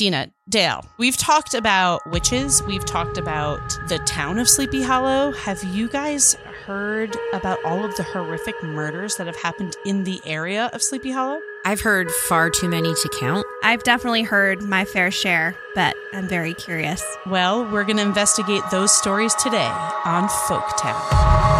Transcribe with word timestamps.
Deena, 0.00 0.30
Dale, 0.48 0.82
we've 0.96 1.18
talked 1.18 1.52
about 1.52 2.00
witches. 2.10 2.62
We've 2.62 2.86
talked 2.86 3.18
about 3.18 3.60
the 3.88 3.98
town 4.06 4.38
of 4.38 4.48
Sleepy 4.48 4.80
Hollow. 4.80 5.30
Have 5.32 5.62
you 5.62 5.90
guys 5.90 6.38
heard 6.64 7.14
about 7.34 7.62
all 7.66 7.84
of 7.84 7.94
the 7.96 8.02
horrific 8.04 8.54
murders 8.62 9.16
that 9.16 9.26
have 9.26 9.36
happened 9.36 9.76
in 9.84 10.04
the 10.04 10.18
area 10.24 10.70
of 10.72 10.82
Sleepy 10.82 11.10
Hollow? 11.10 11.38
I've 11.66 11.82
heard 11.82 12.10
far 12.10 12.48
too 12.48 12.70
many 12.70 12.94
to 12.94 13.10
count. 13.20 13.46
I've 13.62 13.82
definitely 13.82 14.22
heard 14.22 14.62
my 14.62 14.86
fair 14.86 15.10
share, 15.10 15.54
but 15.74 15.94
I'm 16.14 16.26
very 16.26 16.54
curious. 16.54 17.04
Well, 17.26 17.70
we're 17.70 17.84
going 17.84 17.98
to 17.98 18.02
investigate 18.02 18.62
those 18.70 18.92
stories 18.92 19.34
today 19.34 19.70
on 20.06 20.30
Folktown. 20.30 21.59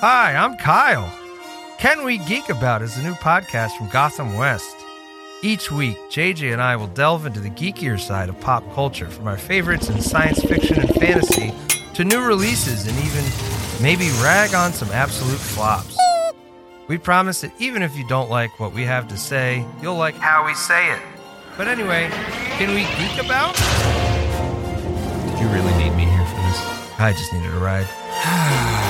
Hi, 0.00 0.34
I'm 0.34 0.58
Kyle. 0.58 1.10
Can 1.78 2.04
We 2.04 2.18
Geek 2.18 2.50
About 2.50 2.82
is 2.82 2.98
a 2.98 3.02
new 3.02 3.14
podcast 3.14 3.78
from 3.78 3.88
Gotham 3.88 4.34
West. 4.34 4.76
Each 5.42 5.72
week, 5.72 5.96
JJ 6.10 6.52
and 6.52 6.60
I 6.60 6.76
will 6.76 6.88
delve 6.88 7.24
into 7.24 7.40
the 7.40 7.48
geekier 7.48 7.98
side 7.98 8.28
of 8.28 8.38
pop 8.38 8.62
culture 8.74 9.08
from 9.08 9.26
our 9.26 9.38
favorites 9.38 9.88
in 9.88 9.98
science 10.02 10.42
fiction 10.42 10.80
and 10.80 10.90
fantasy 10.96 11.50
to 11.94 12.04
new 12.04 12.20
releases 12.20 12.86
and 12.86 12.94
even 12.98 13.24
maybe 13.82 14.10
rag 14.22 14.54
on 14.54 14.74
some 14.74 14.90
absolute 14.90 15.38
flops. 15.38 15.96
We 16.88 16.98
promise 16.98 17.40
that 17.40 17.52
even 17.58 17.82
if 17.82 17.96
you 17.96 18.06
don't 18.06 18.28
like 18.28 18.60
what 18.60 18.74
we 18.74 18.84
have 18.84 19.08
to 19.08 19.16
say, 19.16 19.64
you'll 19.80 19.96
like 19.96 20.16
how 20.16 20.44
we 20.44 20.52
say 20.52 20.92
it. 20.92 21.00
But 21.56 21.68
anyway, 21.68 22.10
can 22.58 22.74
we 22.74 22.82
geek 22.98 23.24
about? 23.24 23.56
Did 25.24 25.40
you 25.40 25.48
really 25.48 25.74
need 25.82 25.96
me 25.96 26.04
here 26.04 26.26
for 26.26 26.36
this? 26.36 26.60
I 26.98 27.14
just 27.16 27.32
needed 27.32 27.54
a 27.54 27.58
ride. 27.58 28.82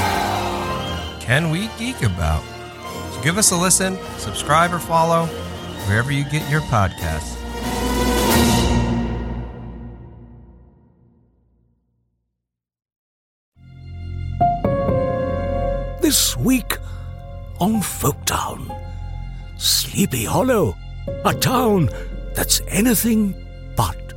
Can 1.27 1.51
we 1.51 1.69
geek 1.77 2.05
about? 2.05 2.45
So 3.11 3.21
give 3.21 3.37
us 3.37 3.51
a 3.51 3.57
listen, 3.57 3.99
subscribe 4.17 4.73
or 4.73 4.79
follow 4.79 5.27
wherever 5.89 6.13
you 6.13 6.23
get 6.23 6.49
your 6.49 6.61
podcasts. 6.61 7.35
This 16.01 16.37
week 16.37 16.79
on 17.59 17.81
Folktown, 17.83 18.71
Sleepy 19.57 20.27
Hollow, 20.27 20.77
a 21.25 21.35
town 21.35 21.89
that's 22.37 22.63
anything 22.69 23.35
but 23.75 24.15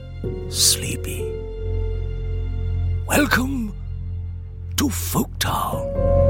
sleepy. 0.49 1.23
Welcome 3.07 3.73
to 4.77 4.83
Folktown. 4.89 6.28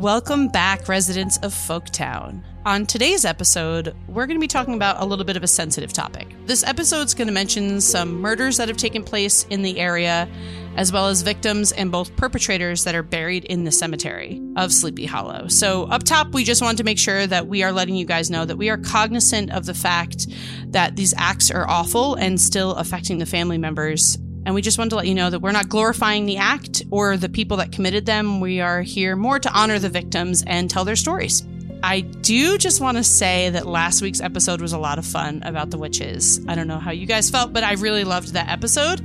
Welcome 0.00 0.48
back, 0.48 0.88
residents 0.88 1.36
of 1.42 1.52
Folktown. 1.52 2.42
On 2.64 2.86
today's 2.86 3.26
episode, 3.26 3.94
we're 4.08 4.26
going 4.26 4.38
to 4.38 4.40
be 4.40 4.48
talking 4.48 4.72
about 4.72 4.98
a 4.98 5.04
little 5.04 5.26
bit 5.26 5.36
of 5.36 5.42
a 5.42 5.46
sensitive 5.46 5.92
topic. 5.92 6.34
This 6.46 6.64
episode's 6.64 7.12
going 7.12 7.28
to 7.28 7.34
mention 7.34 7.82
some 7.82 8.18
murders 8.18 8.56
that 8.56 8.68
have 8.68 8.78
taken 8.78 9.04
place 9.04 9.44
in 9.50 9.60
the 9.60 9.78
area, 9.78 10.26
as 10.74 10.90
well 10.90 11.08
as 11.08 11.20
victims 11.20 11.70
and 11.70 11.92
both 11.92 12.16
perpetrators 12.16 12.84
that 12.84 12.94
are 12.94 13.02
buried 13.02 13.44
in 13.44 13.64
the 13.64 13.70
cemetery 13.70 14.40
of 14.56 14.72
Sleepy 14.72 15.04
Hollow. 15.04 15.48
So, 15.48 15.84
up 15.84 16.02
top, 16.04 16.28
we 16.32 16.44
just 16.44 16.62
wanted 16.62 16.78
to 16.78 16.84
make 16.84 16.98
sure 16.98 17.26
that 17.26 17.46
we 17.46 17.62
are 17.62 17.70
letting 17.70 17.94
you 17.94 18.06
guys 18.06 18.30
know 18.30 18.46
that 18.46 18.56
we 18.56 18.70
are 18.70 18.78
cognizant 18.78 19.50
of 19.52 19.66
the 19.66 19.74
fact 19.74 20.28
that 20.68 20.96
these 20.96 21.12
acts 21.18 21.50
are 21.50 21.68
awful 21.68 22.14
and 22.14 22.40
still 22.40 22.74
affecting 22.76 23.18
the 23.18 23.26
family 23.26 23.58
members 23.58 24.16
and 24.46 24.54
we 24.54 24.62
just 24.62 24.78
wanted 24.78 24.90
to 24.90 24.96
let 24.96 25.06
you 25.06 25.14
know 25.14 25.30
that 25.30 25.40
we're 25.40 25.52
not 25.52 25.68
glorifying 25.68 26.26
the 26.26 26.38
act 26.38 26.82
or 26.90 27.16
the 27.16 27.28
people 27.28 27.58
that 27.58 27.72
committed 27.72 28.06
them. 28.06 28.40
We 28.40 28.60
are 28.60 28.82
here 28.82 29.16
more 29.16 29.38
to 29.38 29.52
honor 29.52 29.78
the 29.78 29.88
victims 29.88 30.42
and 30.46 30.70
tell 30.70 30.84
their 30.84 30.96
stories. 30.96 31.44
I 31.82 32.00
do 32.00 32.58
just 32.58 32.80
want 32.80 32.98
to 32.98 33.04
say 33.04 33.50
that 33.50 33.66
last 33.66 34.02
week's 34.02 34.20
episode 34.20 34.60
was 34.60 34.72
a 34.72 34.78
lot 34.78 34.98
of 34.98 35.06
fun 35.06 35.42
about 35.44 35.70
the 35.70 35.78
witches. 35.78 36.40
I 36.46 36.54
don't 36.54 36.68
know 36.68 36.78
how 36.78 36.90
you 36.90 37.06
guys 37.06 37.30
felt, 37.30 37.52
but 37.52 37.64
I 37.64 37.72
really 37.74 38.04
loved 38.04 38.34
that 38.34 38.48
episode. 38.48 39.00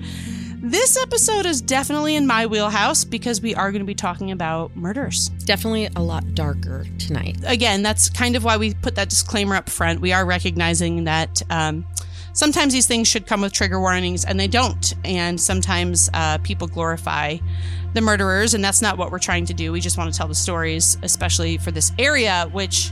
This 0.61 0.97
episode 0.99 1.45
is 1.45 1.61
definitely 1.61 2.15
in 2.15 2.25
my 2.25 2.47
wheelhouse 2.47 3.03
because 3.05 3.39
we 3.39 3.53
are 3.53 3.71
going 3.71 3.81
to 3.81 3.85
be 3.85 3.93
talking 3.93 4.31
about 4.31 4.75
murders. 4.75 5.29
Definitely 5.45 5.89
a 5.95 6.01
lot 6.01 6.33
darker 6.33 6.85
tonight. 6.97 7.37
Again, 7.45 7.83
that's 7.83 8.09
kind 8.09 8.35
of 8.35 8.43
why 8.43 8.57
we 8.57 8.73
put 8.73 8.95
that 8.95 9.09
disclaimer 9.09 9.55
up 9.55 9.69
front. 9.69 10.01
We 10.01 10.11
are 10.11 10.25
recognizing 10.25 11.03
that 11.03 11.43
um, 11.51 11.85
sometimes 12.35 12.73
these 12.73 12.85
things 12.85 13.07
should 13.07 13.25
come 13.25 13.41
with 13.41 13.53
trigger 13.53 13.79
warnings 13.79 14.23
and 14.23 14.39
they 14.39 14.47
don't. 14.47 14.93
And 15.03 15.41
sometimes 15.41 16.09
uh, 16.13 16.37
people 16.39 16.67
glorify 16.67 17.37
the 17.93 18.01
murderers, 18.01 18.53
and 18.53 18.63
that's 18.63 18.81
not 18.81 18.97
what 18.97 19.09
we're 19.09 19.19
trying 19.19 19.45
to 19.45 19.53
do. 19.53 19.71
We 19.71 19.79
just 19.79 19.97
want 19.97 20.13
to 20.13 20.17
tell 20.17 20.27
the 20.27 20.35
stories, 20.35 20.97
especially 21.01 21.57
for 21.57 21.71
this 21.71 21.91
area, 21.97 22.47
which 22.51 22.91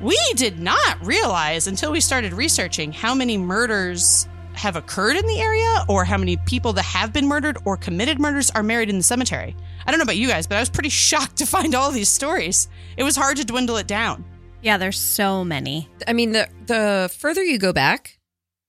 we 0.00 0.18
did 0.34 0.58
not 0.58 1.06
realize 1.06 1.66
until 1.66 1.92
we 1.92 2.00
started 2.00 2.32
researching 2.32 2.92
how 2.92 3.14
many 3.14 3.36
murders 3.36 4.26
have 4.54 4.74
occurred 4.74 5.16
in 5.16 5.26
the 5.26 5.38
area 5.38 5.84
or 5.88 6.04
how 6.04 6.16
many 6.16 6.36
people 6.38 6.72
that 6.72 6.84
have 6.84 7.12
been 7.12 7.26
murdered 7.26 7.58
or 7.64 7.76
committed 7.76 8.18
murders 8.18 8.50
are 8.50 8.62
married 8.62 8.90
in 8.90 8.96
the 8.96 9.02
cemetery. 9.02 9.54
I 9.86 9.90
don't 9.90 9.98
know 9.98 10.04
about 10.04 10.16
you 10.16 10.28
guys, 10.28 10.46
but 10.46 10.56
I 10.56 10.60
was 10.60 10.70
pretty 10.70 10.88
shocked 10.88 11.36
to 11.36 11.46
find 11.46 11.74
all 11.74 11.90
these 11.90 12.08
stories. 12.08 12.68
It 12.96 13.04
was 13.04 13.16
hard 13.16 13.36
to 13.36 13.44
dwindle 13.44 13.76
it 13.76 13.86
down. 13.86 14.24
Yeah, 14.62 14.78
there's 14.78 14.98
so 14.98 15.44
many. 15.44 15.88
I 16.06 16.12
mean, 16.12 16.32
the 16.32 16.48
the 16.66 17.14
further 17.18 17.42
you 17.42 17.58
go 17.58 17.72
back, 17.72 18.18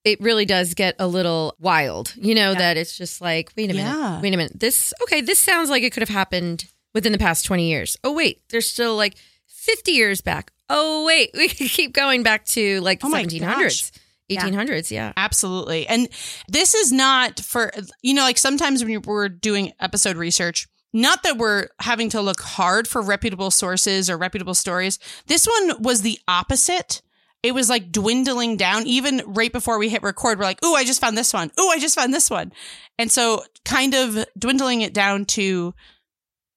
it 0.04 0.20
really 0.22 0.46
does 0.46 0.74
get 0.74 0.96
a 1.00 1.08
little 1.08 1.56
wild. 1.60 2.14
You 2.16 2.36
know 2.36 2.52
Yeah. 2.52 2.58
that 2.60 2.78
it's 2.78 2.98
just 2.98 3.22
like, 3.22 3.52
wait 3.58 3.72
a 3.72 3.74
minute, 3.74 3.90
Yeah. 3.90 4.22
wait 4.22 4.34
a 4.34 4.38
minute. 4.38 4.60
This 4.60 4.94
okay? 5.04 5.22
This 5.22 5.40
sounds 5.40 5.70
like 5.70 5.84
it 5.84 5.92
could 5.94 6.02
have 6.02 6.10
happened 6.10 6.66
within 6.94 7.12
the 7.12 7.18
past 7.18 7.46
twenty 7.46 7.70
years. 7.70 7.98
Oh 8.04 8.12
wait, 8.14 8.42
there's 8.50 8.70
still 8.70 8.96
like 8.96 9.16
fifty 9.48 9.92
years 9.94 10.22
back. 10.22 10.52
Oh 10.70 11.06
wait, 11.06 11.30
we 11.36 11.48
could 11.50 11.70
keep 11.70 11.94
going 11.94 12.24
back 12.24 12.46
to 12.48 12.80
like 12.82 13.00
Oh 13.04 13.10
my 13.10 13.20
seventeen 13.20 13.44
hundreds, 13.44 13.92
gosh. 13.92 14.02
eighteen 14.30 14.54
hundreds. 14.54 14.92
Yeah. 14.92 15.14
Absolutely. 15.16 15.86
And 15.88 16.10
this 16.48 16.74
is 16.74 16.92
not 16.92 17.40
for, 17.40 17.72
you 18.02 18.14
know, 18.14 18.24
like 18.24 18.38
sometimes 18.38 18.84
when 18.84 19.02
we're 19.04 19.30
doing 19.30 19.72
episode 19.80 20.18
research, 20.18 20.68
not 20.92 21.24
that 21.24 21.38
we're 21.38 21.68
having 21.80 22.10
to 22.10 22.22
look 22.22 22.40
hard 22.42 22.88
for 22.88 23.02
reputable 23.02 23.52
sources 23.52 24.10
or 24.10 24.18
reputable 24.18 24.54
stories. 24.54 25.00
This 25.28 25.48
one 25.48 25.82
was 25.82 26.02
the 26.02 26.20
opposite. 26.28 27.02
It 27.44 27.54
was 27.54 27.70
like 27.70 27.92
dwindling 27.92 28.58
down. 28.58 28.88
Even 28.88 29.22
right 29.28 29.52
before 29.52 29.78
we 29.78 29.90
hit 29.90 30.02
record, 30.02 30.40
we're 30.40 30.46
like, 30.46 30.64
ooh, 30.64 30.76
I 30.76 30.86
just 30.86 31.02
found 31.02 31.18
this 31.18 31.34
one. 31.34 31.52
Ooh, 31.60 31.70
I 31.70 31.78
just 31.78 31.96
found 31.96 32.14
this 32.14 32.30
one. 32.30 32.54
And 32.98 33.12
so 33.12 33.44
kind 33.66 33.94
of 33.94 34.26
dwindling 34.38 34.82
it 34.82 34.94
down 34.94 35.26
to 35.26 35.74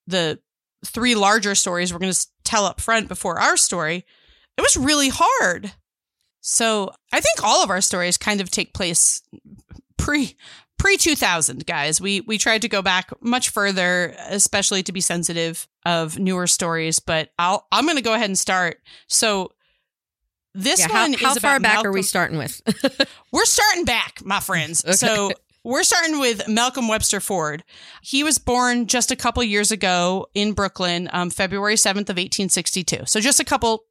the 0.06 0.38
three 0.84 1.16
larger 1.16 1.54
stories 1.54 1.92
we're 1.92 1.98
going 1.98 2.12
to 2.12 2.26
tell 2.44 2.64
up 2.64 2.80
front 2.80 3.08
before 3.08 3.40
our 3.40 3.56
story. 3.56 4.04
It 4.56 4.60
was 4.60 4.76
really 4.76 5.10
hard. 5.12 5.72
So 6.40 6.92
I 7.12 7.20
think 7.20 7.42
all 7.42 7.64
of 7.64 7.70
our 7.70 7.80
stories 7.80 8.16
kind 8.16 8.40
of 8.40 8.50
take 8.50 8.72
place 8.72 9.20
pre 9.96 10.36
pre 10.78 10.96
2000 10.96 11.66
guys 11.66 12.00
we 12.00 12.20
we 12.20 12.36
tried 12.36 12.62
to 12.62 12.68
go 12.68 12.82
back 12.82 13.10
much 13.22 13.48
further 13.48 14.14
especially 14.28 14.82
to 14.82 14.92
be 14.92 15.00
sensitive 15.00 15.66
of 15.86 16.18
newer 16.18 16.46
stories 16.46 17.00
but 17.00 17.30
i'll 17.38 17.66
i'm 17.72 17.84
going 17.84 17.96
to 17.96 18.02
go 18.02 18.12
ahead 18.12 18.28
and 18.28 18.38
start 18.38 18.78
so 19.08 19.50
this 20.56 20.80
Yeah, 20.80 20.88
how 20.88 21.02
one 21.02 21.12
how 21.14 21.32
is 21.32 21.38
far 21.38 21.56
about 21.56 21.76
back 21.76 21.84
are 21.84 21.92
we 21.92 22.02
starting 22.02 22.38
with? 22.38 22.60
we're 23.32 23.44
starting 23.44 23.84
back 23.84 24.20
my 24.24 24.40
friends 24.40 24.84
Okay. 24.86 24.94
so 24.96 25.30
we're 25.64 25.82
starting 25.82 26.20
with 26.20 26.46
Malcolm 26.48 26.86
Webster 26.86 27.18
Ford. 27.20 27.64
He 28.00 28.22
was 28.22 28.38
born 28.38 28.86
just 28.86 29.10
a 29.10 29.16
couple 29.16 29.42
years 29.42 29.72
ago 29.72 30.28
in 30.32 30.52
Brooklyn, 30.52 31.10
um, 31.12 31.28
February 31.28 31.74
7th 31.74 32.08
of 32.08 32.16
1862. 32.16 33.00
So 33.06 33.20
just 33.20 33.40
a 33.40 33.44
couple 33.44 33.84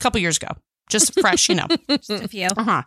couple 0.00 0.20
years 0.20 0.36
ago. 0.36 0.48
Just 0.90 1.18
fresh, 1.20 1.48
you 1.48 1.54
know. 1.54 1.66
Just 1.88 2.10
a 2.10 2.28
few. 2.28 2.48
Uh-huh. 2.56 2.82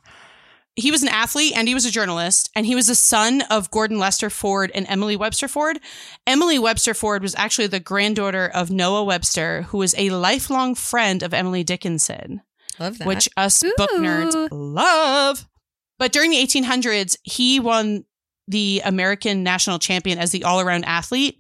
He 0.76 0.92
was 0.92 1.02
an 1.02 1.10
athlete 1.10 1.54
and 1.56 1.68
he 1.70 1.74
was 1.74 1.86
a 1.86 1.92
journalist, 1.92 2.52
and 2.54 2.66
he 2.66 2.76
was 2.76 2.88
the 2.88 2.96
son 2.96 3.42
of 3.50 3.72
Gordon 3.72 3.98
Lester 3.98 4.30
Ford 4.30 4.72
and 4.76 4.86
Emily 4.90 5.16
Webster 5.16 5.48
Ford. 5.48 5.80
Emily 6.28 6.60
Webster 6.60 6.94
Ford 6.94 7.22
was 7.22 7.34
actually 7.36 7.68
the 7.68 7.80
granddaughter 7.80 8.46
of 8.54 8.70
Noah 8.70 9.06
Webster, 9.06 9.64
who 9.64 9.78
was 9.78 9.96
a 9.98 10.10
lifelong 10.10 10.76
friend 10.76 11.24
of 11.24 11.34
Emily 11.34 11.64
Dickinson, 11.64 12.42
Love 12.80 12.98
that. 12.98 13.08
which 13.08 13.30
us 13.38 13.64
book 13.78 13.92
nerds 13.92 14.48
love. 14.52 15.48
But 15.98 16.12
during 16.12 16.32
the 16.32 16.38
1800s, 16.38 17.16
he 17.24 17.60
won 17.60 18.04
the 18.48 18.82
American 18.86 19.44
national 19.44 19.80
champion 19.80 20.20
as 20.20 20.32
the 20.32 20.44
all 20.44 20.60
around 20.60 20.84
athlete 20.86 21.40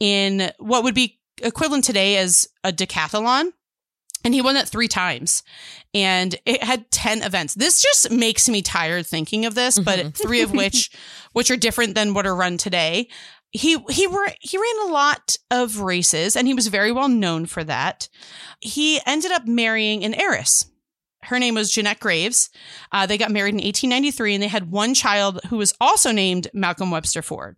in 0.00 0.50
what 0.58 0.84
would 0.84 0.94
be 0.94 1.18
equivalent 1.42 1.84
today 1.84 2.16
as 2.18 2.48
a 2.64 2.72
decathlon. 2.72 3.50
And 4.24 4.32
he 4.34 4.40
won 4.42 4.54
that 4.54 4.68
three 4.68 4.88
times. 4.88 5.42
And 5.94 6.34
it 6.46 6.62
had 6.64 6.90
10 6.90 7.22
events. 7.22 7.54
This 7.54 7.80
just 7.82 8.10
makes 8.10 8.48
me 8.48 8.62
tired 8.62 9.06
thinking 9.06 9.44
of 9.44 9.54
this, 9.54 9.78
but 9.78 9.98
Mhm. 9.98 10.14
three 10.16 10.40
of 10.40 10.52
which 10.52 10.90
which 11.32 11.50
are 11.50 11.56
different 11.56 11.94
than 11.94 12.14
what 12.14 12.26
are 12.26 12.34
run 12.34 12.56
today. 12.58 13.08
He 13.52 13.76
he 13.90 14.06
were 14.06 14.32
he 14.40 14.56
ran 14.58 14.88
a 14.88 14.92
lot 14.92 15.36
of 15.50 15.78
races 15.80 16.36
and 16.36 16.48
he 16.48 16.54
was 16.54 16.66
very 16.68 16.90
well 16.90 17.08
known 17.08 17.46
for 17.46 17.62
that. 17.64 18.08
He 18.60 19.00
ended 19.06 19.30
up 19.32 19.46
marrying 19.46 20.04
an 20.04 20.14
heiress. 20.14 20.66
Her 21.26 21.38
name 21.38 21.54
was 21.54 21.72
Jeanette 21.72 22.00
Graves. 22.00 22.50
Uh, 22.92 23.06
they 23.06 23.18
got 23.18 23.30
married 23.30 23.54
in 23.54 23.56
1893 23.56 24.34
and 24.34 24.42
they 24.42 24.48
had 24.48 24.70
one 24.70 24.94
child 24.94 25.40
who 25.48 25.56
was 25.56 25.74
also 25.80 26.12
named 26.12 26.48
Malcolm 26.54 26.90
Webster 26.90 27.22
Ford. 27.22 27.56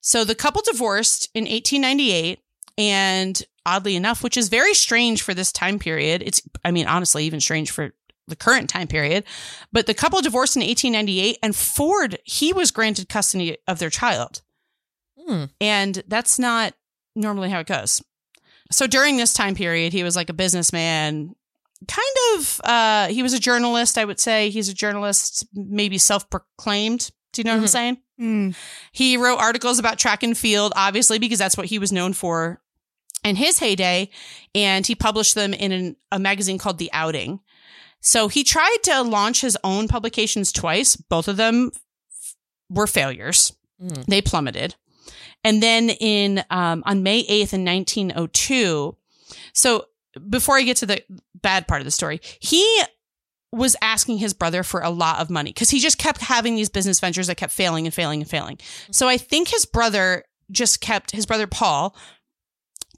So 0.00 0.24
the 0.24 0.34
couple 0.34 0.62
divorced 0.62 1.28
in 1.34 1.44
1898 1.44 2.40
and 2.76 3.42
oddly 3.66 3.96
enough, 3.96 4.22
which 4.22 4.36
is 4.36 4.48
very 4.48 4.74
strange 4.74 5.22
for 5.22 5.34
this 5.34 5.52
time 5.52 5.78
period. 5.78 6.22
It's, 6.24 6.40
I 6.64 6.70
mean, 6.70 6.86
honestly, 6.86 7.24
even 7.24 7.40
strange 7.40 7.70
for 7.70 7.92
the 8.28 8.36
current 8.36 8.70
time 8.70 8.86
period. 8.86 9.24
But 9.72 9.86
the 9.86 9.94
couple 9.94 10.20
divorced 10.20 10.56
in 10.56 10.60
1898 10.60 11.38
and 11.42 11.56
Ford, 11.56 12.18
he 12.24 12.52
was 12.52 12.70
granted 12.70 13.08
custody 13.08 13.56
of 13.66 13.78
their 13.78 13.90
child. 13.90 14.42
Hmm. 15.18 15.44
And 15.60 16.02
that's 16.06 16.38
not 16.38 16.74
normally 17.14 17.50
how 17.50 17.60
it 17.60 17.66
goes. 17.66 18.02
So 18.70 18.86
during 18.86 19.16
this 19.16 19.32
time 19.32 19.54
period, 19.54 19.92
he 19.92 20.02
was 20.02 20.14
like 20.14 20.28
a 20.28 20.34
businessman, 20.34 21.34
kind 21.86 22.16
of, 22.36 22.60
uh, 22.64 23.08
he 23.08 23.22
was 23.22 23.32
a 23.32 23.38
journalist, 23.38 23.96
I 23.98 24.04
would 24.04 24.18
say. 24.20 24.50
He's 24.50 24.68
a 24.68 24.74
journalist, 24.74 25.46
maybe 25.54 25.98
self 25.98 26.28
proclaimed. 26.30 27.10
Do 27.32 27.40
you 27.40 27.44
know 27.44 27.52
what 27.52 27.58
I'm 27.58 27.64
Mhm. 27.64 27.68
saying? 27.68 27.98
Mm. 28.20 28.54
He 28.92 29.16
wrote 29.16 29.36
articles 29.38 29.78
about 29.78 29.98
track 29.98 30.22
and 30.22 30.36
field, 30.36 30.72
obviously, 30.74 31.18
because 31.18 31.38
that's 31.38 31.56
what 31.56 31.66
he 31.66 31.78
was 31.78 31.92
known 31.92 32.14
for 32.14 32.60
in 33.22 33.36
his 33.36 33.58
heyday. 33.60 34.10
And 34.54 34.86
he 34.86 34.94
published 34.94 35.34
them 35.34 35.54
in 35.54 35.70
an, 35.72 35.96
a 36.10 36.18
magazine 36.18 36.58
called 36.58 36.78
The 36.78 36.90
Outing. 36.92 37.40
So 38.00 38.28
he 38.28 38.42
tried 38.44 38.78
to 38.84 39.02
launch 39.02 39.40
his 39.40 39.56
own 39.62 39.88
publications 39.88 40.50
twice. 40.52 40.96
Both 40.96 41.28
of 41.28 41.36
them 41.36 41.70
were 42.70 42.86
failures. 42.86 43.52
Mm. 43.80 44.06
They 44.06 44.22
plummeted. 44.22 44.74
And 45.44 45.62
then 45.62 45.90
in 45.90 46.42
um, 46.50 46.82
on 46.86 47.02
May 47.04 47.22
8th 47.24 47.52
in 47.52 47.64
1902, 47.64 48.96
so 49.52 49.86
before 50.28 50.56
I 50.56 50.62
get 50.62 50.76
to 50.78 50.86
the 50.86 51.02
bad 51.42 51.68
part 51.68 51.80
of 51.80 51.84
the 51.84 51.90
story, 51.90 52.20
he 52.40 52.82
was 53.50 53.76
asking 53.80 54.18
his 54.18 54.34
brother 54.34 54.62
for 54.62 54.80
a 54.80 54.90
lot 54.90 55.20
of 55.20 55.30
money 55.30 55.50
because 55.50 55.70
he 55.70 55.80
just 55.80 55.98
kept 55.98 56.20
having 56.20 56.54
these 56.54 56.68
business 56.68 57.00
ventures 57.00 57.28
that 57.28 57.36
kept 57.36 57.52
failing 57.52 57.86
and 57.86 57.94
failing 57.94 58.20
and 58.20 58.30
failing. 58.30 58.58
So 58.90 59.08
I 59.08 59.16
think 59.16 59.48
his 59.48 59.64
brother 59.64 60.24
just 60.50 60.80
kept 60.80 61.10
his 61.10 61.26
brother 61.26 61.46
Paul 61.46 61.96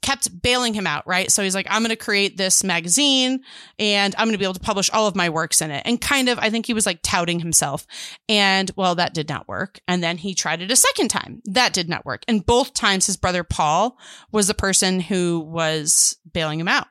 kept 0.01 0.41
bailing 0.41 0.73
him 0.73 0.87
out, 0.87 1.05
right? 1.05 1.31
So 1.31 1.43
he's 1.43 1.55
like, 1.55 1.67
I'm 1.69 1.81
going 1.81 1.91
to 1.91 1.95
create 1.95 2.37
this 2.37 2.63
magazine 2.63 3.43
and 3.77 4.15
I'm 4.17 4.25
going 4.25 4.33
to 4.33 4.39
be 4.39 4.45
able 4.45 4.55
to 4.55 4.59
publish 4.59 4.89
all 4.89 5.07
of 5.07 5.15
my 5.15 5.29
works 5.29 5.61
in 5.61 5.71
it. 5.71 5.83
And 5.85 6.01
kind 6.01 6.27
of, 6.27 6.39
I 6.39 6.49
think 6.49 6.65
he 6.65 6.73
was 6.73 6.85
like 6.85 6.99
touting 7.03 7.39
himself. 7.39 7.85
And 8.27 8.71
well, 8.75 8.95
that 8.95 9.13
did 9.13 9.29
not 9.29 9.47
work. 9.47 9.79
And 9.87 10.03
then 10.03 10.17
he 10.17 10.33
tried 10.33 10.61
it 10.61 10.71
a 10.71 10.75
second 10.75 11.09
time. 11.09 11.41
That 11.45 11.73
did 11.73 11.87
not 11.87 12.05
work. 12.05 12.23
And 12.27 12.45
both 12.45 12.73
times 12.73 13.05
his 13.05 13.17
brother 13.17 13.43
Paul 13.43 13.97
was 14.31 14.47
the 14.47 14.53
person 14.53 14.99
who 14.99 15.39
was 15.39 16.17
bailing 16.33 16.59
him 16.59 16.67
out. 16.67 16.87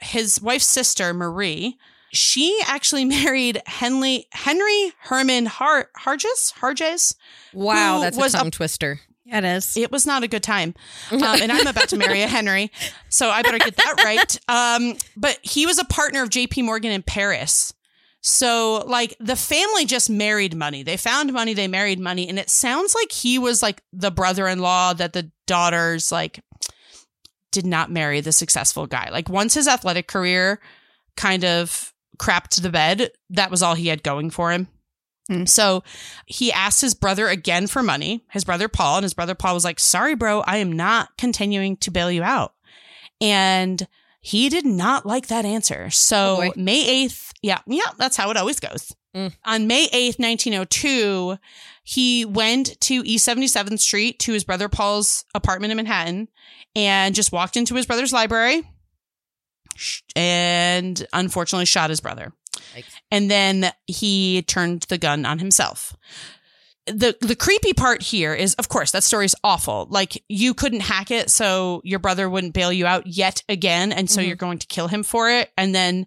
His 0.00 0.40
wife's 0.40 0.66
sister, 0.66 1.12
Marie, 1.12 1.76
she 2.12 2.60
actually 2.66 3.04
married 3.18 3.60
Henry 3.66 4.26
Henry 4.32 4.92
Herman 5.00 5.46
Har- 5.46 5.90
Harjes 5.98 6.52
Harjes. 6.60 7.14
Wow, 7.52 7.96
Who 7.96 8.02
that's 8.02 8.16
was 8.16 8.34
a 8.34 8.46
a- 8.46 8.50
twister. 8.50 9.00
Yeah, 9.24 9.38
it 9.38 9.44
is. 9.44 9.76
It 9.76 9.92
was 9.92 10.06
not 10.06 10.22
a 10.22 10.28
good 10.28 10.42
time, 10.42 10.74
um, 11.10 11.22
and 11.22 11.52
I'm 11.52 11.66
about 11.66 11.90
to 11.90 11.98
marry 11.98 12.22
a 12.22 12.26
Henry, 12.28 12.70
so 13.10 13.28
I 13.28 13.42
better 13.42 13.58
get 13.58 13.76
that 13.76 13.94
right. 14.02 14.40
Um, 14.48 14.96
but 15.18 15.38
he 15.42 15.66
was 15.66 15.78
a 15.78 15.84
partner 15.84 16.22
of 16.22 16.30
J.P. 16.30 16.62
Morgan 16.62 16.92
in 16.92 17.02
Paris. 17.02 17.74
So, 18.20 18.82
like, 18.86 19.14
the 19.20 19.36
family 19.36 19.84
just 19.84 20.08
married 20.10 20.56
money. 20.56 20.82
They 20.82 20.96
found 20.96 21.32
money, 21.32 21.52
they 21.54 21.68
married 21.68 22.00
money, 22.00 22.28
and 22.28 22.38
it 22.38 22.48
sounds 22.50 22.94
like 22.94 23.12
he 23.12 23.38
was 23.38 23.62
like 23.62 23.82
the 23.92 24.10
brother-in-law 24.10 24.94
that 24.94 25.12
the 25.12 25.30
daughters 25.46 26.10
like 26.10 26.40
did 27.50 27.66
not 27.66 27.90
marry 27.90 28.20
the 28.20 28.32
successful 28.32 28.86
guy. 28.86 29.08
Like, 29.10 29.28
once 29.28 29.54
his 29.54 29.68
athletic 29.68 30.08
career 30.08 30.60
kind 31.16 31.44
of 31.44 31.92
crapped 32.18 32.60
the 32.60 32.70
bed, 32.70 33.10
that 33.30 33.50
was 33.50 33.62
all 33.62 33.74
he 33.74 33.88
had 33.88 34.02
going 34.02 34.30
for 34.30 34.52
him. 34.52 34.68
Hmm. 35.28 35.44
So 35.44 35.82
he 36.26 36.50
asked 36.52 36.80
his 36.80 36.94
brother 36.94 37.28
again 37.28 37.66
for 37.66 37.82
money, 37.82 38.24
his 38.30 38.44
brother 38.44 38.68
Paul, 38.68 38.96
and 38.98 39.02
his 39.04 39.14
brother 39.14 39.34
Paul 39.34 39.54
was 39.54 39.64
like, 39.64 39.78
Sorry, 39.78 40.14
bro, 40.14 40.40
I 40.40 40.56
am 40.58 40.72
not 40.72 41.10
continuing 41.18 41.76
to 41.78 41.90
bail 41.90 42.10
you 42.10 42.22
out. 42.22 42.54
And 43.20 43.86
he 44.20 44.48
did 44.48 44.64
not 44.64 45.06
like 45.06 45.26
that 45.28 45.44
answer. 45.44 45.90
So 45.90 46.42
Oh. 46.42 46.52
May 46.56 47.06
8th, 47.06 47.32
yeah, 47.42 47.58
yeah, 47.66 47.82
that's 47.98 48.16
how 48.16 48.30
it 48.30 48.36
always 48.36 48.58
goes. 48.60 48.94
Mm. 49.16 49.32
On 49.44 49.66
May 49.66 49.88
8th, 49.88 50.18
1902, 50.18 51.38
he 51.82 52.24
went 52.24 52.78
to 52.82 53.02
East 53.06 53.26
77th 53.26 53.80
Street 53.80 54.18
to 54.20 54.32
his 54.32 54.44
brother 54.44 54.68
Paul's 54.68 55.24
apartment 55.34 55.70
in 55.70 55.76
Manhattan 55.76 56.28
and 56.76 57.14
just 57.14 57.32
walked 57.32 57.56
into 57.56 57.74
his 57.74 57.86
brother's 57.86 58.12
library 58.12 58.62
and 60.16 61.06
unfortunately 61.12 61.66
shot 61.66 61.90
his 61.90 62.00
brother. 62.00 62.32
Yikes. 62.76 62.84
And 63.10 63.30
then 63.30 63.72
he 63.86 64.42
turned 64.42 64.82
the 64.88 64.98
gun 64.98 65.24
on 65.24 65.38
himself. 65.38 65.96
The 66.86 67.16
the 67.20 67.36
creepy 67.36 67.74
part 67.74 68.02
here 68.02 68.32
is 68.34 68.54
of 68.54 68.68
course 68.70 68.92
that 68.92 69.04
story's 69.04 69.34
awful. 69.44 69.86
Like 69.90 70.22
you 70.28 70.54
couldn't 70.54 70.80
hack 70.80 71.10
it 71.10 71.30
so 71.30 71.82
your 71.84 71.98
brother 71.98 72.30
wouldn't 72.30 72.54
bail 72.54 72.72
you 72.72 72.86
out 72.86 73.06
yet 73.06 73.42
again 73.48 73.92
and 73.92 74.10
so 74.10 74.20
Mhm. 74.22 74.26
you're 74.26 74.36
going 74.36 74.58
to 74.58 74.66
kill 74.66 74.88
him 74.88 75.02
for 75.02 75.30
it 75.30 75.50
and 75.58 75.74
then 75.74 76.06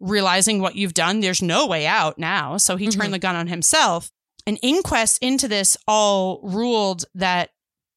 realizing 0.00 0.60
what 0.60 0.76
you've 0.76 0.94
done 0.94 1.20
there's 1.20 1.42
no 1.42 1.66
way 1.66 1.86
out 1.86 2.18
now 2.18 2.56
so 2.56 2.76
he 2.76 2.86
Mhm. 2.88 2.92
turned 3.00 3.14
the 3.14 3.18
gun 3.18 3.36
on 3.36 3.46
himself. 3.48 4.10
An 4.46 4.56
inquest 4.58 5.18
into 5.20 5.46
this 5.48 5.76
all 5.86 6.40
ruled 6.42 7.04
that 7.14 7.50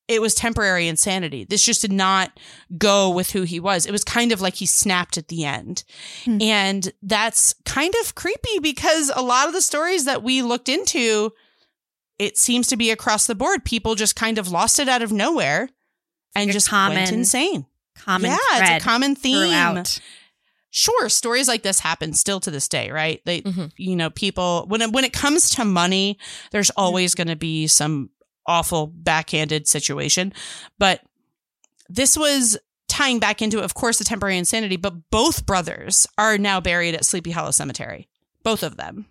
it 0.08 0.22
was 0.22 0.34
temporary 0.36 0.90
insanity. 0.90 1.46
This 1.46 1.64
just 1.64 1.80
did 1.82 1.94
not 1.94 2.38
go 2.78 3.10
with 3.10 3.32
who 3.32 3.44
he 3.44 3.62
was. 3.62 3.86
It 3.86 3.92
was 3.94 4.04
kind 4.04 4.34
of 4.34 4.42
like 4.42 4.56
he 4.56 4.66
snapped 4.66 5.18
at 5.18 5.30
the 5.30 5.46
end. 5.46 5.86
Hmm. 6.26 6.42
And 6.42 6.92
that's 7.02 7.54
kind 7.64 7.94
of 8.02 8.16
creepy 8.16 8.60
because 8.60 9.10
a 9.16 9.22
lot 9.22 9.48
of 9.48 9.54
the 9.54 9.62
stories 9.62 10.04
that 10.04 10.22
we 10.24 10.42
looked 10.42 10.68
into, 10.68 11.32
it 12.20 12.38
seems 12.38 12.68
to 12.68 12.76
be 12.76 12.92
across 12.92 13.26
the 13.28 13.36
board. 13.36 13.64
People 13.64 13.96
just 13.96 14.18
kind 14.18 14.38
of 14.38 14.52
lost 14.52 14.80
it 14.80 14.90
out 14.90 15.02
of 15.02 15.14
nowhere 15.14 15.70
and 16.36 16.48
like 16.48 16.54
just 16.54 16.68
common 16.68 16.98
went 16.98 17.12
insane. 17.14 17.66
Common 17.96 18.32
yeah, 18.32 18.38
it's 18.54 18.84
a 18.84 18.86
common 18.86 19.16
theme. 19.16 19.38
throughout. 19.50 20.00
Sure, 20.72 21.10
stories 21.10 21.48
like 21.50 21.64
this 21.64 21.80
happen 21.82 22.14
still 22.14 22.40
to 22.40 22.50
this 22.50 22.68
day, 22.70 22.90
right? 22.92 23.22
They, 23.26 23.42
Mhm. 23.42 23.72
you 23.78 23.96
know, 23.96 24.10
people 24.10 24.66
when 24.68 24.82
it, 24.82 24.92
when 24.92 25.04
it 25.04 25.12
comes 25.14 25.50
to 25.52 25.66
money, 25.66 26.18
there's 26.52 26.70
always 26.72 27.14
going 27.14 27.28
to 27.28 27.36
be 27.36 27.68
some 27.68 28.10
awful 28.48 28.88
backhanded 28.88 29.68
situation, 29.68 30.34
but 30.80 31.02
this 31.90 32.18
was 32.18 32.58
tying 32.88 33.20
back 33.20 33.42
into, 33.42 33.60
of 33.60 33.74
course, 33.74 33.98
the 34.00 34.04
temporary 34.06 34.38
insanity. 34.38 34.78
But 34.78 35.10
both 35.12 35.46
brothers 35.46 36.08
are 36.18 36.38
now 36.38 36.60
buried 36.62 36.96
at 36.96 37.06
Sleepy 37.06 37.32
Hollow 37.32 37.52
Cemetery, 37.52 38.08
both 38.44 38.64
of 38.64 38.78
them. 38.78 39.06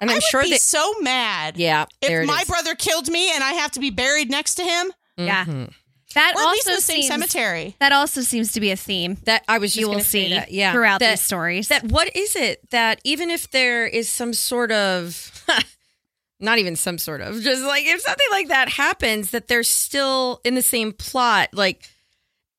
And 0.00 0.10
I 0.10 0.14
I'm 0.14 0.16
would 0.16 0.22
sure 0.24 0.42
be 0.42 0.50
that 0.50 0.60
so 0.60 0.94
mad 1.00 1.56
yeah, 1.56 1.86
if 2.00 2.26
my 2.26 2.40
is. 2.42 2.48
brother 2.48 2.74
killed 2.74 3.08
me 3.08 3.32
and 3.32 3.44
I 3.44 3.52
have 3.54 3.70
to 3.72 3.80
be 3.80 3.90
buried 3.90 4.28
next 4.30 4.54
to 4.56 4.64
him, 4.64 4.92
Yeah. 5.16 5.66
That 6.14 6.34
or 6.36 6.42
at 6.42 6.50
least 6.50 6.66
the 6.66 6.80
same 6.80 7.02
seems 7.02 7.08
cemetery. 7.08 7.76
that 7.80 7.92
also 7.92 8.20
seems 8.22 8.52
to 8.52 8.60
be 8.60 8.70
a 8.70 8.76
theme 8.76 9.16
That 9.24 9.44
I 9.48 9.58
was 9.58 9.72
just 9.72 9.80
you 9.80 9.88
will 9.88 10.00
see 10.00 10.30
that, 10.30 10.50
yeah, 10.52 10.72
throughout 10.72 11.00
that, 11.00 11.10
these 11.10 11.20
stories. 11.20 11.68
that 11.68 11.84
what 11.84 12.14
is 12.16 12.36
it 12.36 12.68
that 12.70 13.00
even 13.04 13.30
if 13.30 13.50
there 13.50 13.86
is 13.86 14.08
some 14.08 14.32
sort 14.32 14.70
of 14.72 15.44
not 16.40 16.58
even 16.58 16.76
some 16.76 16.98
sort 16.98 17.20
of 17.20 17.40
just 17.40 17.62
like 17.64 17.84
if 17.86 18.00
something 18.00 18.26
like 18.30 18.48
that 18.48 18.68
happens 18.68 19.30
that 19.30 19.48
they're 19.48 19.62
still 19.62 20.40
in 20.44 20.54
the 20.54 20.62
same 20.62 20.92
plot 20.92 21.48
like 21.52 21.88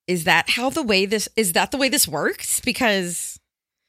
is 0.07 0.23
that 0.25 0.49
how 0.49 0.69
the 0.69 0.83
way 0.83 1.05
this 1.05 1.27
is 1.35 1.53
that 1.53 1.71
the 1.71 1.77
way 1.77 1.89
this 1.89 2.07
works 2.07 2.59
because 2.61 3.39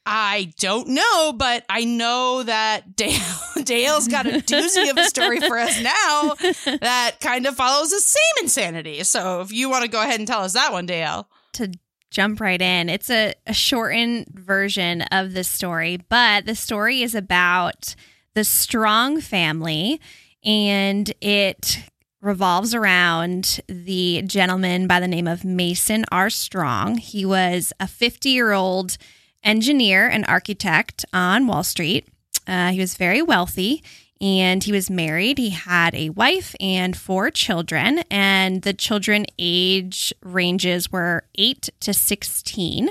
I 0.07 0.53
don't 0.61 0.89
know, 0.89 1.33
but 1.33 1.65
I 1.69 1.85
know 1.85 2.45
that 2.45 2.95
Dale 2.95 3.21
Dale's 3.65 4.07
got 4.07 4.27
a 4.27 4.39
doozy 4.39 4.89
of 4.89 4.97
a 4.97 5.05
story 5.05 5.41
for 5.41 5.59
us 5.59 5.83
now 5.83 6.35
that 6.81 7.17
kind 7.21 7.45
of 7.45 7.57
follows 7.57 7.91
the 7.91 7.99
same 7.99 8.45
insanity. 8.45 9.03
So 9.03 9.41
if 9.41 9.53
you 9.53 9.69
want 9.69 9.83
to 9.83 9.91
go 9.91 10.01
ahead 10.01 10.21
and 10.21 10.29
tell 10.29 10.43
us 10.43 10.53
that 10.53 10.73
one, 10.73 10.87
Dale. 10.87 11.29
To 11.55 11.73
jump 12.11 12.41
right 12.41 12.63
in, 12.63 12.89
it's 12.89 13.11
a, 13.11 13.35
a 13.49 13.53
shortened 13.53 14.29
version 14.29 15.03
of 15.03 15.33
the 15.35 15.43
story, 15.43 15.99
but 16.09 16.47
the 16.47 16.55
story 16.55 17.03
is 17.03 17.17
about 17.17 17.97
the 18.35 18.45
Strong 18.45 19.23
family 19.23 20.01
and 20.45 21.13
it 21.21 21.81
revolves 22.21 22.75
around 22.75 23.61
the 23.67 24.23
gentleman 24.23 24.87
by 24.87 25.01
the 25.01 25.09
name 25.09 25.27
of 25.27 25.45
Mason 25.45 26.05
R. 26.13 26.31
Strong. 26.31 26.99
He 26.99 27.25
was 27.25 27.73
a 27.81 27.87
50 27.89 28.29
year 28.29 28.53
old 28.53 28.99
engineer 29.47 30.09
and 30.09 30.26
architect 30.26 31.07
on 31.15 31.47
Wall 31.47 31.62
Street. 31.62 32.09
Uh, 32.47 32.73
he 32.73 32.81
was 32.81 32.97
very 32.97 33.23
wealthy 33.23 33.83
and 34.21 34.65
he 34.65 34.73
was 34.73 34.91
married. 34.91 35.38
He 35.38 35.50
had 35.50 35.95
a 35.95 36.11
wife 36.11 36.55
and 36.59 36.97
four 36.97 37.31
children, 37.31 38.03
and 38.11 38.62
the 38.62 38.73
children 38.73 39.26
age 39.38 40.12
ranges 40.23 40.91
were 40.91 41.25
8 41.37 41.69
to 41.81 41.93
16. 41.93 42.91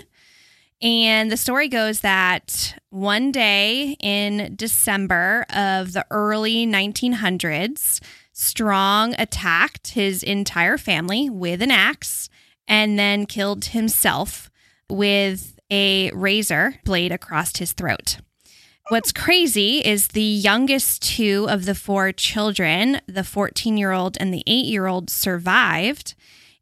And 0.81 1.31
the 1.31 1.37
story 1.37 1.67
goes 1.67 2.01
that 2.01 2.77
one 2.89 3.31
day 3.31 3.95
in 3.99 4.55
December 4.55 5.45
of 5.49 5.93
the 5.93 6.05
early 6.11 6.67
1900s, 6.67 8.01
Strong 8.33 9.15
attacked 9.17 9.89
his 9.89 10.21
entire 10.21 10.77
family 10.77 11.29
with 11.29 11.61
an 11.61 11.71
axe 11.71 12.29
and 12.67 12.99
then 12.99 13.25
killed 13.25 13.65
himself 13.65 14.51
with 14.89 15.54
a 15.71 16.11
razor 16.11 16.79
blade 16.83 17.11
across 17.11 17.57
his 17.57 17.73
throat. 17.73 18.17
What's 18.89 19.11
crazy 19.11 19.79
is 19.79 20.09
the 20.09 20.21
youngest 20.21 21.01
two 21.01 21.47
of 21.49 21.65
the 21.65 21.73
four 21.73 22.11
children, 22.11 23.01
the 23.07 23.23
14 23.23 23.77
year 23.77 23.91
old 23.91 24.15
and 24.19 24.31
the 24.31 24.43
8 24.45 24.65
year 24.65 24.85
old, 24.85 25.09
survived. 25.09 26.13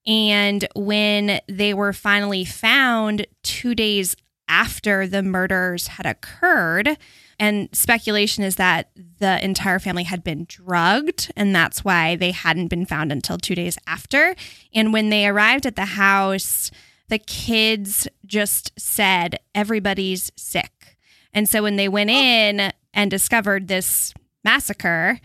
And 0.07 0.65
when 0.75 1.41
they 1.47 1.73
were 1.73 1.91
finally 1.91 2.45
found 2.45 3.27
two 3.43 3.75
days 3.75 4.15
after 4.47 5.05
the 5.05 5.23
murders 5.23 5.87
had 5.87 6.05
occurred, 6.05 6.97
and 7.39 7.67
speculation 7.73 8.43
is 8.43 8.55
that 8.55 8.91
the 9.19 9.43
entire 9.43 9.79
family 9.79 10.03
had 10.03 10.23
been 10.23 10.45
drugged, 10.47 11.31
and 11.35 11.53
that's 11.53 11.83
why 11.83 12.15
they 12.15 12.31
hadn't 12.31 12.67
been 12.67 12.85
found 12.85 13.11
until 13.11 13.37
two 13.37 13.55
days 13.55 13.77
after. 13.85 14.35
And 14.73 14.93
when 14.93 15.09
they 15.09 15.27
arrived 15.27 15.65
at 15.65 15.75
the 15.75 15.85
house, 15.85 16.71
the 17.09 17.19
kids 17.19 18.07
just 18.25 18.71
said, 18.77 19.39
Everybody's 19.53 20.31
sick. 20.35 20.97
And 21.33 21.49
so 21.49 21.63
when 21.63 21.75
they 21.75 21.87
went 21.87 22.09
oh. 22.09 22.13
in 22.13 22.71
and 22.93 23.11
discovered 23.11 23.67
this 23.67 24.13
massacre, 24.43 25.19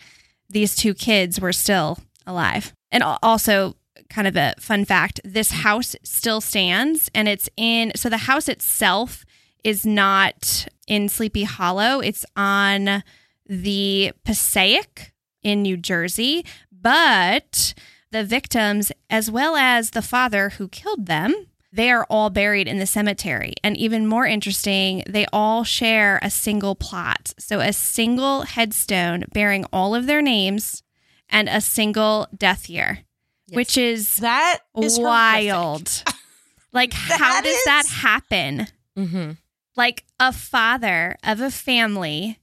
these 0.49 0.75
two 0.75 0.94
kids 0.94 1.40
were 1.40 1.52
still 1.52 1.99
alive. 2.26 2.73
And 2.90 3.02
also, 3.02 3.75
kind 4.08 4.26
of 4.26 4.37
a 4.37 4.54
fun 4.58 4.85
fact 4.85 5.20
this 5.23 5.50
house 5.50 5.94
still 6.02 6.40
stands 6.40 7.11
and 7.14 7.28
it's 7.28 7.49
in, 7.56 7.92
so 7.94 8.08
the 8.08 8.16
house 8.16 8.49
itself 8.49 9.25
is 9.64 9.85
not 9.85 10.66
in 10.87 11.08
Sleepy 11.08 11.44
Hollow, 11.44 12.00
it's 12.00 12.25
on 12.37 13.02
the 13.47 14.12
Passaic 14.25 15.12
in 15.42 15.62
New 15.62 15.76
Jersey, 15.76 16.44
but 16.73 17.75
the 18.11 18.25
victims, 18.25 18.92
as 19.11 19.30
well 19.30 19.56
as 19.56 19.90
the 19.90 20.02
father 20.02 20.50
who 20.50 20.68
killed 20.68 21.06
them, 21.06 21.35
they 21.72 21.90
are 21.90 22.06
all 22.08 22.30
buried 22.30 22.66
in 22.66 22.78
the 22.78 22.87
cemetery. 22.87 23.52
And 23.62 23.76
even 23.76 24.06
more 24.06 24.26
interesting, 24.26 25.02
they 25.08 25.26
all 25.32 25.64
share 25.64 26.18
a 26.22 26.30
single 26.30 26.75
plot. 26.75 27.34
So, 27.38 27.60
a 27.60 27.72
single 27.72 28.42
headstone 28.42 29.25
bearing 29.32 29.64
all 29.72 29.94
of 29.94 30.06
their 30.06 30.22
names 30.22 30.82
and 31.28 31.48
a 31.48 31.60
single 31.60 32.26
death 32.37 32.70
year, 32.70 33.00
Yes. 33.48 33.56
which 33.56 33.76
is 33.78 34.16
That 34.16 34.60
is 34.80 34.98
wild. 34.98 36.02
like, 36.72 36.92
how 36.94 37.40
does 37.42 37.54
is- 37.54 37.64
that 37.64 37.87
happen? 37.87 38.66
Mm-hmm. 38.96 39.32
Like, 39.76 40.04
a 40.18 40.32
father 40.32 41.16
of 41.22 41.40
a 41.40 41.50
family 41.50 42.38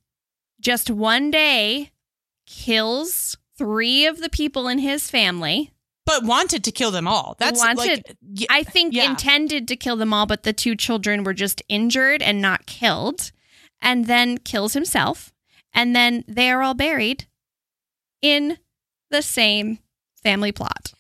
just 0.62 0.90
one 0.90 1.30
day 1.32 1.92
kills 2.46 3.38
three 3.58 4.06
of 4.06 4.20
the 4.22 4.30
people 4.30 4.68
in 4.68 4.80
his 4.80 5.10
family. 5.10 5.72
But 6.06 6.24
wanted 6.24 6.64
to 6.66 6.72
kill 6.72 6.92
them 6.92 7.08
all. 7.08 7.36
That's 7.40 7.60
Wanted- 7.60 8.04
like 8.08 8.16
y- 8.22 8.46
I 8.50 8.64
think 8.64 8.94
yeah. 8.94 9.10
intended 9.10 9.68
to 9.70 9.76
kill 9.76 9.96
them 9.96 10.14
all, 10.14 10.26
but 10.28 10.44
the 10.44 10.54
two 10.54 10.76
children 10.76 11.24
were 11.24 11.34
just 11.34 11.64
injured 11.68 12.22
and 12.22 12.42
not 12.42 12.66
killed, 12.68 13.32
and 13.82 14.06
then 14.06 14.38
kills 14.38 14.74
himself. 14.74 15.34
And 15.74 15.96
then 15.96 16.24
they 16.28 16.52
are 16.52 16.62
all 16.62 16.76
buried 16.76 17.26
in 18.22 18.58
the 19.10 19.22
same 19.22 19.80
family 20.24 20.52
plot. 20.52 20.94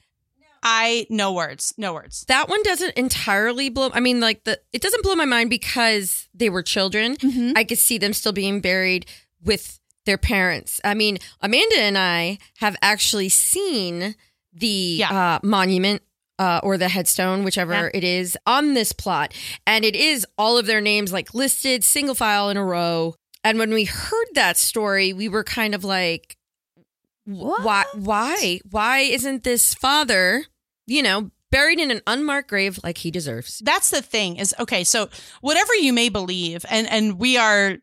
I 0.68 1.06
no 1.12 1.32
words, 1.32 1.74
no 1.78 1.94
words. 1.94 2.26
That 2.28 2.50
one 2.50 2.64
doesn't 2.64 2.96
entirely 2.98 3.70
blow. 3.70 3.92
I 3.94 4.00
mean, 4.00 4.20
like 4.20 4.44
the 4.46 4.60
it 4.74 4.82
doesn't 4.82 5.04
blow 5.04 5.14
my 5.16 5.26
mind 5.26 5.52
because 5.52 6.28
they 6.34 6.50
were 6.50 6.64
children. 6.64 7.16
Mm-hmm. 7.18 7.52
I 7.56 7.64
could 7.64 7.78
see 7.78 8.00
them 8.00 8.14
still 8.14 8.32
being 8.32 8.62
buried 8.62 9.06
with 9.44 9.80
their 10.08 10.18
parents. 10.18 10.82
I 10.84 10.96
mean, 10.96 11.20
Amanda 11.42 11.78
and 11.80 11.98
I 12.00 12.40
have 12.58 12.76
actually 12.82 13.30
seen 13.30 14.16
the 14.56 14.98
Yeah. 15.00 15.36
uh, 15.36 15.40
monument 15.44 16.02
uh, 16.40 16.60
or 16.64 16.78
the 16.78 16.90
headstone, 16.90 17.44
whichever 17.44 17.74
Yeah. 17.74 17.90
it 17.94 18.04
is, 18.04 18.38
on 18.46 18.74
this 18.74 18.92
plot, 18.92 19.34
and 19.68 19.86
it 19.86 19.96
is 19.96 20.26
all 20.38 20.58
of 20.58 20.66
their 20.66 20.82
names 20.82 21.14
like 21.14 21.34
listed 21.34 21.84
single 21.84 22.16
file 22.16 22.50
in 22.50 22.58
a 22.58 22.64
row. 22.66 23.16
And 23.44 23.60
when 23.60 23.74
we 23.74 23.86
heard 23.86 24.28
that 24.34 24.58
story, 24.58 25.14
we 25.14 25.30
were 25.30 25.44
kind 25.44 25.74
of 25.76 25.84
like, 25.84 26.36
why 27.26 27.84
why 27.94 28.60
why 28.70 29.00
isn't 29.00 29.44
this 29.44 29.74
father 29.74 30.46
you 30.86 31.02
know 31.02 31.32
buried 31.52 31.80
in 31.80 31.90
an 31.90 32.02
unmarked 32.06 32.48
grave 32.50 32.80
like 32.84 33.00
he 33.00 33.10
deserves 33.10 33.62
That's 33.66 33.90
the 33.90 34.02
thing 34.04 34.36
is 34.36 34.54
okay, 34.60 34.84
so 34.84 35.10
whatever 35.42 35.74
you 35.76 35.92
may 35.94 36.10
believe, 36.10 36.66
and 36.70 36.88
and 36.88 37.18
we 37.18 37.38
are 37.38 37.78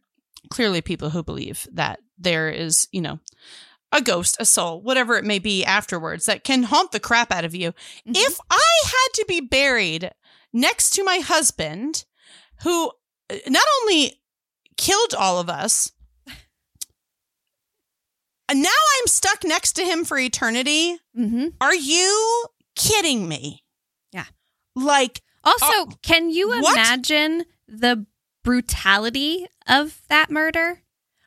clearly 0.51 0.81
people 0.83 1.11
who 1.11 1.23
believe 1.23 1.67
that 1.73 2.01
there 2.19 2.51
is, 2.51 2.87
you 2.93 3.01
know, 3.01 3.19
a 3.93 4.01
ghost, 4.01 4.37
a 4.41 4.45
soul, 4.45 4.81
whatever 4.81 5.17
it 5.17 5.25
may 5.25 5.39
be 5.39 5.65
afterwards 5.65 6.25
that 6.27 6.45
can 6.45 6.63
haunt 6.65 6.93
the 6.93 7.01
crap 7.01 7.31
out 7.31 7.45
of 7.45 7.55
you. 7.55 7.75
If 8.07 8.39
I 8.51 8.71
had 8.85 9.13
to 9.15 9.25
be 9.29 9.41
buried 9.41 10.11
next 10.53 10.91
to 10.91 11.05
my 11.05 11.19
husband, 11.19 12.05
who 12.63 12.91
uh, 13.31 13.37
not 13.49 13.65
only 13.83 14.21
killed 14.77 15.15
all 15.17 15.39
of 15.39 15.49
us, 15.51 15.93
and 18.49 18.63
now 18.63 18.69
I'm 19.01 19.07
stuck 19.07 19.45
next 19.45 19.73
to 19.75 19.85
him 19.85 20.05
for 20.05 20.19
eternity. 20.19 20.99
Mm-hmm. 21.19 21.49
Are 21.61 21.75
you 21.75 22.45
kidding 22.77 23.29
me? 23.29 23.65
Yeah. 24.13 24.27
Like, 24.75 25.23
Also, 25.45 25.67
Uh, 25.67 25.87
can 26.03 26.31
you 26.31 26.49
what? 26.49 26.75
imagine 26.77 27.45
the 27.67 28.07
brutality 28.45 29.47
of 29.67 30.03
that 30.09 30.31
murder? 30.31 30.83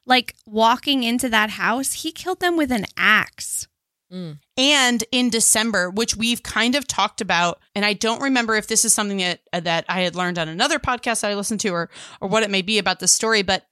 Like 0.06 0.36
walking 0.46 1.04
into 1.04 1.30
that 1.30 1.52
house, 1.52 1.94
he 1.94 2.12
killed 2.12 2.40
them 2.40 2.58
with 2.58 2.72
an 2.72 2.86
axe. 2.98 3.68
Mm. 4.14 4.38
and 4.56 5.04
in 5.12 5.32
December, 5.32 5.90
which 5.90 6.16
we've 6.16 6.44
kind 6.44 6.76
of 6.76 6.88
talked 6.88 7.22
about, 7.22 7.60
and 7.74 7.84
I 7.84 7.94
don't 7.94 8.22
remember 8.22 8.56
if 8.56 8.68
this 8.68 8.86
is 8.86 8.94
something 8.94 9.18
that 9.18 9.40
uh, 9.52 9.62
that 9.62 9.84
I 9.90 10.02
had 10.02 10.16
learned 10.16 10.38
on 10.38 10.48
another 10.48 10.78
podcast 10.78 11.22
that 11.22 11.32
I 11.32 11.34
listened 11.34 11.60
to, 11.62 11.70
or 11.70 11.90
or 12.22 12.30
what 12.30 12.44
it 12.44 12.52
may 12.52 12.62
be 12.62 12.78
about 12.78 13.00
the 13.00 13.08
story, 13.08 13.42
but 13.42 13.66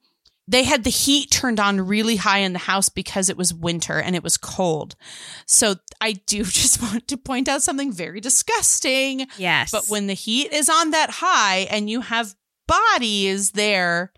they 0.46 0.64
had 0.64 0.84
the 0.84 0.90
heat 0.90 1.30
turned 1.30 1.58
on 1.58 1.80
really 1.80 2.16
high 2.16 2.38
in 2.38 2.52
the 2.52 2.58
house 2.58 2.88
because 2.88 3.28
it 3.28 3.36
was 3.36 3.54
winter 3.54 3.98
and 3.98 4.14
it 4.14 4.22
was 4.22 4.36
cold. 4.36 4.94
So 5.46 5.76
I 6.00 6.12
do 6.12 6.44
just 6.44 6.82
want 6.82 7.08
to 7.08 7.16
point 7.16 7.48
out 7.48 7.62
something 7.62 7.92
very 7.92 8.20
disgusting. 8.20 9.26
Yes. 9.38 9.70
But 9.70 9.86
when 9.88 10.06
the 10.06 10.14
heat 10.14 10.52
is 10.52 10.68
on 10.68 10.90
that 10.90 11.10
high 11.10 11.60
and 11.70 11.88
you 11.88 12.02
have 12.02 12.34
bodies 12.66 13.52
there, 13.52 14.12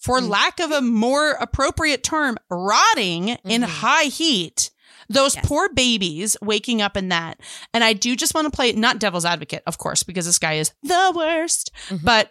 for 0.00 0.18
mm-hmm. 0.18 0.28
lack 0.28 0.60
of 0.60 0.70
a 0.70 0.80
more 0.80 1.32
appropriate 1.32 2.02
term, 2.02 2.36
rotting 2.50 3.28
in 3.28 3.62
mm-hmm. 3.62 3.64
high 3.64 4.04
heat, 4.04 4.70
those 5.08 5.34
Yes. 5.34 5.46
poor 5.46 5.68
babies 5.68 6.36
waking 6.40 6.80
up 6.80 6.96
in 6.96 7.08
that. 7.08 7.40
And 7.74 7.84
I 7.84 7.92
do 7.92 8.16
just 8.16 8.34
want 8.34 8.46
to 8.46 8.56
play, 8.56 8.72
not 8.72 8.98
devil's 8.98 9.24
advocate, 9.24 9.62
of 9.66 9.78
course, 9.78 10.02
because 10.02 10.26
this 10.26 10.38
guy 10.38 10.54
is 10.54 10.72
the 10.82 11.12
worst, 11.14 11.70
mm-hmm. 11.88 12.04
but 12.04 12.30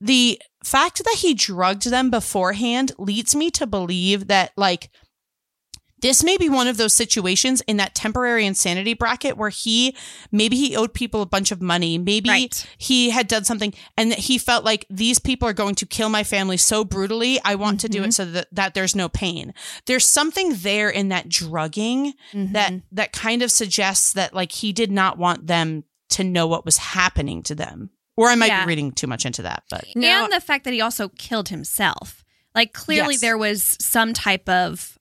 the 0.00 0.40
fact 0.64 1.02
that 1.04 1.16
he 1.18 1.34
drugged 1.34 1.90
them 1.90 2.10
beforehand 2.10 2.92
leads 2.98 3.34
me 3.34 3.50
to 3.52 3.66
believe 3.66 4.28
that, 4.28 4.52
like, 4.56 4.90
this 6.04 6.22
may 6.22 6.36
be 6.36 6.48
one 6.48 6.68
of 6.68 6.76
those 6.76 6.92
situations 6.92 7.62
in 7.66 7.78
that 7.78 7.94
temporary 7.94 8.44
insanity 8.46 8.92
bracket 8.94 9.36
where 9.36 9.48
he 9.48 9.96
maybe 10.30 10.56
he 10.56 10.76
owed 10.76 10.92
people 10.92 11.22
a 11.22 11.26
bunch 11.26 11.50
of 11.50 11.60
money 11.62 11.96
maybe 11.98 12.28
Right. 12.28 12.66
he 12.78 13.10
had 13.10 13.26
done 13.26 13.44
something 13.44 13.72
and 13.96 14.10
that 14.12 14.18
he 14.20 14.36
felt 14.38 14.64
like 14.64 14.84
these 14.90 15.18
people 15.18 15.48
are 15.48 15.52
going 15.54 15.74
to 15.76 15.86
kill 15.86 16.10
my 16.10 16.22
family 16.22 16.56
so 16.58 16.84
brutally 16.84 17.40
i 17.44 17.54
want 17.54 17.80
to 17.80 17.88
do 17.88 18.02
it 18.04 18.12
so 18.12 18.24
that, 18.26 18.48
that 18.52 18.74
there's 18.74 18.94
no 18.94 19.08
pain 19.08 19.54
there's 19.86 20.06
something 20.08 20.54
there 20.56 20.90
in 20.90 21.08
that 21.08 21.28
drugging 21.28 22.12
that 22.34 22.70
Mhm. 22.72 22.82
that 22.92 23.12
kind 23.12 23.42
of 23.42 23.50
suggests 23.50 24.12
that 24.12 24.34
like 24.34 24.52
he 24.52 24.72
did 24.72 24.92
not 24.92 25.16
want 25.18 25.46
them 25.46 25.84
to 26.10 26.22
know 26.22 26.46
what 26.46 26.64
was 26.66 26.76
happening 26.76 27.42
to 27.44 27.54
them 27.54 27.90
Or 28.16 28.28
I 28.28 28.36
might 28.36 28.46
Yeah. 28.46 28.64
be 28.64 28.68
reading 28.68 28.92
too 28.92 29.08
much 29.08 29.26
into 29.26 29.42
that, 29.42 29.64
but 29.70 29.84
Now- 29.96 30.22
and 30.24 30.32
the 30.32 30.38
fact 30.40 30.62
that 30.64 30.72
he 30.72 30.80
also 30.80 31.08
killed 31.08 31.48
himself. 31.48 32.22
Like 32.54 32.72
clearly 32.72 33.14
Yes. 33.14 33.20
there 33.22 33.36
was 33.36 33.76
some 33.80 34.14
type 34.14 34.48
of 34.48 34.96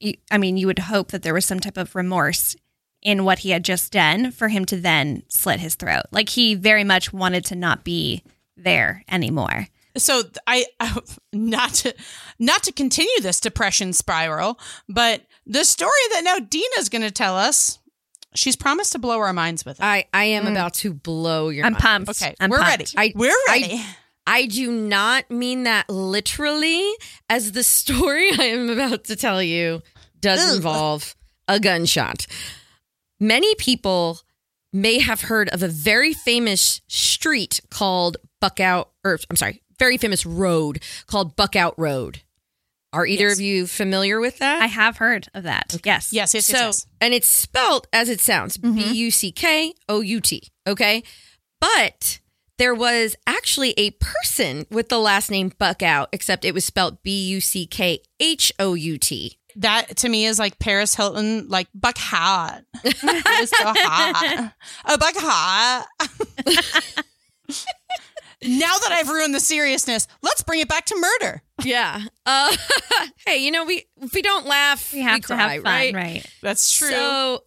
you- 0.00 0.16
I 0.30 0.38
mean, 0.38 0.56
you 0.56 0.66
would 0.66 0.80
hope 0.80 1.10
that 1.12 1.22
there 1.22 1.34
was 1.34 1.44
some 1.44 1.60
type 1.60 1.76
of 1.76 1.94
remorse 1.94 2.56
in 3.02 3.24
what 3.24 3.40
he 3.40 3.50
had 3.50 3.64
just 3.64 3.92
done 3.92 4.30
for 4.32 4.48
him 4.48 4.64
to 4.66 4.76
then 4.76 5.22
slit 5.28 5.60
his 5.60 5.74
throat. 5.74 6.04
Like 6.10 6.30
he 6.30 6.54
very 6.54 6.82
much 6.84 7.12
wanted 7.12 7.44
to 7.46 7.54
not 7.54 7.84
be 7.84 8.22
there 8.56 9.04
anymore. 9.08 9.68
so 9.96 10.22
I, 10.46 10.64
I 10.80 10.98
not 11.32 11.74
to 11.74 11.94
not 12.38 12.62
to 12.64 12.72
continue 12.72 13.20
this 13.20 13.38
depression 13.40 13.92
spiral, 13.92 14.58
but 14.88 15.22
the 15.46 15.64
story 15.64 15.90
that 16.12 16.22
now 16.24 16.38
Deena's 16.38 16.88
going 16.88 17.02
to 17.02 17.10
tell 17.10 17.36
us, 17.36 17.78
she's 18.34 18.56
promised 18.56 18.92
to 18.92 18.98
blow 18.98 19.18
our 19.20 19.32
minds 19.32 19.64
with 19.64 19.78
it. 19.78 19.84
I, 19.84 20.06
I 20.12 20.24
am 20.24 20.44
mm. 20.46 20.50
about 20.52 20.74
to 20.74 20.92
blow 20.92 21.48
your 21.50 21.64
I'm 21.64 21.72
mind. 21.74 21.82
pumped. 21.82 22.10
okay, 22.22 22.34
I'm 22.40 22.50
we're 22.50 22.58
pumped. 22.58 22.94
ready. 22.96 23.10
I- 23.10 23.12
we're 23.14 23.44
ready. 23.48 23.74
I 23.74 23.96
do 24.46 24.70
not 24.72 25.30
mean 25.30 25.62
that 25.64 25.88
literally, 25.88 26.84
as 27.30 27.52
the 27.52 27.62
story 27.80 28.30
I 28.38 28.44
am 28.46 28.68
about 28.70 29.04
to 29.04 29.16
tell 29.16 29.42
you 29.42 29.82
does 30.20 30.48
Ugh. 30.50 30.56
involve 30.56 31.14
a 31.48 31.60
gunshot. 31.60 32.26
Many 33.20 33.54
people 33.54 34.20
may 34.72 34.98
have 34.98 35.22
heard 35.22 35.48
of 35.50 35.62
a 35.62 35.68
very 35.68 36.12
famous 36.12 36.80
street 36.88 37.60
called 37.70 38.16
Buckout, 38.40 38.90
or 39.04 39.18
I'm 39.30 39.36
sorry, 39.36 39.62
very 39.78 39.96
famous 39.96 40.26
road 40.26 40.82
called 41.06 41.36
Buckout 41.36 41.78
Road. 41.78 42.22
Are 42.92 43.06
either 43.06 43.28
Yes. 43.28 43.36
of 43.38 43.40
you 43.40 43.66
familiar 43.66 44.20
with 44.20 44.38
that? 44.38 44.62
I 44.62 44.66
have 44.66 44.96
heard 44.98 45.28
of 45.34 45.42
that. 45.44 45.76
Yes. 45.84 46.12
yes, 46.12 46.34
yes, 46.34 46.48
yes, 46.48 46.58
so, 46.58 46.66
yes. 46.66 46.86
and 47.00 47.12
it's 47.14 47.28
spelled 47.28 47.86
as 47.92 48.08
it 48.08 48.20
sounds 48.20 48.56
Mhm. 48.58 48.74
B 48.74 48.92
U 49.00 49.10
C 49.10 49.32
K 49.32 49.74
O 49.88 50.00
U 50.00 50.20
T. 50.20 50.48
Okay. 50.66 51.02
But 51.60 52.20
there 52.58 52.74
was 52.74 53.16
actually 53.26 53.74
a 53.76 53.90
person 53.92 54.66
with 54.70 54.88
the 54.88 54.98
last 54.98 55.30
name 55.30 55.52
Buckout, 55.58 56.08
except 56.12 56.44
it 56.44 56.54
was 56.54 56.64
spelled 56.64 57.02
B 57.02 57.26
U 57.28 57.40
C 57.40 57.66
K 57.66 58.00
H 58.20 58.52
O 58.58 58.74
U 58.74 58.98
T. 58.98 59.38
That 59.56 59.96
to 59.98 60.08
me 60.08 60.26
is 60.26 60.38
like 60.38 60.58
Paris 60.58 60.94
Hilton, 60.94 61.48
like 61.48 61.68
buck 61.74 61.96
hot. 61.98 62.62
it's 62.84 63.58
so 63.58 63.64
hot. 63.64 64.52
A 64.84 64.98
buck 64.98 65.14
hot. 65.16 65.86
now 68.42 68.76
that 68.78 68.92
I've 68.92 69.08
ruined 69.08 69.34
the 69.34 69.40
seriousness, 69.40 70.06
let's 70.22 70.42
bring 70.42 70.60
it 70.60 70.68
back 70.68 70.84
to 70.86 70.96
murder. 70.96 71.42
Yeah. 71.64 72.02
Uh, 72.26 72.54
hey, 73.26 73.38
you 73.38 73.50
know, 73.50 73.64
we 73.64 73.86
if 74.02 74.12
we 74.12 74.20
don't 74.22 74.46
laugh, 74.46 74.92
We 74.92 75.00
have 75.00 75.22
to 75.22 75.26
cry, 75.26 75.54
have 75.54 75.62
fun, 75.62 75.72
right? 75.72 75.94
right? 75.94 76.26
That's 76.42 76.70
true. 76.76 76.90
So, 76.90 77.44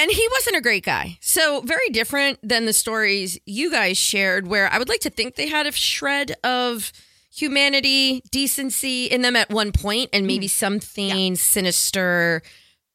and 0.00 0.10
he 0.10 0.26
wasn't 0.32 0.56
a 0.56 0.60
great 0.62 0.84
guy. 0.84 1.18
So, 1.20 1.60
very 1.60 1.88
different 1.90 2.38
than 2.42 2.64
the 2.64 2.72
stories 2.72 3.38
you 3.44 3.70
guys 3.70 3.98
shared, 3.98 4.46
where 4.46 4.72
I 4.72 4.78
would 4.78 4.88
like 4.88 5.00
to 5.00 5.10
think 5.10 5.34
they 5.36 5.48
had 5.48 5.66
a 5.66 5.72
shred 5.72 6.34
of 6.42 6.90
humanity, 7.32 8.22
decency 8.30 9.06
in 9.06 9.22
them 9.22 9.36
at 9.36 9.50
one 9.50 9.72
point, 9.72 10.10
and 10.12 10.26
maybe 10.26 10.48
something 10.48 11.36
sinister 11.36 12.42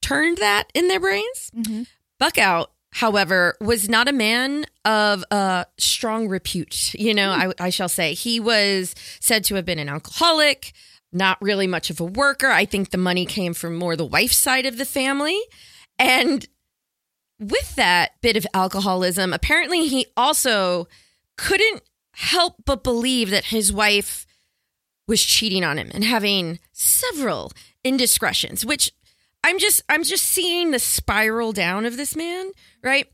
turned 0.01 0.39
that 0.39 0.65
in 0.73 0.87
their 0.87 0.99
brains. 0.99 1.51
Mhm. 1.55 1.87
Buckout, 2.19 2.71
however, 2.93 3.55
was 3.61 3.87
not 3.87 4.07
a 4.07 4.13
man 4.13 4.65
of 4.83 5.23
uh, 5.31 5.65
strong 5.77 6.27
repute. 6.27 6.93
You 6.95 7.13
know, 7.13 7.29
I, 7.31 7.51
I 7.59 7.69
shall 7.69 7.89
say. 7.89 8.13
He 8.13 8.39
was 8.39 8.95
said 9.19 9.43
to 9.45 9.55
have 9.55 9.65
been 9.65 9.79
an 9.79 9.89
alcoholic, 9.89 10.73
not 11.13 11.41
really 11.41 11.67
much 11.67 11.89
of 11.89 11.99
a 11.99 12.05
worker. 12.05 12.47
I 12.47 12.65
think 12.65 12.89
the 12.89 12.97
money 12.97 13.25
came 13.25 13.53
from 13.53 13.75
more 13.75 13.95
the 13.95 14.05
wife's 14.05 14.37
side 14.37 14.65
of 14.65 14.77
the 14.77 14.85
family. 14.85 15.39
And 15.97 16.45
with 17.39 17.75
that 17.75 18.11
bit 18.21 18.37
of 18.37 18.47
alcoholism, 18.53 19.33
apparently 19.33 19.87
he 19.87 20.07
also 20.15 20.87
couldn't 21.37 21.81
help 22.13 22.55
but 22.65 22.83
believe 22.83 23.29
that 23.29 23.45
his 23.45 23.73
wife 23.73 24.25
was 25.07 25.23
cheating 25.23 25.63
on 25.63 25.77
him 25.77 25.91
and 25.93 26.03
having 26.03 26.59
several 26.71 27.51
indiscretions, 27.83 28.65
which 28.65 28.91
I'm 29.43 29.59
just 29.59 29.83
I'm 29.89 30.03
just 30.03 30.25
seeing 30.25 30.71
the 30.71 30.79
spiral 30.79 31.51
down 31.51 31.85
of 31.85 31.97
this 31.97 32.15
man, 32.15 32.51
right? 32.83 33.07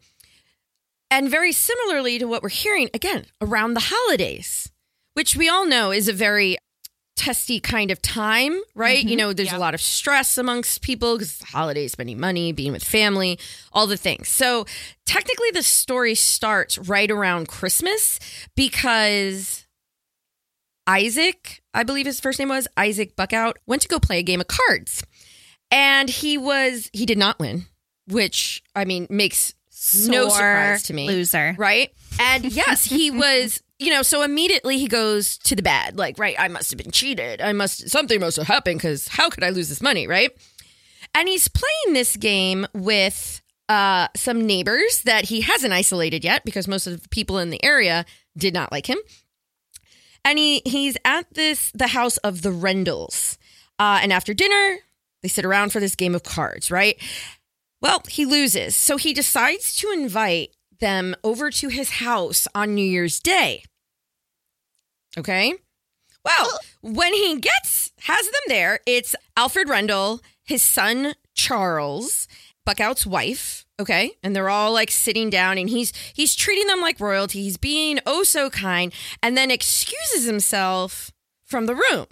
And 1.09 1.29
very 1.29 1.51
similarly 1.51 2.19
to 2.19 2.25
what 2.25 2.41
we're 2.41 2.49
hearing 2.49 2.89
again 2.93 3.25
around 3.41 3.73
the 3.73 3.81
holidays, 3.83 4.71
which 5.13 5.35
we 5.35 5.49
all 5.49 5.65
know 5.65 5.91
is 5.91 6.07
a 6.07 6.13
very 6.13 6.57
testy 7.15 7.59
kind 7.59 7.91
of 7.91 8.01
time, 8.01 8.59
right? 8.73 8.99
You 9.03 9.11
mm-hmm. 9.11 9.17
know, 9.17 9.33
there's 9.33 9.51
Yeah. 9.51 9.57
a 9.57 9.59
lot 9.59 9.73
of 9.73 9.81
stress 9.81 10.37
amongst 10.37 10.81
people 10.81 11.17
because 11.17 11.39
holidays, 11.41 11.91
spending 11.91 12.19
money, 12.19 12.51
being 12.51 12.71
with 12.71 12.83
family, 12.83 13.37
all 13.73 13.85
the 13.87 13.97
things. 13.97 14.27
So 14.29 14.65
technically, 15.05 15.51
the 15.51 15.63
story 15.63 16.15
starts 16.15 16.77
right 16.77 17.09
around 17.11 17.47
Christmas 17.47 18.19
because 18.55 19.67
Isaac, 20.87 21.61
I 21.73 21.83
believe 21.83 22.05
his 22.05 22.19
first 22.19 22.39
name 22.39 22.49
was 22.49 22.67
Isaac 22.75 23.15
Buckout, 23.15 23.57
went 23.67 23.81
to 23.83 23.87
go 23.87 23.99
play 23.99 24.19
a 24.19 24.23
game 24.23 24.41
of 24.41 24.47
cards. 24.47 25.03
And 25.69 26.09
he 26.09 26.37
was, 26.37 26.89
he 26.91 27.05
did 27.05 27.17
not 27.17 27.39
win, 27.39 27.65
which 28.07 28.63
I 28.75 28.85
mean 28.85 29.07
makes 29.09 29.53
no 30.07 30.29
surprise 30.29 30.83
to 30.83 30.93
me. 30.93 31.07
Loser. 31.07 31.55
Right. 31.57 31.91
And 32.19 32.45
yes, 32.45 32.83
he 32.83 33.09
was, 33.11 33.61
you 33.81 33.89
know, 33.89 34.03
so 34.03 34.21
immediately 34.21 34.77
he 34.77 34.87
goes 34.87 35.39
to 35.39 35.55
the 35.55 35.63
bad. 35.63 35.97
Like, 35.97 36.19
right, 36.19 36.35
I 36.37 36.47
must 36.47 36.69
have 36.69 36.77
been 36.77 36.91
cheated. 36.91 37.41
I 37.41 37.51
must, 37.51 37.89
something 37.89 38.19
must 38.19 38.37
have 38.37 38.45
happened 38.45 38.77
because 38.77 39.07
how 39.07 39.29
could 39.29 39.43
I 39.43 39.49
lose 39.49 39.69
this 39.69 39.81
money? 39.81 40.05
Right. 40.05 40.29
And 41.15 41.27
he's 41.27 41.47
playing 41.47 41.95
this 41.95 42.15
game 42.15 42.67
with 42.73 43.41
uh, 43.67 44.07
some 44.15 44.45
neighbors 44.45 45.01
that 45.05 45.25
he 45.25 45.41
hasn't 45.41 45.73
isolated 45.73 46.23
yet 46.23 46.45
because 46.45 46.67
most 46.67 46.85
of 46.85 47.01
the 47.01 47.09
people 47.09 47.39
in 47.39 47.49
the 47.49 47.63
area 47.65 48.05
did 48.37 48.53
not 48.53 48.71
like 48.71 48.85
him. 48.87 48.99
And 50.23 50.37
he 50.37 50.61
he's 50.63 50.95
at 51.03 51.33
this 51.33 51.71
the 51.71 51.87
house 51.87 52.17
of 52.17 52.43
the 52.43 52.51
Rendles. 52.51 53.39
Uh, 53.79 53.99
and 54.03 54.13
after 54.13 54.35
dinner, 54.35 54.77
they 55.23 55.27
sit 55.27 55.43
around 55.43 55.71
for 55.71 55.79
this 55.79 55.95
game 55.95 56.13
of 56.13 56.21
cards, 56.21 56.69
right? 56.69 57.01
Well, 57.81 58.03
he 58.07 58.25
loses. 58.25 58.75
So 58.75 58.97
he 58.97 59.11
decides 59.11 59.75
to 59.77 59.89
invite 59.91 60.55
them 60.79 61.15
over 61.23 61.49
to 61.49 61.69
his 61.69 61.89
house 61.89 62.47
on 62.53 62.75
New 62.75 62.85
Year's 62.85 63.19
Day. 63.19 63.63
Okay. 65.17 65.53
Well, 66.23 66.35
oh. 66.39 66.57
when 66.81 67.13
he 67.13 67.39
gets 67.39 67.91
has 68.01 68.25
them 68.25 68.41
there, 68.47 68.79
it's 68.85 69.15
Alfred 69.35 69.69
Rendell, 69.69 70.21
his 70.43 70.61
son 70.61 71.13
Charles, 71.33 72.27
Buckout's 72.65 73.05
wife, 73.05 73.65
okay? 73.79 74.11
And 74.23 74.35
they're 74.35 74.49
all 74.49 74.71
like 74.71 74.91
sitting 74.91 75.29
down 75.29 75.57
and 75.57 75.69
he's 75.69 75.93
he's 76.13 76.35
treating 76.35 76.67
them 76.67 76.81
like 76.81 76.99
royalty. 76.99 77.43
He's 77.43 77.57
being 77.57 77.99
oh 78.05 78.23
so 78.23 78.49
kind 78.49 78.93
and 79.21 79.35
then 79.35 79.51
excuses 79.51 80.25
himself 80.25 81.11
from 81.43 81.65
the 81.65 81.75
room. 81.75 82.05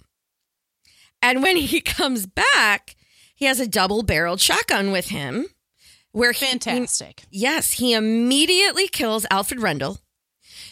And 1.22 1.42
when 1.42 1.56
he 1.56 1.80
comes 1.80 2.26
back, 2.26 2.96
he 3.34 3.46
has 3.46 3.60
a 3.60 3.66
double-barreled 3.66 4.40
shotgun 4.40 4.90
with 4.90 5.08
him 5.08 5.46
where 6.12 6.32
he, 6.32 6.44
Fantastic. 6.44 7.22
Yes, 7.30 7.72
he 7.72 7.94
immediately 7.94 8.88
kills 8.88 9.24
Alfred 9.30 9.60
Rendell. 9.60 9.98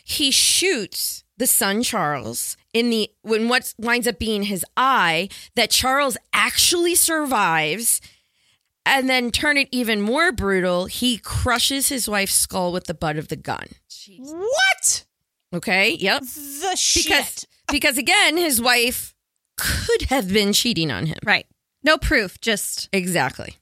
He 0.04 0.30
shoots 0.30 1.24
the 1.38 1.46
son 1.46 1.82
Charles 1.82 2.56
in 2.74 2.90
the 2.90 3.10
when 3.22 3.48
what 3.48 3.74
winds 3.78 4.06
up 4.06 4.18
being 4.18 4.44
his 4.44 4.64
eye 4.76 5.28
that 5.54 5.70
Charles 5.70 6.16
actually 6.32 6.94
survives. 6.94 8.00
And 8.86 9.06
then 9.06 9.30
turn 9.30 9.58
it 9.58 9.68
even 9.70 10.00
more 10.00 10.32
brutal, 10.32 10.86
he 10.86 11.18
crushes 11.18 11.90
his 11.90 12.08
wife's 12.08 12.32
skull 12.32 12.72
with 12.72 12.84
the 12.84 12.94
butt 12.94 13.18
of 13.18 13.28
the 13.28 13.36
gun. 13.36 13.66
What 14.18 15.04
Okay? 15.54 15.92
Yep. 15.92 16.22
the 16.22 16.74
shit? 16.76 17.04
Because 17.04 17.46
because 17.70 17.98
again, 17.98 18.36
his 18.36 18.60
wife 18.60 19.14
could 19.56 20.02
have 20.08 20.32
been 20.32 20.52
cheating 20.52 20.90
on 20.90 21.06
him. 21.06 21.18
Right. 21.24 21.46
No 21.82 21.98
proof, 21.98 22.40
just 22.40 22.88
Exactly. 22.92 23.56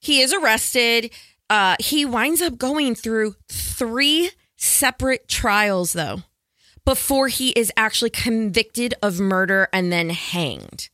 He 0.00 0.20
is 0.20 0.32
arrested. 0.32 1.10
Uh, 1.50 1.76
he 1.80 2.04
winds 2.04 2.40
up 2.40 2.56
going 2.58 2.94
through 2.94 3.34
three 3.48 4.30
separate 4.56 5.28
trials, 5.28 5.92
though, 5.92 6.22
before 6.88 7.28
he 7.28 7.50
is 7.50 7.70
actually 7.76 8.08
convicted 8.08 8.94
of 9.02 9.20
murder 9.20 9.68
and 9.74 9.92
then 9.92 10.08
hanged. 10.08 10.88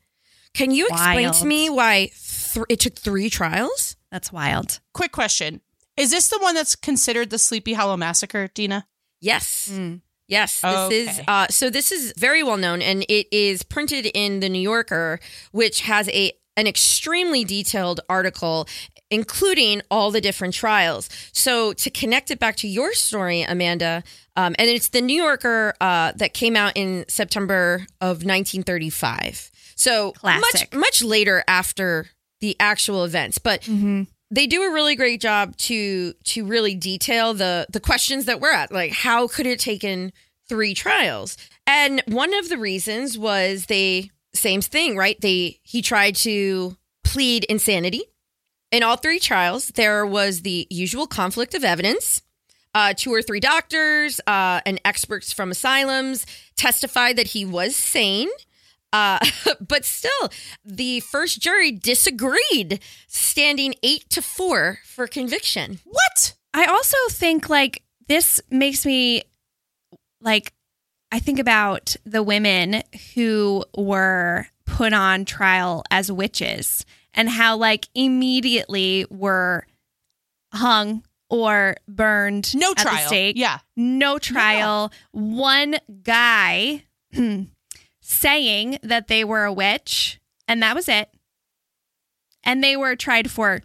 Can 0.52 0.72
you 0.72 0.88
explain 0.88 1.30
to 1.30 1.46
me 1.46 1.70
why 1.70 2.11
th- 2.52 2.66
it 2.68 2.80
took 2.80 2.96
three 2.96 3.30
trials? 3.30 3.96
that's 4.11 4.33
wild. 4.33 4.80
Quick 4.92 5.12
question: 5.12 5.61
Is 5.96 6.11
this 6.11 6.28
the 6.28 6.38
one 6.38 6.57
that's 6.57 6.74
considered 6.74 7.30
the 7.30 7.38
Sleepy 7.38 7.74
Hollow 7.74 7.96
massacre, 7.96 8.48
Deena? 8.54 8.87
Yes. 9.20 9.70
Mm. 9.72 10.00
Yes, 10.26 10.62
this 10.62 10.92
is 10.92 11.20
uh, 11.28 11.46
so. 11.48 11.70
This 11.70 11.92
is 11.92 12.12
very 12.16 12.42
well 12.42 12.57
known, 12.57 12.80
and 12.80 13.04
it 13.09 13.26
is 13.30 13.62
printed 13.62 14.07
in 14.14 14.40
the 14.40 14.48
New 14.48 14.61
Yorker, 14.61 15.20
which 15.52 15.83
has 15.83 16.09
a 16.09 16.33
an 16.57 16.66
extremely 16.66 17.44
detailed 17.44 18.00
article, 18.09 18.66
including 19.11 19.83
all 19.90 20.11
the 20.11 20.21
different 20.21 20.55
trials. 20.55 21.09
So 21.33 21.73
to 21.75 21.90
connect 21.90 22.31
it 22.31 22.38
back 22.38 22.57
to 22.57 22.69
your 22.69 22.93
story, 22.95 23.43
Amanda, 23.43 24.03
um, 24.37 24.55
and 24.59 24.69
it's 24.69 24.88
the 24.88 25.01
New 25.01 25.23
Yorker 25.23 25.75
uh, 25.81 26.12
that 26.17 26.35
came 26.35 26.57
out 26.57 26.73
in 26.75 27.05
September 27.09 27.87
of 28.01 28.25
1935. 28.25 29.51
So 29.77 30.12
Classic. 30.12 30.73
much 30.73 30.81
much 30.81 31.03
later 31.03 31.45
after 31.49 32.07
the 32.40 32.57
actual 32.61 33.05
events, 33.05 33.38
but 33.38 33.62
Mm-hmm. 33.62 34.03
they 34.31 34.47
do 34.47 34.62
a 34.62 34.73
really 34.73 34.97
great 34.97 35.21
job 35.21 35.57
to 35.59 36.12
to 36.25 36.45
really 36.45 36.75
detail 36.75 37.35
the 37.35 37.67
the 37.71 37.81
questions 37.81 38.25
that 38.27 38.40
we're 38.40 38.53
at 38.53 38.73
like 38.73 38.93
how 38.93 39.27
could 39.29 39.47
it 39.47 39.59
taken 39.59 40.12
three 40.49 40.75
trials. 40.75 41.37
And 41.67 42.03
one 42.07 42.35
of 42.35 42.49
the 42.51 42.59
reasons 42.59 43.17
was 43.19 43.67
they 43.67 44.11
same 44.35 44.61
thing, 44.61 44.97
right? 44.97 45.21
They 45.21 45.59
he 45.62 45.81
tried 45.83 46.17
to 46.17 46.77
plead 47.03 47.45
insanity. 47.45 48.03
In 48.70 48.83
all 48.83 48.96
three 48.96 49.18
trials, 49.18 49.68
there 49.68 50.05
was 50.05 50.42
the 50.42 50.66
usual 50.70 51.07
conflict 51.07 51.55
of 51.55 51.64
evidence. 51.64 52.22
Uh, 52.74 52.92
two 52.92 53.12
or 53.14 53.22
three 53.22 53.38
doctors 53.38 54.20
uh, 54.27 54.61
and 54.66 54.81
experts 54.85 55.33
from 55.33 55.53
asylums 55.53 56.27
testified 56.57 57.16
that 57.16 57.29
he 57.29 57.44
was 57.44 57.77
sane. 57.77 58.29
Uh, 58.92 59.20
but 59.61 59.85
still, 59.85 60.31
the 60.64 61.00
first 61.00 61.40
jury 61.40 61.70
disagreed, 61.70 62.81
standing 63.07 63.74
eight 63.83 64.09
to 64.11 64.20
four 64.20 64.81
for 64.85 65.07
conviction. 65.07 65.79
What? 65.85 66.35
I 66.53 66.64
also 66.64 66.96
think 67.11 67.48
like 67.48 67.83
this 68.09 68.40
makes 68.50 68.85
me 68.87 69.22
like 70.20 70.53
I 71.12 71.20
think 71.20 71.38
about 71.38 71.94
the 72.05 72.22
women 72.24 72.83
who 73.14 73.64
were 73.77 74.46
put 74.66 74.92
on 74.92 75.24
trial 75.24 75.85
as 75.90 76.11
witches 76.11 76.85
and 77.14 77.29
how 77.29 77.57
like 77.57 77.87
immediately 77.94 79.07
were 79.11 79.66
hung 80.53 81.03
or 81.31 81.77
burned 81.88 82.55
No 82.55 82.70
at 82.72 82.77
the 82.79 82.83
trial. 82.83 83.07
stake. 83.09 83.37
Yeah. 83.37 83.59
No 83.77 84.18
trial. 84.18 84.92
One 85.12 85.77
guy 86.03 86.85
saying 88.00 88.79
that 88.83 89.09
they 89.09 89.24
were 89.24 89.44
a 89.44 89.53
witch 89.53 90.20
and 90.46 90.62
that 90.62 90.74
was 90.74 90.88
it. 90.88 91.09
And 92.44 92.62
they 92.62 92.77
were 92.77 92.94
tried 92.96 93.31
for 93.31 93.62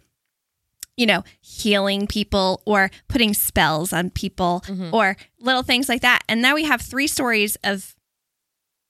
you 0.96 1.06
know, 1.06 1.24
healing 1.40 2.06
people 2.06 2.60
or 2.66 2.90
putting 3.08 3.32
spells 3.32 3.90
on 3.90 4.10
people 4.10 4.62
Mm-hmm. 4.66 4.94
or 4.94 5.16
little 5.38 5.62
things 5.62 5.88
like 5.88 6.02
that. 6.02 6.20
And 6.28 6.42
now 6.42 6.54
we 6.54 6.64
have 6.64 6.82
three 6.82 7.06
stories 7.06 7.56
of 7.64 7.94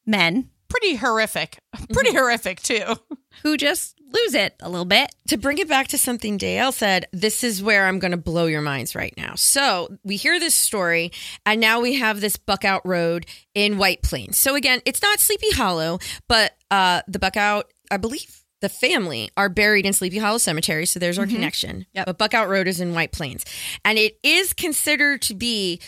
men 0.06 0.50
Pretty 0.68 0.96
horrific. 0.96 1.58
Mm-hmm. 1.76 1.92
Pretty 1.92 2.12
horrific 2.12 2.62
too. 2.62 2.82
who 3.42 3.56
just 3.56 3.99
lose 4.12 4.34
it 4.34 4.54
a 4.60 4.68
little 4.68 4.84
bit. 4.84 5.14
To 5.28 5.36
bring 5.36 5.58
it 5.58 5.68
back 5.68 5.88
to 5.88 5.98
something 5.98 6.36
Dale 6.36 6.72
said, 6.72 7.06
this 7.12 7.44
is 7.44 7.62
where 7.62 7.86
I'm 7.86 7.98
going 7.98 8.10
to 8.10 8.16
blow 8.16 8.46
your 8.46 8.62
minds 8.62 8.94
right 8.94 9.14
now. 9.16 9.34
So 9.36 9.96
we 10.04 10.16
hear 10.16 10.38
this 10.40 10.54
story, 10.54 11.12
and 11.46 11.60
now 11.60 11.80
we 11.80 11.94
have 11.96 12.20
this 12.20 12.36
Buckout 12.36 12.84
Road 12.84 13.26
in 13.54 13.78
White 13.78 14.02
Plains. 14.02 14.36
So 14.38 14.54
again, 14.56 14.80
it's 14.84 15.02
not 15.02 15.20
Sleepy 15.20 15.50
Hollow, 15.52 15.98
but 16.28 16.56
uh, 16.70 17.02
the 17.08 17.18
Buckout, 17.18 17.66
I 17.90 17.96
believe 17.96 18.42
the 18.60 18.68
family 18.68 19.30
are 19.36 19.48
buried 19.48 19.86
in 19.86 19.92
Sleepy 19.92 20.18
Hollow 20.18 20.38
Cemetery. 20.38 20.84
So 20.86 20.98
there's 21.00 21.18
our 21.18 21.26
connection. 21.26 21.86
But 21.94 22.18
Buckout 22.18 22.48
Road 22.48 22.68
is 22.68 22.80
in 22.80 22.92
White 22.94 23.10
Plains. 23.12 23.44
And 23.84 23.98
it 23.98 24.18
is 24.22 24.52
considered 24.52 25.22
to 25.22 25.34
be 25.34 25.80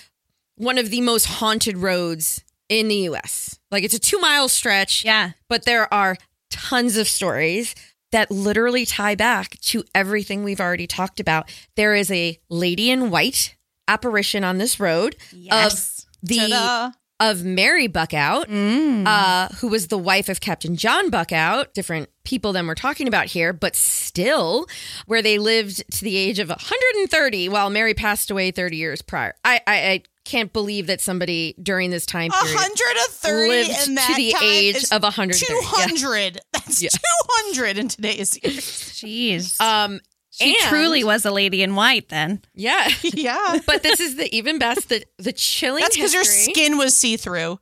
one 0.56 0.78
of 0.78 0.90
the 0.90 1.00
most 1.02 1.26
haunted 1.26 1.76
roads 1.76 2.42
in 2.70 2.88
the 2.88 3.08
US. 3.10 3.58
Like 3.70 3.84
it's 3.84 3.92
a 3.94 3.98
two 3.98 4.18
mile 4.20 4.48
stretch 4.48 5.04
Yeah. 5.04 5.32
but 5.48 5.64
there 5.66 5.92
are 5.92 6.16
tons 6.50 6.96
of 6.96 7.08
stories 7.08 7.74
that 8.12 8.30
literally 8.30 8.86
tie 8.86 9.14
back 9.14 9.58
to 9.60 9.84
everything 9.94 10.44
we've 10.44 10.60
already 10.60 10.86
talked 10.86 11.18
about. 11.20 11.50
There 11.76 11.94
is 11.94 12.10
a 12.10 12.38
lady 12.48 12.90
in 12.90 13.10
white 13.10 13.56
apparition 13.88 14.44
on 14.44 14.58
this 14.58 14.78
road 14.78 15.16
Yes. 15.32 16.06
of 16.22 16.28
the 16.28 16.36
Ta-da. 16.48 16.90
of 17.20 17.44
Mary 17.44 17.86
Buckout, 17.88 18.48
Mm. 18.48 19.06
uh, 19.06 19.48
who 19.56 19.68
was 19.68 19.88
the 19.88 19.98
wife 19.98 20.28
of 20.28 20.40
Captain 20.40 20.76
John 20.76 21.10
Buckout. 21.10 21.74
Different 21.74 22.08
people 22.24 22.52
than 22.52 22.66
we're 22.66 22.74
talking 22.74 23.08
about 23.08 23.26
here, 23.26 23.52
but 23.52 23.74
still, 23.76 24.66
where 25.06 25.22
they 25.22 25.38
lived 25.38 25.82
to 25.92 26.04
the 26.04 26.16
age 26.16 26.38
of 26.38 26.48
130, 26.50 27.48
while 27.48 27.70
Mary 27.70 27.94
passed 27.94 28.30
away 28.30 28.50
30 28.50 28.76
years 28.76 29.02
prior. 29.02 29.34
I 29.44 29.60
I, 29.66 29.74
I 29.90 30.02
can't 30.24 30.52
believe 30.52 30.86
that 30.86 31.00
somebody 31.00 31.54
during 31.62 31.90
this 31.90 32.06
time 32.06 32.30
period 32.30 32.54
130 32.54 33.48
lived 33.48 33.70
and 33.88 33.96
that 33.98 34.06
to 34.08 34.14
the 34.14 34.30
time 34.32 34.42
age 34.44 34.76
is 34.76 34.92
of 34.92 35.02
130. 35.02 35.52
Yeah. 35.52 35.86
200. 35.86 36.40
That's 36.52 36.82
Yeah. 36.82 36.90
200 36.90 37.78
in 37.78 37.88
today's 37.88 38.38
years. 38.42 38.54
Jeez. 38.64 39.60
Um, 39.60 40.00
she 40.30 40.56
and- 40.56 40.68
truly 40.68 41.04
was 41.04 41.24
a 41.26 41.30
lady 41.30 41.62
in 41.62 41.74
white 41.74 42.08
then. 42.08 42.40
yeah. 42.54 42.88
Yeah. 43.02 43.58
but 43.66 43.82
this 43.82 44.00
is 44.00 44.16
the 44.16 44.34
even 44.34 44.58
best 44.58 44.88
the 44.88 45.04
the 45.18 45.32
chilling 45.32 45.80
That's 45.82 45.96
because 45.96 46.14
your 46.14 46.24
skin 46.24 46.78
was 46.78 46.96
see 46.96 47.16
through. 47.16 47.58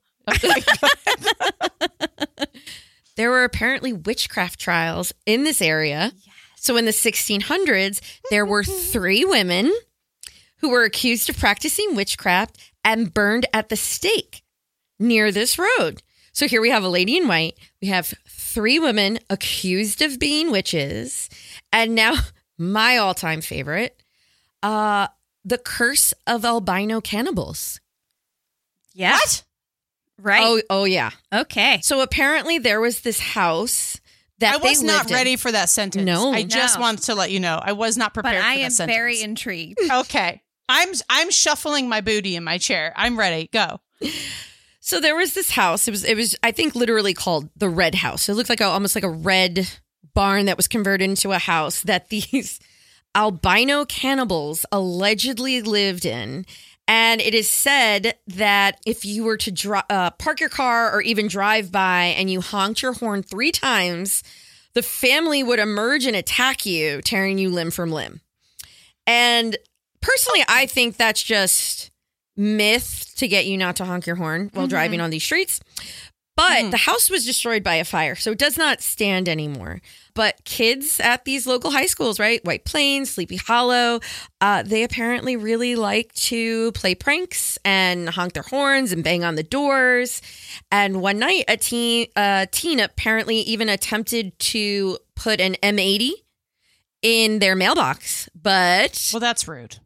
there 3.17 3.31
were 3.31 3.45
apparently 3.45 3.93
witchcraft 3.93 4.59
trials 4.61 5.13
in 5.27 5.45
this 5.45 5.61
area. 5.61 6.13
Yes. 6.15 6.35
So 6.57 6.77
in 6.77 6.85
the 6.85 6.91
1600s, 6.93 8.01
there 8.31 8.45
were 8.47 8.63
three 8.65 9.25
women 9.25 9.73
who 10.61 10.71
were 10.71 10.85
accused 10.85 11.29
of 11.31 11.39
practicing 11.39 11.95
witchcraft 11.95 12.59
and 12.85 13.13
burned 13.13 13.47
at 13.53 13.69
the 13.69 13.77
stake 13.77 14.43
near 14.99 15.31
this 15.33 15.59
road. 15.59 16.03
So 16.33 16.47
here 16.47 16.61
we 16.61 16.71
have 16.71 16.85
a 16.85 16.89
lady 16.89 17.17
in 17.17 17.27
white. 17.29 17.59
We 17.83 17.89
have 17.89 18.15
three 18.29 18.79
women 18.79 19.19
accused 19.29 20.01
of 20.03 20.19
being 20.19 20.51
witches. 20.51 21.29
And 21.73 21.95
now 21.95 22.15
my 22.59 22.97
all-time 22.97 23.41
favorite, 23.41 24.03
uh 24.63 25.09
the 25.45 25.57
curse 25.59 26.13
of 26.27 26.45
albino 26.45 27.01
cannibals. 27.01 27.81
Yeah. 28.95 29.13
What? 29.13 29.45
Right. 30.21 30.43
Oh, 30.45 30.61
oh 30.69 30.85
yeah. 30.85 31.11
okay. 31.33 31.81
So 31.83 32.03
apparently 32.03 32.59
there 32.59 32.81
was 32.81 33.01
this 33.01 33.19
house 33.21 33.99
that 34.39 34.55
I 34.55 34.57
was 34.59 34.81
they 34.81 34.87
not 34.87 34.99
lived 34.99 35.11
in. 35.13 35.17
ready 35.17 35.37
for 35.37 35.51
that 35.51 35.71
sentence. 35.71 36.05
No. 36.05 36.33
I 36.33 36.43
just 36.43 36.77
No. 36.77 36.83
wanted 36.83 37.05
to 37.05 37.15
let 37.15 37.31
you 37.31 37.41
know. 37.41 37.59
I 37.63 37.73
was 37.73 37.97
not 37.97 38.13
prepared. 38.13 38.35
But 38.35 38.41
prepared 38.43 38.53
I 38.53 38.55
for 38.57 38.59
that 38.61 38.65
am 38.67 38.71
sentence. 38.73 38.97
very 38.97 39.23
intrigued. 39.23 39.79
Okay. 39.91 40.43
I'm 40.71 40.91
I'm 41.11 41.31
shuffling 41.33 41.89
my 41.89 42.01
booty 42.01 42.37
in 42.37 42.45
my 42.45 42.57
chair. 42.57 42.93
I'm 42.97 43.19
ready. 43.19 43.51
Go. 43.53 43.81
So 44.79 45.01
there 45.01 45.17
was 45.17 45.35
this 45.35 45.51
house. 45.51 45.89
It 45.89 45.91
was 45.91 46.05
it 46.05 46.17
was 46.17 46.37
I 46.45 46.53
think 46.53 46.77
literally 46.77 47.13
called 47.13 47.51
the 47.57 47.69
Red 47.69 47.97
House. 47.97 48.29
It 48.29 48.35
looked 48.35 48.49
like 48.49 48.61
a, 48.61 48.67
almost 48.67 48.95
like 48.95 49.05
a 49.05 49.11
red 49.11 49.69
barn 50.15 50.47
that 50.47 50.57
was 50.57 50.69
converted 50.69 51.11
into 51.11 51.33
a 51.33 51.39
house 51.39 51.83
that 51.83 52.09
these 52.11 52.61
albino 53.17 53.85
cannibals 53.85 54.65
allegedly 54.71 55.61
lived 55.61 56.07
in. 56.07 56.47
And 56.87 57.21
it 57.21 57.35
is 57.35 57.51
said 57.51 58.15
that 58.29 58.81
if 58.87 59.05
you 59.05 59.25
were 59.25 59.37
to 59.39 59.51
dri- 59.51 59.83
uh, 59.91 60.11
park 60.11 60.39
your 60.39 60.49
car 60.49 60.93
or 60.93 61.01
even 61.03 61.27
drive 61.27 61.73
by 61.73 62.15
and 62.17 62.31
you 62.31 62.41
honked 62.41 62.83
your 62.83 62.93
horn 62.93 63.23
three 63.23 63.53
times, 63.53 64.23
the 64.75 64.83
family 64.83 65.43
would 65.43 65.59
emerge 65.59 66.07
and 66.07 66.17
attack 66.17 66.65
you, 66.65 67.01
tearing 67.03 67.39
you 67.39 67.51
limb 67.51 67.73
from 67.73 67.91
limb. 67.91 68.21
And 69.07 69.57
personally, 70.01 70.45
I 70.49 70.67
think 70.67 70.97
that's 70.97 71.23
just 71.23 71.91
myth 72.37 73.13
to 73.17 73.29
get 73.29 73.47
you 73.47 73.57
not 73.57 73.77
to 73.77 73.85
honk 73.85 74.07
your 74.07 74.17
horn 74.17 74.51
while 74.55 74.67
driving 74.67 75.01
on 75.01 75.11
these 75.11 75.25
streets. 75.25 75.61
But 76.37 76.71
the 76.71 76.79
house 76.79 77.11
was 77.11 77.27
destroyed 77.27 77.63
by 77.63 77.75
a 77.75 77.85
fire, 77.85 78.15
so 78.15 78.33
it 78.33 78.39
does 78.39 78.57
not 78.57 78.81
stand 78.81 79.29
anymore. 79.29 79.83
But 80.15 80.43
kids 80.45 80.99
at 80.99 81.27
these 81.27 81.47
local 81.47 81.71
high 81.71 81.85
schools, 81.85 82.19
right? 82.19 82.43
White 82.47 82.65
Plains, 82.65 83.11
Sleepy 83.11 83.37
Hollow, 83.37 84.01
uh, 84.41 84.63
they 84.63 84.83
apparently 84.83 85.37
really 85.37 85.77
like 85.77 86.15
to 86.15 86.73
play 86.73 86.95
pranks 86.95 87.59
and 87.63 88.09
honk 88.09 88.33
their 88.33 88.43
horns 88.45 88.91
and 88.91 89.05
bang 89.05 89.23
on 89.23 89.35
the 89.35 89.43
doors. 89.43 90.23
And 90.73 91.03
one 91.03 91.19
night, 91.19 91.45
a 91.47 91.59
teen, 91.59 92.07
a 92.17 92.49
teen 92.51 92.81
apparently 92.81 93.37
even 93.41 93.69
attempted 93.69 94.39
to 94.39 94.97
put 95.15 95.43
an 95.43 95.57
M80 95.63 96.13
in 97.03 97.41
their 97.41 97.55
mailbox, 97.55 98.31
but 98.35 99.11
Well, 99.13 99.21
that's 99.21 99.47
rude. 99.47 99.77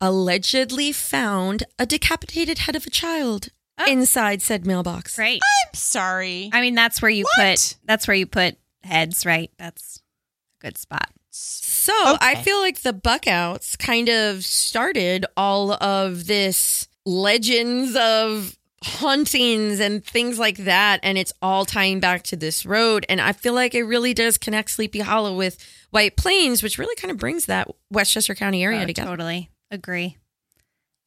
Allegedly 0.00 0.92
found 0.92 1.64
a 1.78 1.86
decapitated 1.86 2.60
head 2.60 2.76
of 2.76 2.86
a 2.86 2.90
child 2.90 3.48
oh. 3.78 3.90
inside 3.90 4.42
said 4.42 4.66
mailbox. 4.66 5.16
Great. 5.16 5.40
I'm 5.66 5.74
sorry. 5.74 6.50
I 6.52 6.60
mean, 6.60 6.74
that's 6.74 7.02
where 7.02 7.10
you 7.10 7.24
What? 7.36 7.56
put 7.56 7.76
that's 7.84 8.08
where 8.08 8.16
you 8.16 8.26
put 8.26 8.56
heads, 8.82 9.26
right? 9.26 9.50
That's 9.58 10.02
a 10.60 10.64
good 10.64 10.78
spot. 10.78 11.10
So 11.32 11.92
I 12.20 12.34
feel 12.36 12.58
like 12.58 12.82
the 12.82 12.92
Buckouts 12.92 13.78
kind 13.78 14.08
of 14.08 14.44
started 14.44 15.26
all 15.36 15.72
of 15.82 16.26
this 16.26 16.88
legends 17.06 17.96
of 17.96 18.56
hauntings 18.82 19.78
and 19.78 20.04
things 20.04 20.38
like 20.38 20.58
that. 20.58 21.00
And 21.02 21.16
it's 21.16 21.32
all 21.40 21.64
tying 21.64 22.00
back 22.00 22.22
to 22.24 22.36
this 22.36 22.66
road. 22.66 23.06
And 23.08 23.20
I 23.20 23.32
feel 23.32 23.54
like 23.54 23.74
it 23.74 23.84
really 23.84 24.12
does 24.14 24.38
connect 24.38 24.70
Sleepy 24.70 25.00
Hollow 25.00 25.36
with 25.36 25.58
White 25.90 26.16
Plains, 26.16 26.62
which 26.62 26.78
really 26.78 26.96
kind 26.96 27.10
of 27.12 27.16
brings 27.18 27.46
that 27.46 27.68
Westchester 27.90 28.34
County 28.34 28.64
area 28.64 28.82
Oh, 28.82 28.86
together. 28.86 29.10
Totally 29.10 29.50
agree. 29.70 30.16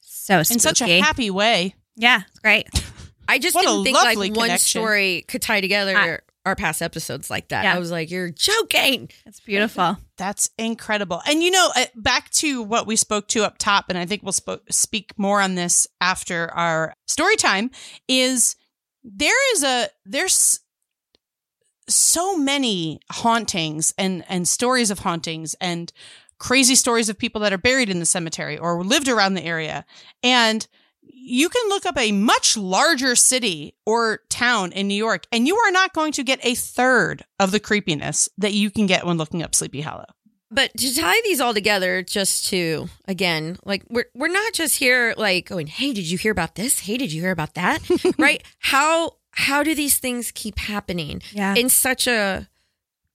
So 0.02 0.44
spooky. 0.44 0.56
In 0.56 0.60
such 0.60 0.82
a 0.82 1.00
happy 1.00 1.30
way. 1.30 1.76
yeah, 1.96 2.22
it's 2.30 2.40
great. 2.40 2.68
I 3.28 3.40
just 3.40 3.56
What 3.56 3.64
didn't 3.66 3.84
think 3.86 3.96
like 3.98 4.18
lovely 4.18 4.32
one 4.32 4.58
story 4.58 5.24
could 5.28 5.42
tie 5.42 5.62
together 5.62 5.94
Ah. 5.96 6.18
our 6.46 6.56
past 6.58 6.82
episodes 6.82 7.30
like 7.30 7.48
that. 7.50 7.64
Yeah. 7.64 7.74
I 7.76 7.80
was 7.80 7.90
like, 7.90 8.12
you're 8.12 8.30
joking. 8.30 9.10
It's 9.26 9.40
beautiful. 9.40 9.98
That's 10.18 10.50
incredible. 10.58 11.22
And 11.26 11.42
you 11.42 11.50
know, 11.52 11.70
uh, 11.76 11.86
back 11.96 12.30
to 12.32 12.62
what 12.62 12.86
we 12.86 12.96
spoke 12.98 13.30
to 13.30 13.44
up 13.46 13.58
top, 13.58 13.86
and 13.90 13.98
I 13.98 14.06
think 14.06 14.24
we'll 14.24 14.34
spo- 14.34 14.60
speak 14.70 15.14
more 15.18 15.40
on 15.42 15.56
this 15.56 15.88
after 16.02 16.52
our 16.52 16.94
story 17.08 17.38
time. 17.38 17.72
Is 18.10 18.58
there 19.06 19.54
is 19.56 19.64
a 19.64 19.88
there's 20.06 20.60
so 21.90 22.38
many 22.38 23.00
hauntings 23.12 23.94
and 23.98 24.24
and 24.30 24.48
stories 24.48 24.90
of 24.92 25.00
hauntings 25.00 25.54
and 25.60 25.92
crazy 26.44 26.76
stories 26.76 27.08
of 27.10 27.18
people 27.18 27.40
that 27.42 27.54
are 27.54 27.58
buried 27.58 27.90
in 27.90 28.00
the 28.00 28.06
cemetery 28.06 28.58
or 28.58 28.84
lived 28.84 29.08
around 29.08 29.34
the 29.36 29.44
area, 29.46 29.86
and 30.22 30.68
you 31.02 31.48
can 31.50 31.70
look 31.70 31.86
up 31.86 31.98
a 31.98 32.12
much 32.12 32.58
larger 32.58 33.16
city 33.16 33.76
or 33.86 34.20
town 34.30 34.72
in 34.74 34.88
New 34.88 34.96
York, 35.08 35.26
and 35.32 35.48
you 35.48 35.56
are 35.56 35.72
not 35.72 35.94
going 35.94 36.12
to 36.14 36.24
get 36.24 36.40
a 36.46 36.54
third 36.56 37.24
of 37.40 37.52
the 37.52 37.60
creepiness 37.60 38.28
that 38.38 38.54
you 38.54 38.70
can 38.70 38.86
get 38.88 39.06
when 39.06 39.18
looking 39.18 39.42
up 39.42 39.56
Sleepy 39.56 39.82
Hollow. 39.82 40.06
But 40.52 40.72
to 40.78 40.96
tie 40.96 41.20
these 41.24 41.40
all 41.42 41.54
together, 41.54 42.04
just 42.04 42.48
to 42.50 42.88
again, 43.08 43.58
like 43.66 43.84
we're 43.90 44.06
we're 44.14 44.28
not 44.28 44.54
just 44.54 44.78
here 44.78 45.14
like 45.18 45.48
going, 45.48 45.68
"Hey, 45.68 45.94
did 45.94 46.10
you 46.12 46.18
hear 46.18 46.32
about 46.32 46.56
this? 46.56 46.80
Hey, 46.82 46.98
did 46.98 47.12
you 47.12 47.22
hear 47.22 47.32
about 47.32 47.56
that?" 47.56 47.80
right? 48.20 48.44
How 48.60 49.14
how 49.32 49.64
do 49.64 49.74
these 49.74 49.98
things 49.98 50.32
keep 50.32 50.60
happening 50.60 51.22
Yeah. 51.32 51.56
in 51.56 51.70
such 51.70 52.06
a 52.06 52.48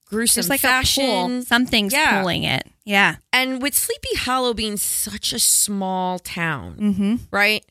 gruesome 0.09 0.41
There's 0.43 0.49
like 0.51 0.61
fashion? 0.61 1.05
pull. 1.07 1.43
Something's 1.43 1.93
Yeah. 1.93 2.21
pulling 2.21 2.45
it. 2.45 2.67
Yeah. 2.85 3.17
And 3.33 3.61
with 3.63 3.75
Sleepy 3.75 4.17
Hollow 4.17 4.55
being 4.55 4.77
such 4.77 5.33
a 5.33 5.39
small 5.39 6.19
town, 6.19 6.77
Mm-hmm. 6.81 7.15
right? 7.31 7.65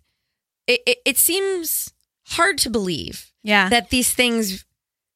It, 0.67 0.82
it 0.86 0.97
it 1.06 1.17
seems 1.17 1.93
hard 2.28 2.58
to 2.60 2.69
believe 2.69 3.32
Yeah. 3.43 3.69
that 3.69 3.89
these 3.89 4.13
things 4.13 4.65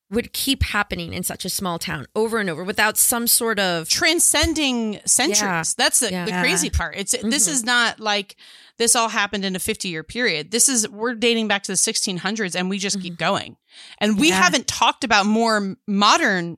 would 0.10 0.34
keep 0.34 0.64
happening 0.64 1.14
in 1.14 1.24
such 1.24 1.46
a 1.46 1.50
small 1.50 1.80
town 1.80 2.06
over 2.16 2.40
and 2.40 2.50
over 2.50 2.64
without 2.66 2.98
some 2.98 3.28
sort 3.28 3.60
of 3.60 3.88
Transcending 3.88 5.00
centuries. 5.06 5.42
Yeah. 5.42 5.64
That's 5.78 6.00
the, 6.00 6.12
Yeah. 6.12 6.26
the 6.26 6.32
crazy 6.32 6.70
part. 6.70 6.96
It's 6.98 7.12
this 7.24 7.48
Mhm. 7.48 7.52
is 7.52 7.64
not 7.64 8.00
like 8.00 8.36
this 8.78 8.96
all 8.96 9.10
happened 9.10 9.46
in 9.46 9.56
a 9.56 9.60
50 9.60 9.88
year 9.90 10.04
period. 10.04 10.52
This 10.52 10.68
is 10.68 10.88
we're 10.90 11.14
dating 11.16 11.48
back 11.48 11.64
to 11.64 11.72
the 11.72 11.78
1600s 11.78 12.56
and 12.56 12.70
we 12.70 12.78
just 12.78 13.00
keep 13.02 13.18
going. 13.18 13.56
And 14.00 14.20
we 14.20 14.30
Yeah. 14.30 14.42
haven't 14.42 14.68
talked 14.68 15.04
about 15.04 15.26
more 15.26 15.76
modern 15.88 16.58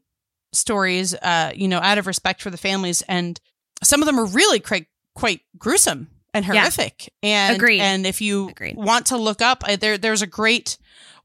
stories 0.53 1.13
uh 1.15 1.51
you 1.55 1.67
know 1.67 1.79
out 1.79 1.97
of 1.97 2.07
respect 2.07 2.41
for 2.41 2.49
the 2.49 2.57
families 2.57 3.01
and 3.03 3.39
some 3.83 4.01
of 4.01 4.05
them 4.05 4.19
are 4.19 4.25
really 4.25 4.59
quite 4.59 4.87
quite 5.15 5.41
gruesome 5.57 6.07
and 6.33 6.45
Yeah. 6.45 6.61
horrific. 6.61 7.11
And 7.21 7.55
Agreed. 7.57 7.79
and 7.81 8.05
if 8.07 8.21
you 8.21 8.49
Agreed. 8.49 8.75
want 8.77 9.07
to 9.07 9.17
look 9.17 9.41
up 9.41 9.63
uh, 9.67 9.75
there 9.75 9.97
there's 9.97 10.21
a 10.21 10.27
great 10.27 10.77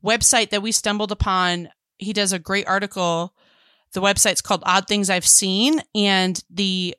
website 0.04 0.50
that 0.50 0.62
we 0.62 0.72
stumbled 0.72 1.12
upon. 1.12 1.68
He 1.98 2.12
does 2.12 2.32
a 2.32 2.38
great 2.38 2.66
article. 2.68 3.34
The 3.94 4.00
website's 4.00 4.42
called 4.42 4.62
Odd 4.66 4.86
Things 4.86 5.08
I've 5.10 5.26
Seen 5.26 5.80
and 5.94 6.42
the 6.50 6.94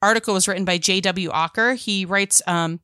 article 0.00 0.34
was 0.34 0.48
written 0.48 0.64
by 0.64 0.78
J.W. 0.78 1.30
Ocker. 1.30 1.76
He 1.76 2.04
writes 2.04 2.40
um 2.46 2.80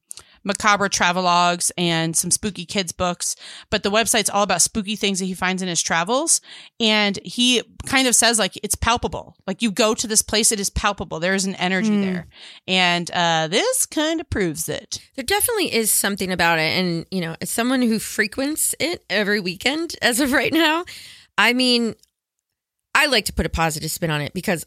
macabre 0.48 0.88
travelogues 0.88 1.70
and 1.78 2.16
some 2.16 2.32
spooky 2.32 2.64
kids 2.64 2.90
books, 2.90 3.36
but 3.70 3.84
the 3.84 3.90
website's 3.90 4.28
all 4.28 4.42
about 4.42 4.62
spooky 4.62 4.96
things 4.96 5.20
that 5.20 5.26
he 5.26 5.34
finds 5.34 5.62
in 5.62 5.68
his 5.68 5.80
travels. 5.80 6.40
And 6.80 7.18
he 7.24 7.62
kind 7.86 8.08
of 8.08 8.16
says 8.16 8.38
like 8.38 8.58
it's 8.64 8.74
palpable. 8.74 9.36
Like 9.46 9.62
you 9.62 9.70
go 9.70 9.94
to 9.94 10.06
this 10.08 10.22
place, 10.22 10.50
it 10.50 10.58
is 10.58 10.70
palpable. 10.70 11.20
There 11.20 11.34
is 11.34 11.44
an 11.44 11.54
energy 11.54 11.90
Mm. 11.90 12.00
there. 12.02 12.26
And 12.66 13.10
uh 13.12 13.46
this 13.48 13.86
kind 13.86 14.20
of 14.20 14.28
proves 14.28 14.68
it. 14.68 15.00
There 15.14 15.24
definitely 15.24 15.72
is 15.74 15.92
something 15.92 16.32
about 16.32 16.58
it. 16.58 16.76
And, 16.78 17.06
you 17.12 17.20
know, 17.20 17.36
as 17.40 17.50
someone 17.50 17.82
who 17.82 17.98
frequents 18.00 18.74
it 18.80 19.04
every 19.08 19.38
weekend 19.40 19.94
as 20.02 20.18
of 20.18 20.32
right 20.32 20.52
now, 20.52 20.84
I 21.36 21.52
mean, 21.52 21.94
I 22.94 23.06
like 23.06 23.26
to 23.26 23.32
put 23.32 23.46
a 23.46 23.50
positive 23.50 23.90
spin 23.90 24.10
on 24.10 24.20
it 24.20 24.32
because 24.34 24.66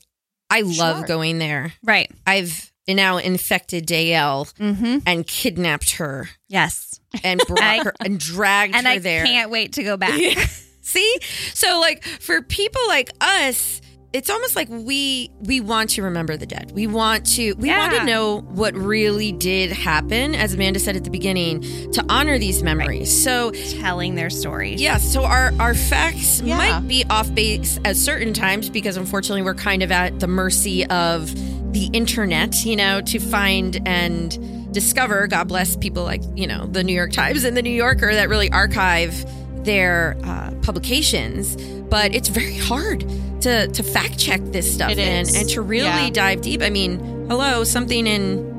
I 0.50 0.62
love 0.62 1.00
Sure. 1.00 1.06
going 1.08 1.40
there. 1.40 1.74
right. 1.84 2.10
I've 2.26 2.71
now 2.88 3.18
infected 3.18 3.86
Dale 3.86 4.48
Mm-hmm. 4.60 5.00
and 5.06 5.26
kidnapped 5.28 5.92
her 5.92 6.30
Yes. 6.48 7.00
and 7.24 7.42
brought 7.48 7.62
I- 7.62 7.84
her 7.84 7.94
and 8.00 8.20
dragged 8.20 8.76
And 8.76 8.86
her 8.86 8.94
I 8.94 8.98
there. 9.00 9.26
can't 9.26 9.50
wait 9.52 9.74
to 9.74 9.84
go 9.84 9.98
back. 9.98 10.20
See? 10.82 11.18
So 11.54 11.80
like 11.80 12.04
for 12.04 12.42
people 12.42 12.82
like 12.88 13.12
us, 13.22 13.82
it's 14.14 14.30
almost 14.30 14.58
like 14.58 14.68
we 14.70 15.32
we 15.40 15.62
want 15.62 15.92
to 15.92 16.02
remember 16.04 16.36
the 16.36 16.46
dead. 16.46 16.72
We 16.74 16.86
want 16.86 17.26
to 17.36 17.54
we 17.54 17.70
want 17.70 17.94
to 17.94 18.04
know 18.04 18.40
what 18.42 18.74
really 18.76 19.32
did 19.32 19.72
happen 19.72 20.36
as 20.36 20.54
Amanda 20.54 20.80
said 20.80 20.98
at 20.98 21.06
the 21.06 21.10
beginning 21.10 21.62
to 21.94 22.04
honor 22.10 22.38
these 22.38 22.62
memories. 22.62 23.24
So 23.24 23.52
Telling 23.52 24.16
their 24.16 24.30
stories. 24.30 24.82
yeah, 24.82 24.98
so 24.98 25.24
our 25.24 25.54
our 25.62 25.74
facts 25.76 26.42
Yeah. 26.42 26.58
might 26.58 26.88
be 26.90 27.06
off 27.10 27.34
base 27.34 27.80
at 27.86 27.96
certain 27.96 28.34
times 28.34 28.70
because 28.70 28.98
unfortunately 28.98 29.44
we're 29.44 29.54
kind 29.56 29.82
of 29.82 29.92
at 29.94 30.20
the 30.20 30.28
mercy 30.28 30.86
of 30.88 31.34
the 31.74 31.86
internet, 31.94 32.66
you 32.66 32.76
know, 32.76 33.02
to 33.02 33.20
find 33.20 33.82
and 33.88 34.74
discover. 34.74 35.28
God 35.28 35.48
bless 35.48 35.76
people 35.76 36.04
like 36.04 36.22
you 36.36 36.48
know 36.48 36.66
the 36.68 36.84
New 36.84 36.94
York 36.96 37.12
Times 37.12 37.44
and 37.44 37.56
the 37.58 37.62
New 37.62 37.70
Yorker 37.72 38.14
that 38.14 38.30
really 38.30 38.52
archive 38.52 39.26
their 39.66 40.18
uh, 40.24 40.52
publications. 40.62 41.56
But 41.90 42.16
it's 42.16 42.30
very 42.30 42.58
hard 42.58 43.02
to 43.42 43.68
to 43.68 43.84
fact 43.84 44.18
check 44.18 44.42
this 44.46 44.72
stuff 44.74 44.92
and 44.98 45.28
and 45.28 45.50
to 45.50 45.62
really 45.62 45.86
Yeah. 45.88 46.10
dive 46.12 46.42
deep. 46.42 46.62
I 46.62 46.70
mean, 46.70 47.00
hello, 47.30 47.64
something 47.64 48.08
in 48.08 48.50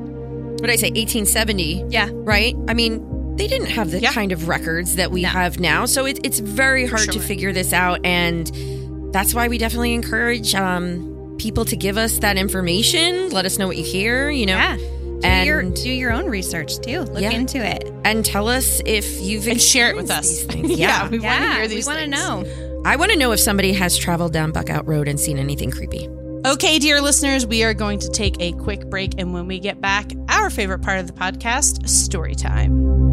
what 0.59 0.67
did 0.67 0.73
I 0.73 0.75
say, 0.77 0.87
1870? 0.91 1.85
Yeah. 1.89 2.09
right? 2.13 2.55
I 2.69 2.73
mean, 2.73 3.35
they 3.35 3.47
didn't 3.47 3.67
have 3.71 3.91
the 3.91 3.99
Yeah. 3.99 4.13
kind 4.13 4.31
of 4.31 4.47
records 4.47 4.95
that 4.95 5.11
we 5.11 5.23
No. 5.23 5.29
have 5.29 5.59
now, 5.59 5.85
so 5.85 6.05
it, 6.05 6.19
it's 6.23 6.39
very 6.39 6.85
hard 6.85 7.11
to 7.11 7.19
figure 7.19 7.51
this 7.51 7.73
out, 7.73 7.99
and 8.05 8.49
that's 9.11 9.33
why 9.33 9.47
we 9.49 9.57
definitely 9.57 9.93
encourage 9.93 10.55
um, 10.55 11.12
people 11.43 11.65
to 11.65 11.75
give 11.75 11.97
us 11.97 12.19
that 12.19 12.37
information. 12.37 13.29
Let 13.29 13.45
us 13.45 13.57
know 13.59 13.67
what 13.67 13.77
you 13.77 13.83
hear, 13.83 14.29
you 14.29 14.45
know, 14.47 14.55
Yeah. 14.55 14.77
Do 14.77 15.19
And- 15.29 15.45
your 15.47 15.63
do 15.63 15.89
your 15.89 16.11
own 16.11 16.25
research 16.25 16.79
too. 16.79 17.01
Look 17.01 17.21
Yeah. 17.21 17.31
into 17.31 17.57
it. 17.63 17.89
and 18.05 18.25
tell 18.25 18.47
us 18.49 18.81
if 18.85 19.21
you've 19.21 19.47
And 19.47 19.61
share 19.61 19.89
it 19.89 19.95
with 19.95 20.11
us. 20.11 20.43
yeah, 20.55 20.63
yeah, 20.75 21.09
we 21.09 21.19
want 21.19 21.41
to 21.43 21.53
hear 21.53 21.67
these 21.69 21.87
we 21.87 21.93
want 21.93 22.03
to 22.03 22.09
know. 22.09 22.43
I 22.85 22.97
want 22.97 23.11
to 23.11 23.17
know 23.17 23.31
if 23.31 23.39
somebody 23.39 23.71
has 23.73 23.97
traveled 23.97 24.33
down 24.33 24.51
Buckout 24.51 24.85
Road 24.87 25.07
and 25.07 25.17
seen 25.19 25.37
anything 25.37 25.71
creepy. 25.71 26.09
Okay, 26.45 26.79
dear 26.79 26.99
listeners, 26.99 27.45
we 27.45 27.63
are 27.63 27.73
going 27.73 27.99
to 27.99 28.09
take 28.09 28.35
a 28.41 28.51
quick 28.53 28.89
break. 28.89 29.13
And 29.17 29.33
when 29.33 29.47
we 29.47 29.59
get 29.59 29.79
back, 29.79 30.11
our 30.27 30.49
favorite 30.49 30.81
part 30.81 30.99
of 30.99 31.07
the 31.07 31.13
podcast, 31.13 31.87
story 31.87 32.35
time. 32.35 33.12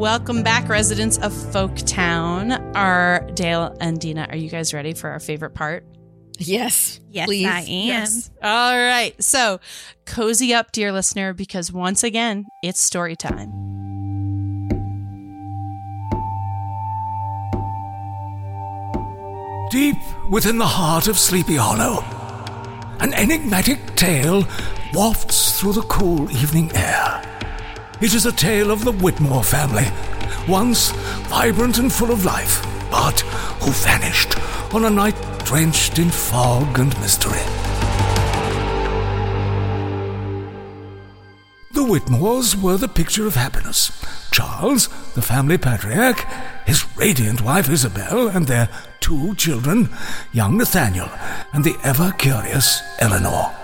Welcome 0.00 0.42
back, 0.42 0.70
residents 0.70 1.18
of 1.18 1.30
Folktown. 1.30 2.74
Are 2.74 3.20
Dale 3.34 3.76
and 3.82 4.00
Deena, 4.00 4.28
are 4.30 4.36
you 4.36 4.48
guys 4.48 4.72
ready 4.72 4.94
for 4.94 5.10
our 5.10 5.20
favorite 5.20 5.50
part? 5.50 5.84
Yes, 6.38 7.00
Yes, 7.10 7.26
please. 7.26 7.46
I 7.46 7.60
am. 7.60 8.08
All 8.42 8.74
right. 8.78 9.14
So 9.22 9.60
cozy 10.06 10.54
up, 10.54 10.72
dear 10.72 10.90
listener, 10.90 11.34
because 11.34 11.70
once 11.70 12.02
again, 12.02 12.46
it's 12.62 12.80
story 12.80 13.14
time. 13.14 13.50
Deep 19.70 19.98
within 20.30 20.56
the 20.56 20.66
heart 20.66 21.08
of 21.08 21.18
Sleepy 21.18 21.56
Hollow, 21.56 22.02
an 23.00 23.12
enigmatic 23.12 23.96
tale 23.96 24.46
wafts 24.94 25.60
through 25.60 25.74
the 25.74 25.82
cool 25.82 26.30
evening 26.30 26.70
air. 26.74 27.39
It 28.00 28.14
is 28.14 28.24
a 28.24 28.32
tale 28.32 28.70
of 28.70 28.82
the 28.82 28.92
Whitmore 28.92 29.44
family, 29.44 29.86
once 30.48 30.90
vibrant 31.28 31.76
and 31.76 31.92
full 31.92 32.10
of 32.10 32.24
life, 32.24 32.62
but 32.90 33.20
who 33.60 33.70
vanished 33.72 34.38
on 34.74 34.86
a 34.86 34.90
night 34.90 35.14
drenched 35.44 35.98
in 35.98 36.08
fog 36.08 36.78
and 36.78 36.98
mystery. 37.00 37.42
The 41.72 41.84
Whitmores 41.84 42.54
were 42.54 42.78
the 42.78 42.88
picture 42.88 43.26
of 43.26 43.34
happiness. 43.34 43.92
Charles, 44.30 44.88
the 45.12 45.20
family 45.20 45.58
patriarch, 45.58 46.24
his 46.66 46.86
radiant 46.96 47.42
wife 47.42 47.68
Isabel, 47.68 48.28
and 48.28 48.46
their 48.46 48.70
two 49.00 49.34
children, 49.34 49.90
young 50.32 50.56
Nathaniel 50.56 51.10
and 51.52 51.64
the 51.64 51.76
ever 51.84 52.12
curious 52.12 52.80
Eleanor. 52.98 53.54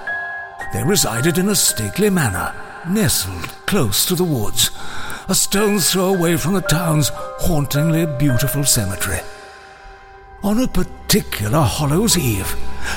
They 0.75 0.83
resided 0.83 1.39
in 1.39 1.49
a 1.49 1.55
stately 1.55 2.11
manor, 2.11 2.53
nestled 2.89 3.49
close 3.67 4.07
to 4.07 4.15
the 4.15 4.25
woods, 4.25 4.71
a 5.29 5.35
stone's 5.35 5.91
throw 5.91 6.15
away 6.15 6.37
from 6.37 6.55
the 6.55 6.61
town's 6.61 7.11
hauntingly 7.41 8.07
beautiful 8.19 8.65
cemetery. 8.65 9.21
On 10.43 10.59
a 10.61 10.69
particular 10.69 11.61
Hollow's 11.61 12.17
Eve, 12.17 12.55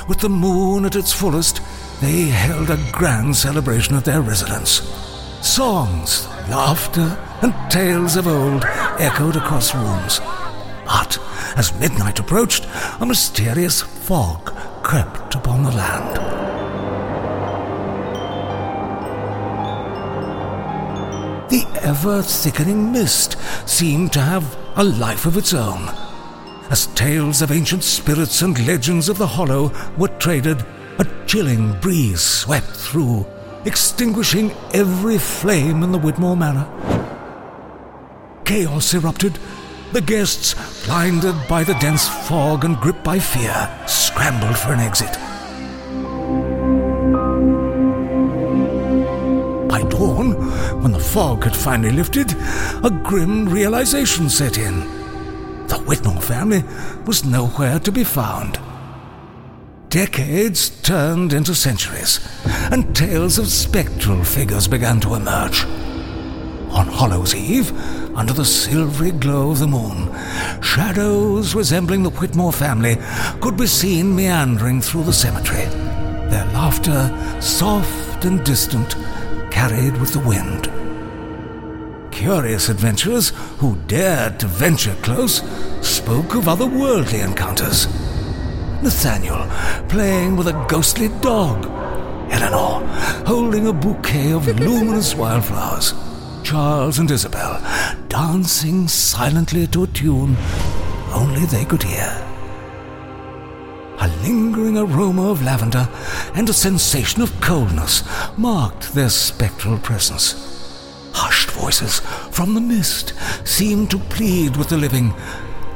with 0.08 0.20
the 0.20 0.30
moon 0.30 0.86
at 0.86 0.96
its 0.96 1.12
fullest, 1.12 1.62
they 2.02 2.28
held 2.28 2.70
a 2.70 2.92
grand 2.92 3.36
celebration 3.36 3.96
at 3.96 4.06
their 4.06 4.22
residence. 4.22 4.82
Songs, 5.42 6.28
laughter, 6.50 7.18
and 7.42 7.54
tales 7.72 8.16
of 8.16 8.28
old 8.28 8.64
echoed 9.00 9.36
across 9.36 9.74
rooms. 9.74 10.20
But 10.86 11.18
as 11.56 11.78
midnight 11.80 12.20
approached, 12.20 12.68
a 13.00 13.06
mysterious 13.06 13.82
fog 13.82 14.54
crept 14.84 15.36
upon 15.36 15.64
the 15.64 15.72
land. 15.72 16.49
The 21.50 21.66
ever 21.82 22.22
thickening 22.22 22.92
mist 22.92 23.36
seemed 23.66 24.14
to 24.14 24.22
have 24.22 24.56
a 24.76 24.84
life 24.84 25.26
of 25.26 25.36
its 25.36 25.52
own. 25.52 25.90
As 26.70 26.86
tales 26.94 27.42
of 27.42 27.52
ancient 27.52 27.84
spirits 27.84 28.44
and 28.44 28.68
legends 28.68 29.10
of 29.10 29.18
the 29.18 29.26
Hollow 29.26 29.72
were 29.98 30.10
traded, 30.20 30.64
a 31.00 31.08
chilling 31.26 31.74
breeze 31.80 32.22
swept 32.22 32.68
through, 32.68 33.26
extinguishing 33.66 34.52
every 34.76 35.18
flame 35.18 35.82
in 35.82 35.92
the 35.92 35.98
Whitmore 35.98 36.38
Manor. 36.38 36.68
Chaos 38.46 38.94
erupted. 38.94 39.40
The 39.92 40.02
guests, 40.02 40.54
blinded 40.86 41.36
by 41.48 41.64
the 41.64 41.74
dense 41.76 42.08
fog 42.08 42.64
and 42.64 42.78
gripped 42.78 43.04
by 43.04 43.18
fear, 43.18 43.68
scrambled 43.88 44.56
for 44.56 44.72
an 44.72 44.80
exit. 44.80 45.18
By 49.80 49.88
dawn, 49.88 50.34
when 50.82 50.92
the 50.92 51.00
fog 51.00 51.46
had 51.46 51.56
finally 51.56 51.92
lifted, 51.92 52.34
a 52.84 52.90
grim 53.04 53.48
realization 53.48 54.30
set 54.30 54.58
in. 54.58 54.82
The 55.68 55.82
Whitmore 55.88 56.22
family 56.22 56.66
was 57.06 57.24
nowhere 57.24 57.80
to 57.80 57.92
be 57.92 58.04
found. 58.04 58.60
Decades 59.88 60.70
turned 60.82 61.32
into 61.32 61.56
centuries, 61.56 62.20
and 62.72 62.94
tales 62.94 63.40
of 63.40 63.48
spectral 63.48 64.22
figures 64.26 64.68
began 64.68 65.00
to 65.00 65.16
emerge. 65.16 65.64
On 66.72 66.86
Hollow's 66.86 67.34
Eve, 67.34 67.72
under 68.18 68.34
the 68.34 68.44
silvery 68.44 69.12
glow 69.12 69.52
of 69.52 69.60
the 69.60 69.68
moon, 69.68 70.14
shadows 70.62 71.56
resembling 71.56 72.04
the 72.04 72.10
Whitmore 72.10 72.52
family 72.52 72.98
could 73.40 73.56
be 73.56 73.68
seen 73.68 74.14
meandering 74.14 74.82
through 74.82 75.04
the 75.04 75.14
cemetery, 75.14 75.66
their 76.30 76.46
laughter 76.48 77.10
soft 77.42 78.26
and 78.26 78.44
distant, 78.44 78.98
carried 79.60 79.98
with 79.98 80.14
the 80.14 80.26
wind. 80.32 80.72
Curious 82.14 82.70
adventurers 82.70 83.34
who 83.58 83.76
dared 83.88 84.40
to 84.40 84.48
venture 84.48 84.96
close 85.02 85.42
spoke 85.82 86.34
of 86.36 86.46
otherworldly 86.46 87.22
encounters. 87.22 87.86
Nathaniel 88.82 89.44
playing 89.90 90.38
with 90.38 90.48
a 90.48 90.66
ghostly 90.70 91.10
dog, 91.20 91.66
Eleanor 92.32 92.88
holding 93.28 93.68
a 93.68 93.74
bouquet 93.74 94.32
of 94.32 94.48
luminous 94.68 95.14
wildflowers, 95.14 95.94
Charles 96.42 96.98
and 97.00 97.12
Isabel 97.12 97.60
dancing 98.08 98.88
silently 98.88 99.68
to 99.68 99.84
a 99.84 99.88
tune 99.88 100.38
only 101.12 101.46
they 101.48 101.66
could 101.66 101.84
hear. 101.84 102.29
Lingering 104.24 104.78
aroma 104.78 105.32
of 105.32 105.44
lavender 105.44 105.88
and 106.36 106.50
a 106.50 106.54
sensation 106.54 107.22
of 107.22 107.42
coldness 107.42 108.04
marked 108.38 108.94
their 108.94 109.10
spectral 109.10 109.78
presence. 109.78 110.36
Hushed 111.14 111.52
voices 111.52 112.00
from 112.32 112.54
the 112.54 112.62
mist 112.62 113.14
seemed 113.46 113.92
to 113.92 114.00
plead 114.00 114.56
with 114.58 114.70
the 114.70 114.78
living 114.78 115.14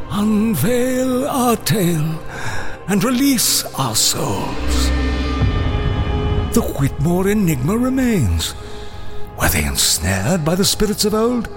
Unveil 0.09 1.27
our 1.27 1.55
tale 1.55 2.19
and 2.87 3.03
release 3.03 3.63
our 3.79 3.95
souls. 3.95 4.89
The 6.53 6.61
Whitmore 6.77 7.29
enigma 7.29 7.75
remains. 7.75 8.53
Were 9.39 9.49
they 9.49 9.65
ensnared 9.65 10.45
by 10.45 10.53
the 10.53 10.65
spirits 10.65 11.03
of 11.03 11.15
old? 11.15 11.49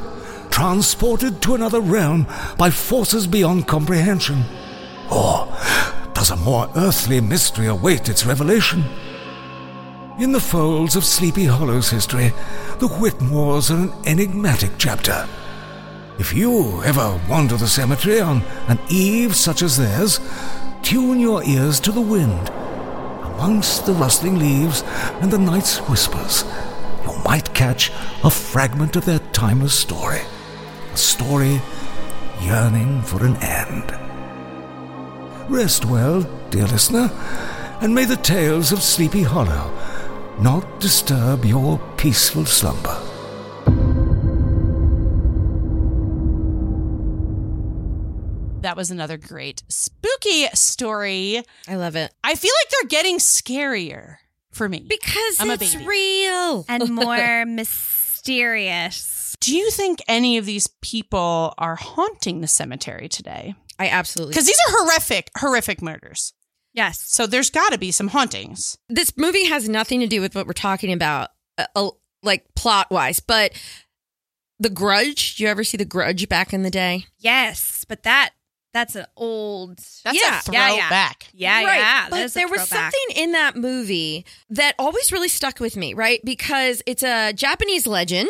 Transported 0.50 1.42
to 1.42 1.54
another 1.54 1.80
realm 1.80 2.26
by 2.56 2.70
forces 2.70 3.26
beyond 3.26 3.68
comprehension? 3.68 4.44
Or 5.10 5.46
does 6.26 6.40
a 6.40 6.44
more 6.44 6.68
earthly 6.74 7.20
mystery 7.20 7.66
await 7.66 8.08
its 8.08 8.26
revelation? 8.26 8.82
In 10.18 10.32
the 10.32 10.40
folds 10.40 10.96
of 10.96 11.04
Sleepy 11.04 11.44
Hollow's 11.44 11.90
history, 11.90 12.32
the 12.80 12.88
Whitmores 12.88 13.70
are 13.70 13.76
an 13.76 13.92
enigmatic 14.06 14.72
chapter. 14.76 15.28
If 16.18 16.34
you 16.34 16.82
ever 16.82 17.20
wander 17.28 17.56
the 17.56 17.68
cemetery 17.68 18.20
on 18.20 18.42
an 18.66 18.80
eve 18.88 19.36
such 19.36 19.62
as 19.62 19.76
theirs, 19.76 20.18
tune 20.82 21.20
your 21.20 21.44
ears 21.44 21.78
to 21.80 21.92
the 21.92 22.00
wind. 22.00 22.48
Amongst 23.22 23.86
the 23.86 23.92
rustling 23.92 24.36
leaves 24.36 24.82
and 25.20 25.30
the 25.30 25.38
night's 25.38 25.78
whispers, 25.88 26.44
you 27.04 27.16
might 27.24 27.54
catch 27.54 27.92
a 28.24 28.30
fragment 28.30 28.96
of 28.96 29.04
their 29.04 29.20
timeless 29.30 29.78
story. 29.78 30.22
A 30.92 30.96
story 30.96 31.60
yearning 32.40 33.02
for 33.02 33.24
an 33.24 33.36
end. 33.36 34.05
Rest 35.48 35.84
well, 35.84 36.22
dear 36.50 36.66
listener, 36.66 37.08
and 37.80 37.94
may 37.94 38.04
the 38.04 38.16
tales 38.16 38.72
of 38.72 38.82
Sleepy 38.82 39.22
Hollow 39.22 39.72
not 40.40 40.80
disturb 40.80 41.44
your 41.44 41.78
peaceful 41.96 42.44
slumber. 42.44 43.00
That 48.62 48.76
was 48.76 48.90
another 48.90 49.16
great 49.16 49.62
spooky 49.68 50.46
story. 50.52 51.44
I 51.68 51.76
love 51.76 51.94
it. 51.94 52.12
I 52.24 52.34
feel 52.34 52.50
like 52.64 52.70
they're 52.70 52.88
getting 52.88 53.18
scarier 53.18 54.16
for 54.50 54.68
me. 54.68 54.80
Because 54.88 55.36
I'm 55.38 55.50
a 55.50 55.54
it's 55.54 55.76
real. 55.76 56.64
and 56.68 56.90
more 56.94 57.46
mysterious. 57.46 59.36
Do 59.38 59.56
you 59.56 59.70
think 59.70 60.00
any 60.08 60.38
of 60.38 60.46
these 60.46 60.66
people 60.82 61.54
are 61.56 61.76
haunting 61.76 62.40
the 62.40 62.48
cemetery 62.48 63.08
today? 63.08 63.54
I 63.78 63.88
absolutely 63.88 64.32
Because 64.32 64.46
these 64.46 64.58
are 64.68 64.72
horrific, 64.78 65.30
horrific 65.38 65.82
murders. 65.82 66.32
Yes. 66.72 67.00
So 67.06 67.26
there's 67.26 67.50
got 67.50 67.72
to 67.72 67.78
be 67.78 67.90
some 67.90 68.08
hauntings. 68.08 68.76
this 68.88 69.16
movie 69.16 69.44
has 69.46 69.68
nothing 69.68 70.00
to 70.00 70.06
do 70.06 70.20
with 70.20 70.34
what 70.34 70.46
we're 70.46 70.52
talking 70.52 70.92
about, 70.92 71.30
uh, 71.58 71.66
uh, 71.74 71.90
like 72.22 72.44
plot 72.54 72.90
wise, 72.90 73.18
but 73.20 73.52
The 74.60 74.68
Grudge. 74.70 75.36
Do 75.36 75.44
you 75.44 75.48
ever 75.48 75.64
see 75.64 75.76
The 75.78 75.84
Grudge 75.86 76.28
back 76.28 76.52
in 76.52 76.62
the 76.62 76.70
day? 76.70 77.06
Yes, 77.18 77.84
but 77.88 78.02
that 78.02 78.30
that's 78.74 78.94
an 78.94 79.06
old 79.16 79.78
That's 80.04 80.20
Yeah, 80.20 80.40
a 80.46 80.52
yeah, 80.52 80.68
yeah. 80.68 80.76
throwback. 80.82 81.28
Yeah, 81.32 81.64
right. 81.64 81.78
yeah. 81.78 82.06
But 82.10 82.20
is 82.20 82.32
a 82.32 82.40
there 82.40 82.48
was 82.48 82.68
something 82.68 83.06
in 83.16 83.32
that 83.32 83.56
movie 83.56 84.26
that 84.50 84.74
always 84.78 85.10
really 85.12 85.28
stuck 85.28 85.60
with 85.60 85.76
me, 85.78 85.94
right? 85.94 86.20
Because 86.22 86.82
it's 86.84 87.02
a 87.02 87.32
Japanese 87.32 87.86
legend, 87.86 88.28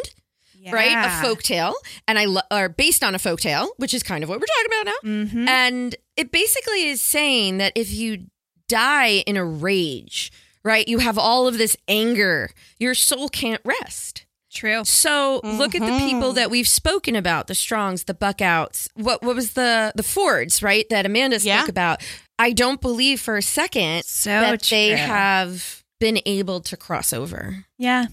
right? 0.72 1.06
A 1.06 1.22
folk 1.22 1.42
tale, 1.42 1.74
and 2.08 2.18
I 2.18 2.24
lo- 2.26 2.40
are 2.50 2.68
based 2.68 3.02
on 3.04 3.14
a 3.14 3.18
folk 3.18 3.40
tale, 3.40 3.70
which 3.76 3.94
is 3.94 4.02
kind 4.02 4.22
of 4.24 4.28
what 4.30 4.40
we're 4.40 4.46
talking 4.46 4.72
about 4.80 4.86
now. 5.04 5.10
Mhm. 5.10 5.48
And 5.48 5.96
it 6.16 6.30
basically 6.32 6.84
is 6.88 7.00
saying 7.00 7.58
that 7.58 7.72
if 7.74 7.90
you 7.92 8.26
die 8.68 9.22
in 9.26 9.36
a 9.36 9.44
rage, 9.44 10.32
right, 10.64 10.86
you 10.88 10.98
have 10.98 11.18
all 11.18 11.46
of 11.46 11.58
this 11.58 11.76
anger, 11.88 12.50
your 12.78 12.94
soul 12.94 13.28
can't 13.28 13.60
rest. 13.64 14.24
True. 14.52 14.84
So 14.86 15.40
look 15.44 15.74
at 15.74 15.82
the 15.82 15.98
people 16.08 16.32
that 16.32 16.50
we've 16.50 16.66
spoken 16.68 17.14
about, 17.14 17.46
the 17.46 17.54
Strongs, 17.54 18.04
the 18.04 18.14
Buckhouts. 18.14 18.88
What 18.94 19.22
what 19.22 19.36
was 19.36 19.52
the 19.52 19.92
the 19.94 20.02
Fords, 20.02 20.62
right? 20.62 20.86
That 20.88 21.04
Amanda 21.04 21.38
spoke 21.40 21.46
Yeah. 21.48 21.66
about. 21.68 22.02
I 22.38 22.52
don't 22.52 22.80
believe 22.80 23.20
for 23.20 23.36
a 23.36 23.42
second 23.42 24.04
So 24.06 24.30
that 24.30 24.62
they 24.62 24.90
have 24.96 25.84
been 26.00 26.20
able 26.26 26.60
to 26.62 26.76
cross 26.76 27.12
over 27.12 27.66
Yeah. 27.78 28.06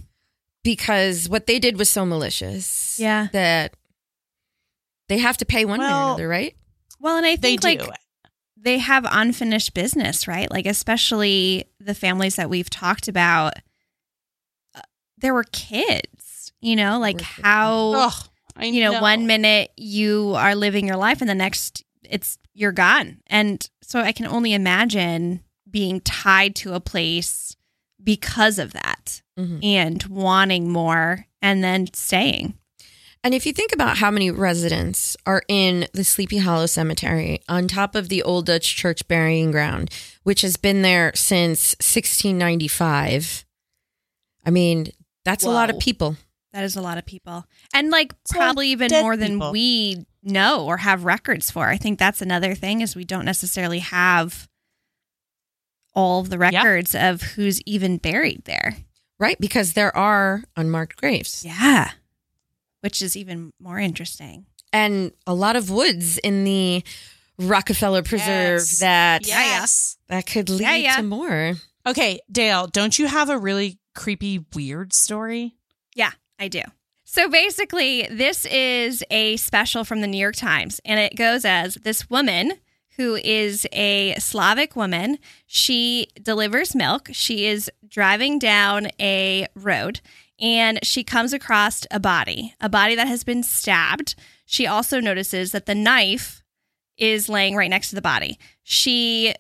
Because 0.64 1.28
what 1.30 1.46
they 1.48 1.60
did 1.60 1.78
was 1.78 1.90
so 1.90 2.06
malicious. 2.06 2.98
Yeah. 3.00 3.28
That 3.34 3.76
they 5.10 5.18
have 5.20 5.38
to 5.38 5.46
pay 5.46 5.66
one 5.66 5.80
way 5.80 5.86
or 5.86 5.90
another, 5.90 6.28
right? 6.28 6.56
Well, 7.00 7.18
and 7.18 7.26
I 7.26 7.36
think 7.36 7.62
They 7.62 7.76
think 7.76 7.82
do. 7.82 7.90
they 8.58 8.78
have 8.80 9.06
unfinished 9.10 9.74
business, 9.74 10.28
right? 10.28 10.50
Like 10.50 10.66
especially 10.66 11.66
the 11.80 11.94
families 11.94 12.36
that 12.38 12.50
we've 12.50 12.70
talked 12.70 13.08
about. 13.08 13.54
uh, 14.76 14.82
There 15.18 15.34
were 15.34 15.44
kids, 15.52 16.54
you 16.62 16.76
know, 16.76 17.00
like 17.00 17.20
how 17.22 17.94
Ugh, 17.94 18.14
I 18.56 18.66
you 18.66 18.82
know, 18.84 18.94
know. 18.94 19.02
one 19.02 19.28
minute 19.28 19.72
you 19.76 20.34
are 20.38 20.56
living 20.56 20.88
your 20.88 20.98
life 20.98 21.20
and 21.22 21.30
the 21.30 21.36
next 21.36 21.84
it's 22.10 22.38
you're 22.54 22.72
gone. 22.72 23.18
And 23.28 23.68
so 23.82 24.00
I 24.00 24.12
can 24.14 24.28
only 24.28 24.54
imagine 24.54 25.44
being 25.70 26.00
tied 26.02 26.56
to 26.58 26.74
a 26.74 26.80
place 26.80 27.56
because 28.04 28.60
of 28.60 28.74
that 28.74 29.22
Mhm. 29.40 29.64
and 29.64 30.04
wanting 30.04 30.70
more 30.70 31.28
and 31.42 31.64
then 31.64 31.88
staying. 31.94 32.56
And 33.26 33.34
if 33.34 33.46
you 33.46 33.54
think 33.54 33.72
about 33.72 33.98
how 34.00 34.12
many 34.12 34.30
residents 34.30 35.16
are 35.26 35.44
in 35.48 35.88
the 35.94 36.04
Sleepy 36.04 36.40
Hollow 36.40 36.66
Cemetery 36.66 37.40
on 37.48 37.70
top 37.70 37.96
of 37.96 38.10
the 38.10 38.22
Old 38.22 38.46
Dutch 38.48 38.76
Church 38.76 39.08
burying 39.08 39.50
ground, 39.52 39.90
which 40.24 40.42
has 40.42 40.58
been 40.58 40.82
there 40.82 41.14
since 41.16 41.74
1695, 41.80 43.46
I 44.46 44.50
mean, 44.52 44.88
that's 45.24 45.44
a 45.46 45.50
lot 45.50 45.70
of 45.70 45.80
people. 45.80 46.18
That 46.52 46.64
is 46.66 46.76
a 46.76 46.82
lot 46.82 46.98
of 46.98 47.06
people. 47.06 47.46
And 47.74 47.90
like 47.90 48.14
So 48.28 48.38
probably 48.38 48.70
even 48.70 48.90
dead 48.90 49.02
more 49.02 49.16
than 49.18 49.34
people. 49.34 49.52
we 49.52 50.06
know 50.22 50.66
or 50.66 50.78
have 50.78 51.06
records 51.06 51.50
for. 51.50 51.68
I 51.68 51.78
think 51.78 51.98
that's 52.00 52.22
another 52.22 52.54
thing 52.56 52.82
is 52.82 52.96
we 52.96 53.06
don't 53.06 53.26
necessarily 53.26 53.80
have 53.80 54.48
all 55.96 56.22
of 56.22 56.30
the 56.30 56.38
records 56.38 56.96
of 56.96 57.22
who's 57.22 57.62
even 57.62 57.98
buried 57.98 58.44
there. 58.46 58.78
Right? 59.20 59.40
Because 59.40 59.74
there 59.74 59.96
are 59.96 60.44
unmarked 60.58 60.98
graves 60.98 61.44
Yeah. 61.46 61.92
Which 62.82 63.02
is 63.02 63.16
even 63.16 63.54
more 63.60 63.80
interesting. 63.80 64.46
and 64.74 65.12
a 65.28 65.34
lot 65.36 65.56
of 65.56 65.70
woods 65.70 66.18
in 66.18 66.44
the 66.46 66.84
Rockefeller 67.38 68.02
Preserve 68.04 68.60
Yes. 68.62 68.80
that 68.80 69.28
Yes. 69.28 69.98
that 70.08 70.26
could 70.26 70.50
lead 70.50 70.62
Yeah, 70.62 70.76
yeah. 70.76 70.96
to 70.98 71.04
more. 71.04 71.56
Okay, 71.86 72.20
Dayelle, 72.32 72.72
don't 72.72 72.98
you 72.98 73.08
have 73.08 73.30
a 73.30 73.38
really 73.38 73.78
creepy, 73.94 74.46
weird 74.56 74.94
story? 74.94 75.56
Yeah, 75.96 76.12
I 76.40 76.48
do. 76.48 76.62
So 77.06 77.30
basically, 77.30 78.08
this 78.10 78.46
is 78.46 79.04
a 79.12 79.38
special 79.38 79.84
from 79.84 80.02
the 80.02 80.08
New 80.08 80.18
York 80.18 80.36
Times, 80.36 80.82
and 80.86 81.00
it 81.00 81.16
goes 81.16 81.46
as 81.46 81.76
this 81.76 82.10
woman 82.10 82.54
who 82.98 83.16
is 83.16 83.68
a 83.72 84.16
Slavic 84.20 84.76
woman. 84.76 85.18
She 85.46 86.08
delivers 86.22 86.76
milk. 86.76 87.10
She 87.12 87.46
is 87.46 87.72
driving 87.88 88.40
down 88.40 88.88
a 89.00 89.48
road 89.56 90.02
and 90.40 90.80
she 90.84 91.04
comes 91.04 91.34
across 91.34 91.86
a 91.92 92.00
body, 92.00 92.54
a 92.60 92.70
body 92.70 92.96
that 92.96 93.08
has 93.08 93.24
been 93.24 93.44
stabbed. 93.44 94.16
She 94.46 94.68
also 94.68 95.00
notices 95.00 95.52
that 95.52 95.66
the 95.66 95.76
knife 95.76 96.44
is 96.98 97.30
laying 97.30 97.56
right 97.56 97.70
next 97.70 97.90
to 97.90 97.96
the 97.96 98.02
body. 98.02 98.38
She 98.62 99.34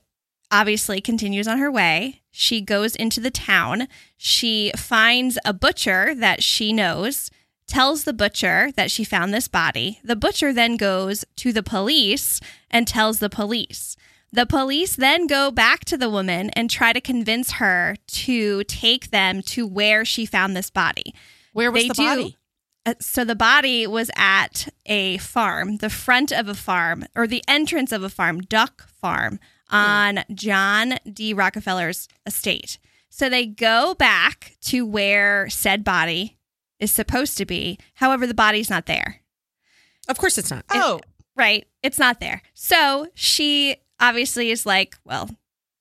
obviously 0.51 1.01
continues 1.01 1.47
on 1.47 1.57
her 1.57 1.71
way. 1.71 2.21
She 2.31 2.61
goes 2.61 2.95
into 2.95 3.19
the 3.19 3.31
town. 3.31 3.87
She 4.17 4.71
finds 4.77 5.37
a 5.45 5.53
butcher 5.53 6.15
that 6.15 6.41
she 6.41 6.73
knows, 6.73 7.29
tells 7.68 8.03
the 8.03 8.14
butcher 8.14 8.72
that 8.76 8.91
she 8.91 9.03
found 9.03 9.34
this 9.34 9.47
body. 9.47 9.99
The 10.03 10.16
butcher 10.16 10.53
then 10.53 10.78
goes 10.78 11.26
to 11.38 11.53
the 11.53 11.64
police 11.64 12.39
and 12.70 12.88
tells 12.88 13.20
the 13.20 13.30
police. 13.30 13.95
The 14.32 14.45
police 14.45 14.95
then 14.95 15.28
go 15.28 15.51
back 15.51 15.86
to 15.86 15.97
the 15.97 16.09
woman 16.09 16.49
and 16.51 16.70
try 16.70 16.91
to 16.91 16.99
convince 16.99 17.53
her 17.53 17.95
to 18.07 18.64
take 18.64 19.11
them 19.11 19.41
to 19.43 19.68
where 19.68 20.03
she 20.03 20.26
found 20.26 20.55
this 20.55 20.72
body. 20.72 21.14
Where 21.53 21.72
was 21.72 21.84
They 21.84 21.88
the 21.89 21.93
do. 21.93 22.03
body? 22.03 22.38
Uh, 22.86 22.93
so 22.99 23.24
the 23.24 23.36
body 23.36 23.88
was 23.88 24.09
at 24.16 24.68
a 24.86 25.18
farm, 25.20 25.78
the 25.78 25.89
front 25.89 26.32
of 26.32 26.47
a 26.47 26.55
farm, 26.55 27.05
or 27.16 27.28
the 27.28 27.43
entrance 27.47 27.91
of 27.91 28.03
a 28.03 28.09
farm, 28.09 28.41
Duck 28.41 28.88
Farm, 28.99 29.39
on 29.70 30.24
John 30.34 30.95
D. 31.11 31.34
Rockefeller's 31.34 32.07
estate. 32.26 32.78
So 33.09 33.30
they 33.30 33.45
go 33.45 33.93
back 33.93 34.57
to 34.64 34.86
where 34.86 35.47
said 35.49 35.84
body 35.84 36.38
is 36.84 36.91
supposed 36.91 37.38
to 37.39 37.45
be. 37.45 37.79
However, 37.95 38.27
the 38.27 38.34
body's 38.34 38.69
not 38.69 38.86
there. 38.86 39.21
Of 40.07 40.17
course 40.17 40.38
it's 40.38 40.51
not. 40.51 40.65
Oh, 40.69 40.99
Right. 41.36 41.65
It's 41.81 41.97
not 41.97 42.19
there. 42.19 42.43
So 42.53 43.07
she 43.15 43.77
obviously 43.99 44.51
is 44.51 44.65
like, 44.65 44.95
well, 45.03 45.31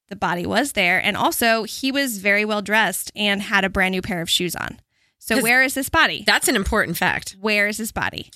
the 0.08 0.16
body 0.16 0.46
was 0.46 0.72
there. 0.72 0.98
And 1.02 1.16
also, 1.16 1.64
he 1.64 1.92
was 1.92 2.18
very 2.18 2.44
well 2.44 2.62
dressed 2.62 3.12
and 3.14 3.42
had 3.42 3.64
a 3.64 3.68
brand 3.68 3.92
new 3.92 4.02
pair 4.02 4.22
of 4.22 4.30
shoes 4.30 4.56
on. 4.56 4.80
So, 5.18 5.40
where 5.40 5.62
is 5.62 5.74
this 5.74 5.88
body? 5.88 6.24
That's 6.26 6.48
an 6.48 6.56
important 6.56 6.96
fact. 6.96 7.36
Where 7.40 7.68
is 7.68 7.76
this 7.76 7.92
body? 7.92 8.30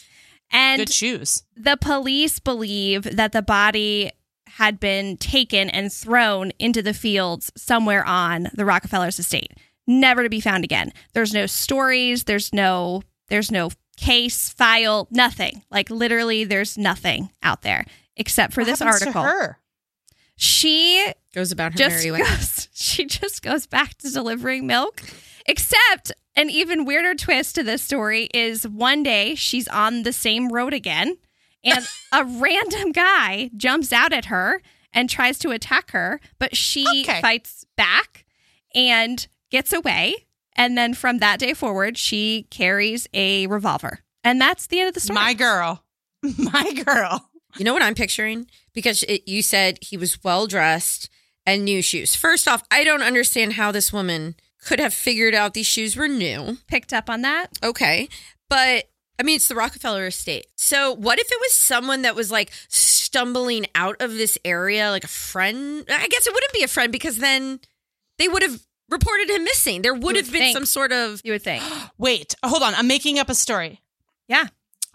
And 0.50 0.78
good 0.78 0.92
shoes. 0.92 1.42
the 1.56 1.76
police 1.76 2.38
believe 2.38 3.02
that 3.02 3.32
the 3.32 3.42
body 3.42 4.12
had 4.46 4.78
been 4.78 5.16
taken 5.16 5.68
and 5.68 5.92
thrown 5.92 6.52
into 6.58 6.82
the 6.82 6.94
fields 6.94 7.50
somewhere 7.56 8.04
on 8.06 8.48
the 8.54 8.64
Rockefellers 8.64 9.18
estate, 9.18 9.52
never 9.86 10.22
to 10.22 10.28
be 10.28 10.40
found 10.40 10.64
again. 10.64 10.92
There's 11.12 11.32
no 11.34 11.46
stories, 11.46 12.24
there's 12.24 12.52
no 12.52 13.02
there's 13.28 13.50
no 13.50 13.70
case, 13.96 14.50
file, 14.50 15.08
nothing. 15.10 15.62
Like 15.70 15.90
literally 15.90 16.44
there's 16.44 16.76
nothing 16.78 17.30
out 17.42 17.62
there 17.62 17.84
except 18.16 18.52
for 18.52 18.60
What 18.62 18.66
this 18.66 18.78
happens 18.80 19.00
to 19.00 19.06
article. 19.06 19.22
her? 19.22 19.58
She 20.36 21.12
Goes 21.34 21.50
about 21.52 21.72
her 21.72 21.78
just 21.78 22.04
merry 22.04 22.10
way. 22.12 22.18
goes 22.28 22.68
she 22.74 23.06
just 23.06 23.42
goes 23.42 23.66
back 23.66 23.96
to 23.98 24.10
delivering 24.10 24.66
milk 24.66 25.02
except 25.46 26.12
an 26.34 26.50
even 26.50 26.84
weirder 26.84 27.14
twist 27.14 27.54
to 27.54 27.62
this 27.62 27.82
story 27.82 28.28
is 28.34 28.66
one 28.68 29.02
day 29.02 29.34
she's 29.34 29.68
on 29.68 30.02
the 30.02 30.12
same 30.12 30.48
road 30.50 30.74
again 30.74 31.16
and 31.64 31.86
a 32.12 32.24
random 32.24 32.92
guy 32.92 33.50
jumps 33.56 33.92
out 33.92 34.12
at 34.12 34.26
her 34.26 34.60
and 34.92 35.08
tries 35.08 35.38
to 35.38 35.50
attack 35.50 35.90
her 35.92 36.20
but 36.38 36.54
she 36.56 36.86
Okay. 37.02 37.20
fights 37.22 37.64
back 37.76 38.24
and 38.74 39.26
gets 39.56 39.72
away 39.72 40.14
and 40.54 40.76
then 40.76 40.92
from 40.92 41.18
that 41.18 41.38
day 41.38 41.54
forward 41.54 41.96
she 41.96 42.46
carries 42.50 43.08
a 43.14 43.46
revolver 43.46 44.00
and 44.26 44.40
that's 44.40 44.66
the 44.66 44.80
end 44.80 44.88
of 44.88 44.94
the 44.94 45.00
story 45.00 45.14
My 45.14 45.34
girl. 45.34 45.84
My 46.38 46.72
girl. 46.84 47.30
You 47.56 47.64
know 47.64 47.72
what 47.72 47.82
I'm 47.82 47.94
picturing? 47.94 48.48
Because 48.74 49.04
it, 49.04 49.22
you 49.26 49.40
said 49.40 49.78
he 49.80 49.96
was 49.96 50.22
well 50.24 50.48
dressed 50.48 51.08
and 51.46 51.64
new 51.64 51.80
shoes. 51.80 52.16
First 52.16 52.48
off, 52.48 52.64
I 52.68 52.82
don't 52.82 53.02
understand 53.02 53.52
how 53.52 53.70
this 53.70 53.92
woman 53.92 54.34
could 54.64 54.80
have 54.80 54.92
figured 54.92 55.32
out 55.32 55.54
these 55.54 55.68
shoes 55.68 55.96
were 55.96 56.08
new. 56.08 56.58
picked 56.66 56.92
up 56.92 57.08
on 57.08 57.22
that 57.22 57.56
Okay. 57.62 58.08
But 58.50 58.86
I 59.18 59.22
mean, 59.22 59.36
it's 59.36 59.48
the 59.48 59.54
Rockefeller 59.54 60.08
estate. 60.08 60.46
So 60.56 60.92
what 60.92 61.20
if 61.20 61.30
it 61.30 61.40
was 61.40 61.52
someone 61.52 62.02
that 62.02 62.16
was 62.16 62.32
like 62.32 62.50
stumbling 62.68 63.66
out 63.76 64.02
of 64.02 64.10
this 64.10 64.36
area, 64.44 64.90
like 64.90 65.04
a 65.04 65.08
friend? 65.08 65.84
I 65.88 66.08
guess 66.08 66.26
it 66.26 66.34
wouldn't 66.34 66.52
be 66.52 66.64
a 66.64 66.68
friend 66.68 66.90
because 66.90 67.18
then 67.18 67.60
they 68.18 68.26
would 68.26 68.42
have 68.42 68.65
reported 68.90 69.30
him 69.30 69.44
missing. 69.44 69.82
There 69.82 69.94
would 69.94 70.02
would 70.02 70.16
have 70.16 70.30
been 70.32 70.40
think. 70.40 70.56
some 70.56 70.66
sort 70.66 70.92
of. 70.92 71.20
you 71.24 71.32
would 71.32 71.42
think 71.42 71.62
Wait, 71.98 72.34
hold 72.44 72.62
on. 72.62 72.74
I'm 72.74 72.86
making 72.86 73.18
up 73.18 73.28
a 73.28 73.34
story. 73.34 73.80
yeah 74.28 74.46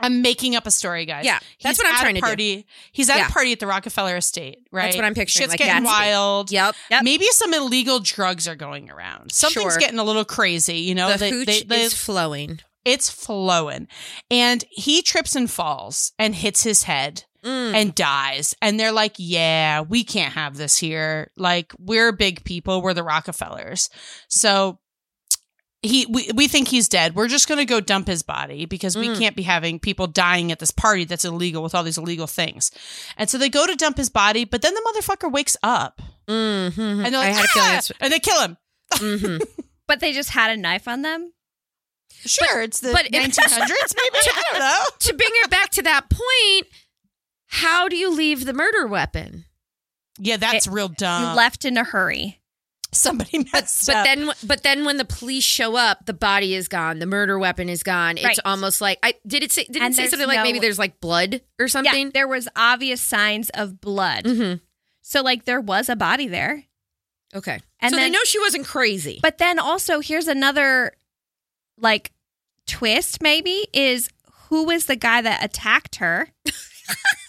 I'm 0.04 0.24
making 0.24 0.56
up 0.56 0.66
a 0.66 0.72
story, 0.72 1.06
guys. 1.06 1.26
Yeah, 1.26 1.38
that's 1.62 1.78
He's 1.78 1.86
what 1.86 1.94
I'm 1.94 2.00
trying 2.00 2.16
to 2.16 2.22
do. 2.22 2.26
party. 2.26 2.66
He's 2.92 3.08
at 3.12 3.18
Yeah. 3.18 3.28
a 3.28 3.30
party 3.30 3.52
at 3.52 3.60
the 3.60 3.68
Rockefeller 3.68 4.18
Estate, 4.18 4.58
right? 4.72 4.86
That's 4.86 4.96
what 4.96 5.06
I'm 5.06 5.14
picturing, 5.14 5.44
Shit's 5.44 5.52
like 5.52 5.60
getting 5.60 5.84
wild. 5.84 6.52
Yep. 6.52 6.74
Yep. 6.90 7.04
Maybe 7.04 7.26
some 7.30 7.54
illegal 7.54 8.00
drugs 8.00 8.48
are 8.48 8.56
going 8.56 8.90
around. 8.90 9.32
Something's 9.32 9.74
Sure. 9.74 9.80
getting 9.80 10.00
a 10.00 10.04
little 10.04 10.26
crazy. 10.26 10.80
You 10.80 10.96
know, 10.96 11.12
the 11.12 11.18
They- 11.20 11.30
hooch 11.30 11.46
they- 11.46 11.62
they- 11.62 11.82
is 11.84 11.94
flowing. 11.94 12.62
it's 12.84 13.12
flowing, 13.12 13.88
and 14.32 14.66
he 14.72 15.04
trips 15.04 15.36
and 15.36 15.52
falls 15.52 16.14
and 16.18 16.34
hits 16.34 16.64
his 16.64 16.84
head. 16.84 17.26
Mm. 17.44 17.74
and 17.74 17.96
dies. 17.96 18.54
And 18.62 18.80
they're 18.80 18.92
like, 18.92 19.16
yeah, 19.18 19.82
we 19.82 20.04
can't 20.04 20.34
have 20.34 20.58
this 20.58 20.78
here. 20.78 21.32
Like, 21.38 21.74
we're 21.80 22.12
big 22.12 22.44
people. 22.44 22.82
We're 22.84 22.94
the 22.94 23.04
Rockefellers. 23.04 23.90
So 24.28 24.78
he 25.82 26.06
we, 26.06 26.30
we 26.36 26.48
think 26.48 26.68
he's 26.68 26.88
dead. 26.88 27.16
We're 27.16 27.28
just 27.28 27.48
gonna 27.50 27.66
go 27.66 27.80
dump 27.80 28.06
his 28.08 28.22
body 28.22 28.66
because 28.68 28.96
we 28.96 29.08
Mm. 29.08 29.18
can't 29.18 29.36
be 29.36 29.42
having 29.42 29.80
people 29.80 30.06
dying 30.06 30.52
at 30.52 30.60
this 30.60 30.70
party 30.70 31.06
that's 31.06 31.26
illegal 31.26 31.64
with 31.64 31.74
all 31.74 31.82
these 31.84 31.98
illegal 31.98 32.28
things. 32.28 32.70
And 33.18 33.28
so 33.28 33.40
they 33.40 33.50
go 33.50 33.66
to 33.66 33.76
dump 33.76 33.98
his 33.98 34.12
body, 34.12 34.46
but 34.46 34.62
then 34.62 34.76
the 34.76 34.82
motherfucker 34.94 35.32
wakes 35.32 35.58
up. 35.64 36.00
Mhm. 36.28 36.78
And 36.78 37.06
they're 37.06 37.12
like, 37.14 37.30
I 37.34 37.38
had 37.38 37.46
a 37.46 37.48
feeling 37.48 37.70
"Ah!" 37.70 37.92
and 38.02 38.14
they 38.14 38.20
kill 38.20 38.42
him. 38.42 38.58
mhm. 38.94 39.42
but 39.88 40.00
they 40.02 40.14
just 40.14 40.30
had 40.30 40.52
a 40.52 40.58
knife 40.58 40.88
on 40.88 41.02
them 41.02 41.34
Sure, 42.24 42.62
it's 42.62 42.82
the 42.82 42.92
but 42.92 43.08
if- 43.08 43.12
1900s, 43.14 43.96
maybe. 43.98 44.18
I 44.18 44.44
don't 44.52 44.60
know. 44.60 44.84
to 45.00 45.14
bring 45.16 45.30
it 45.44 45.50
back 45.50 45.72
to 45.72 45.82
that 45.82 46.08
point, 46.12 46.68
how 47.54 47.88
do 47.88 47.96
you 47.98 48.10
leave 48.10 48.46
the 48.46 48.54
murder 48.54 48.88
weapon? 48.88 49.46
Yeah, 50.20 50.38
that's 50.38 50.68
real 50.68 50.88
dumb. 50.88 51.24
you 51.32 51.36
left 51.36 51.66
in 51.66 51.78
a 51.78 51.84
hurry 51.84 52.38
Somebody 52.94 53.46
messed 53.54 53.88
But 53.88 53.96
up. 53.96 54.06
then, 54.06 54.32
but 54.44 54.64
then 54.64 54.84
when 54.84 54.98
the 54.98 55.06
police 55.06 55.46
show 55.46 55.78
up, 55.78 56.06
the 56.06 56.14
body 56.14 56.54
is 56.56 56.68
gone, 56.68 57.00
the 57.00 57.06
murder 57.06 57.40
weapon 57.40 57.70
is 57.70 57.84
gone. 57.84 58.18
It's 58.18 58.40
almost 58.44 58.82
like 58.82 59.00
I 59.02 59.14
did 59.26 59.44
it 59.44 59.52
say 59.54 59.64
did 59.64 59.78
it 59.78 59.82
And 59.82 59.96
say 59.96 60.02
there's 60.02 60.12
something 60.12 60.28
like 60.28 60.44
maybe 60.44 60.60
there's 60.60 60.78
like 60.80 61.00
blood 61.00 61.36
or 61.58 61.66
Yeah, 61.66 61.68
something. 61.68 62.10
there 62.12 62.28
was 62.28 62.50
obvious 62.56 63.00
signs 63.02 63.50
of 63.52 63.80
blood. 63.80 64.26
hmm 64.28 64.54
So 65.02 65.22
like 65.22 65.46
there 65.46 65.62
was 65.62 65.88
a 65.88 65.96
body 65.96 66.28
there. 66.28 66.66
Okay, 67.34 67.60
And 67.80 67.92
so 67.94 67.98
they 67.98 68.10
know 68.10 68.20
she 68.26 68.40
wasn't 68.40 68.66
crazy. 68.66 69.20
But 69.22 69.38
then 69.38 69.58
also 69.58 70.02
here's 70.02 70.28
another 70.28 70.92
like 71.78 72.12
twist 72.68 73.22
maybe 73.24 73.68
is 73.74 74.10
who 74.50 74.66
was 74.66 74.86
the 74.88 74.98
guy 74.98 75.22
that 75.22 75.42
attacked 75.46 75.96
her? 75.96 76.28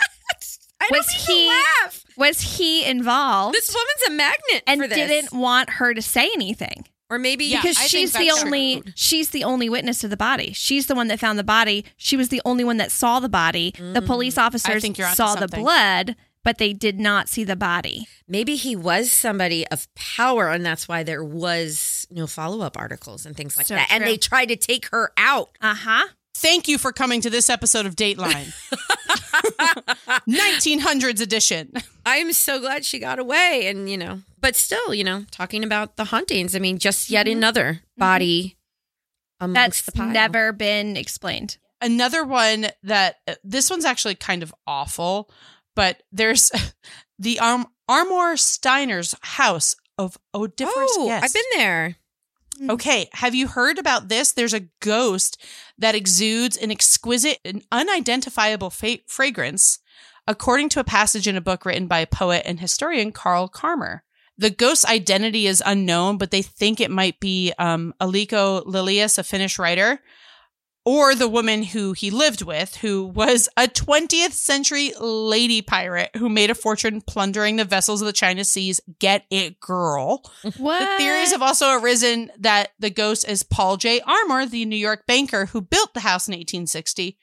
I 0.82 0.88
was 0.90 1.06
don't 1.06 1.28
mean 1.28 1.36
to 1.36 1.42
he- 1.42 1.48
laugh. 1.84 2.04
Was 2.16 2.40
he 2.58 2.84
involved 2.84 3.54
This 3.56 3.74
woman's 3.74 4.08
a 4.08 4.10
magnet 4.10 4.62
and 4.66 4.80
for 4.82 4.86
this. 4.88 4.96
didn't 4.96 5.32
want 5.38 5.70
her 5.70 5.94
to 5.94 6.02
say 6.02 6.30
anything? 6.34 6.86
or 7.10 7.18
maybe 7.18 7.44
Yeah, 7.44 7.60
because 7.60 7.76
I 7.78 7.86
she's 7.88 8.12
the 8.14 8.30
only 8.30 8.80
true. 8.80 8.92
she's 8.96 9.30
the 9.30 9.44
only 9.44 9.68
witness 9.68 9.98
to 10.00 10.08
the 10.08 10.16
body. 10.16 10.52
She's 10.54 10.86
the 10.86 10.94
one 10.94 11.08
that 11.08 11.20
found 11.20 11.38
the 11.38 11.44
body. 11.44 11.84
She 11.98 12.16
was 12.16 12.30
the 12.30 12.40
only 12.46 12.64
one 12.64 12.78
that 12.78 12.90
saw 12.90 13.20
the 13.20 13.28
body. 13.28 13.74
The 13.78 14.00
police 14.00 14.38
officers 14.38 14.80
think 14.80 14.96
you're 14.96 15.08
saw 15.08 15.34
the 15.34 15.46
blood, 15.48 16.16
but 16.42 16.56
they 16.56 16.72
did 16.72 16.98
not 16.98 17.28
see 17.28 17.44
the 17.44 17.54
body. 17.56 18.06
Maybe 18.26 18.56
he 18.56 18.74
was 18.74 19.12
somebody 19.12 19.66
of 19.68 19.88
power, 19.94 20.48
and 20.48 20.64
that's 20.64 20.88
why 20.88 21.02
there 21.02 21.22
was 21.22 22.06
no 22.10 22.26
follow 22.26 22.62
up 22.62 22.78
articles 22.78 23.26
and 23.26 23.36
things 23.36 23.58
like 23.58 23.66
So 23.66 23.74
that. 23.74 23.88
And 23.90 24.04
they 24.04 24.16
tried 24.16 24.46
to 24.46 24.56
take 24.56 24.86
her 24.88 25.12
out. 25.18 25.50
Uh 25.60 25.74
huh. 25.74 26.08
Thank 26.42 26.66
you 26.66 26.76
for 26.76 26.90
coming 26.90 27.20
to 27.20 27.30
this 27.30 27.48
episode 27.48 27.86
of 27.86 27.94
Dateline. 27.94 28.52
1900s 30.28 31.20
edition. 31.20 31.72
I'm 32.04 32.32
so 32.32 32.58
glad 32.58 32.84
she 32.84 32.98
got 32.98 33.20
away, 33.20 33.66
and 33.66 33.88
you 33.88 33.96
know, 33.96 34.22
but 34.40 34.56
still, 34.56 34.92
you 34.92 35.04
know, 35.04 35.24
talking 35.30 35.62
about 35.62 35.94
the 35.96 36.06
hauntings. 36.06 36.56
I 36.56 36.58
mean, 36.58 36.78
just 36.78 37.10
yet 37.10 37.26
mm-hmm. 37.26 37.38
another 37.38 37.64
mm-hmm. 37.64 38.00
body 38.00 38.56
amongst 39.38 39.54
That's 39.54 39.82
the 39.82 39.92
pile. 39.92 40.08
never 40.08 40.52
been 40.52 40.96
explained. 40.96 41.58
Another 41.80 42.24
one 42.24 42.66
that 42.82 43.20
uh, 43.28 43.34
this 43.44 43.70
one's 43.70 43.84
actually 43.84 44.16
kind 44.16 44.42
of 44.42 44.52
awful, 44.66 45.30
but 45.76 46.02
there's 46.10 46.50
the 47.20 47.38
Arm- 47.38 47.68
Armour-Stiner's 47.88 49.14
house 49.22 49.76
of 49.96 50.18
odiferous 50.34 50.90
Oh, 50.96 51.06
guests. 51.06 51.24
I've 51.24 51.34
been 51.34 51.60
there. 51.60 51.96
Okay, 52.68 53.08
have 53.12 53.34
you 53.34 53.48
heard 53.48 53.78
about 53.78 54.08
this? 54.08 54.32
There's 54.32 54.54
a 54.54 54.68
ghost 54.80 55.40
that 55.78 55.94
exudes 55.94 56.56
an 56.56 56.70
exquisite 56.70 57.38
and 57.44 57.64
unidentifiable 57.72 58.70
fa- 58.70 58.98
fragrance, 59.06 59.80
according 60.26 60.68
to 60.70 60.80
a 60.80 60.84
passage 60.84 61.26
in 61.26 61.36
a 61.36 61.40
book 61.40 61.64
written 61.64 61.86
by 61.86 62.04
poet 62.04 62.42
and 62.44 62.60
historian 62.60 63.10
Carl 63.12 63.48
Carmer. 63.48 64.00
The 64.38 64.50
ghost's 64.50 64.84
identity 64.84 65.46
is 65.46 65.62
unknown, 65.64 66.18
but 66.18 66.30
they 66.30 66.42
think 66.42 66.80
it 66.80 66.90
might 66.90 67.20
be 67.20 67.52
um, 67.58 67.94
Aleko 68.00 68.64
Lilius, 68.64 69.18
a 69.18 69.22
Finnish 69.22 69.58
writer, 69.58 70.00
or 70.84 71.14
the 71.14 71.28
woman 71.28 71.62
who 71.62 71.92
he 71.92 72.10
lived 72.10 72.42
with, 72.42 72.76
who 72.76 73.04
was 73.04 73.48
a 73.56 73.68
20th 73.68 74.32
century 74.32 74.92
lady 75.00 75.62
pirate 75.62 76.10
who 76.16 76.28
made 76.28 76.50
a 76.50 76.54
fortune 76.54 77.00
plundering 77.00 77.56
the 77.56 77.64
vessels 77.64 78.02
of 78.02 78.06
the 78.06 78.12
China 78.12 78.44
Seas. 78.44 78.80
Get 78.98 79.24
it, 79.30 79.60
girl. 79.60 80.22
What? 80.58 80.80
The 80.80 80.96
theories 80.98 81.32
have 81.32 81.42
also 81.42 81.78
arisen 81.78 82.30
that 82.38 82.72
the 82.78 82.90
ghost 82.90 83.28
is 83.28 83.42
Paul 83.42 83.76
J. 83.76 84.00
Armour, 84.00 84.46
the 84.46 84.64
New 84.64 84.76
York 84.76 85.06
banker 85.06 85.46
who 85.46 85.60
built 85.60 85.94
the 85.94 86.00
house 86.00 86.26
in 86.26 86.32
1860, 86.32 87.16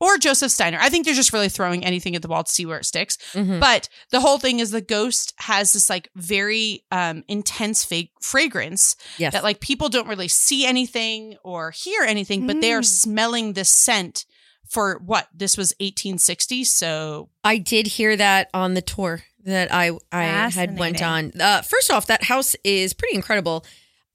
or 0.00 0.18
Joseph 0.18 0.50
Stiner. 0.52 0.78
I 0.78 0.88
think 0.88 1.04
they're 1.06 1.14
just 1.14 1.32
really 1.32 1.48
throwing 1.48 1.84
anything 1.84 2.14
at 2.14 2.22
the 2.22 2.28
wall 2.28 2.44
to 2.44 2.52
see 2.52 2.66
where 2.66 2.78
it 2.78 2.84
sticks. 2.84 3.16
Mhm. 3.32 3.60
But 3.60 3.88
the 4.10 4.20
whole 4.20 4.38
thing 4.38 4.60
is 4.60 4.70
the 4.70 4.80
ghost 4.80 5.32
has 5.38 5.72
this 5.72 5.88
like 5.88 6.08
very 6.14 6.84
um, 6.90 7.24
intense 7.28 7.84
fake 7.84 8.10
fragrance 8.20 8.96
Yes. 9.18 9.32
that 9.32 9.42
like 9.44 9.60
people 9.60 9.88
don't 9.88 10.08
really 10.08 10.28
see 10.28 10.66
anything 10.66 11.36
or 11.42 11.70
hear 11.70 12.02
anything, 12.02 12.46
but 12.46 12.60
they 12.60 12.72
are 12.72 12.80
Mm. 12.82 12.84
smelling 12.84 13.52
this 13.54 13.70
scent 13.70 14.24
for 14.68 15.00
what? 15.04 15.28
This 15.32 15.56
was 15.56 15.72
1860, 15.80 16.64
so 16.64 17.30
I 17.44 17.58
did 17.58 17.86
hear 17.86 18.16
that 18.16 18.50
on 18.52 18.74
the 18.74 18.82
tour 18.82 19.22
that 19.44 19.72
I 19.72 19.92
I 20.10 20.24
had 20.50 20.76
went 20.76 21.00
on. 21.00 21.32
Uh, 21.40 21.62
first 21.62 21.90
off, 21.90 22.06
that 22.08 22.24
house 22.24 22.56
is 22.64 22.92
pretty 22.92 23.14
incredible 23.14 23.64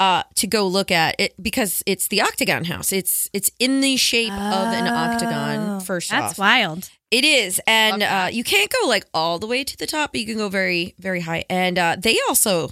uh, 0.01 0.23
to 0.33 0.47
go 0.47 0.65
look 0.67 0.89
at 0.89 1.15
it 1.19 1.33
because 1.41 1.83
it's 1.85 2.07
the 2.07 2.21
Octagon 2.21 2.65
House. 2.65 2.91
It's 2.91 3.29
it's 3.33 3.51
in 3.59 3.81
the 3.81 3.97
shape 3.97 4.31
of 4.33 4.67
an 4.73 4.87
octagon. 4.87 5.77
Oh, 5.77 5.79
First 5.79 6.09
That's 6.09 6.33
off, 6.33 6.39
wild. 6.39 6.89
it 7.11 7.23
is, 7.23 7.61
and 7.67 7.91
Love 7.91 7.99
that. 7.99 8.25
uh, 8.25 8.29
you 8.29 8.43
can't 8.43 8.71
go 8.71 8.87
like 8.87 9.05
all 9.13 9.37
the 9.37 9.45
way 9.45 9.63
to 9.63 9.77
the 9.77 9.85
top, 9.85 10.11
but 10.11 10.19
you 10.21 10.25
can 10.25 10.37
go 10.37 10.49
very 10.49 10.95
very 10.97 11.21
high. 11.21 11.45
And 11.49 11.77
uh, 11.77 11.97
they 11.99 12.17
also 12.27 12.71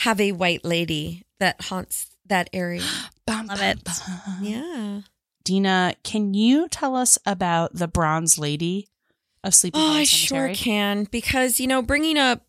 have 0.00 0.20
a 0.20 0.32
white 0.32 0.64
lady 0.66 1.24
that 1.40 1.62
haunts 1.62 2.10
that 2.26 2.50
area. 2.52 2.82
Bum, 3.26 3.46
Love 3.46 3.58
bum, 3.58 3.66
it. 3.68 3.82
bum. 3.84 3.94
Yeah. 4.42 5.00
Deena, 5.44 5.94
can 6.04 6.32
you 6.34 6.68
tell 6.68 6.94
us 6.94 7.18
about 7.26 7.72
the 7.74 7.88
Bronze 7.88 8.38
Lady 8.38 8.88
of 9.42 9.54
Sleepy 9.54 9.78
Hollow? 9.78 9.92
Oh, 9.94 9.96
I 9.98 10.04
sure 10.04 10.52
can 10.54 11.04
because 11.10 11.58
you 11.58 11.66
know 11.66 11.80
bringing 11.82 12.18
up 12.18 12.42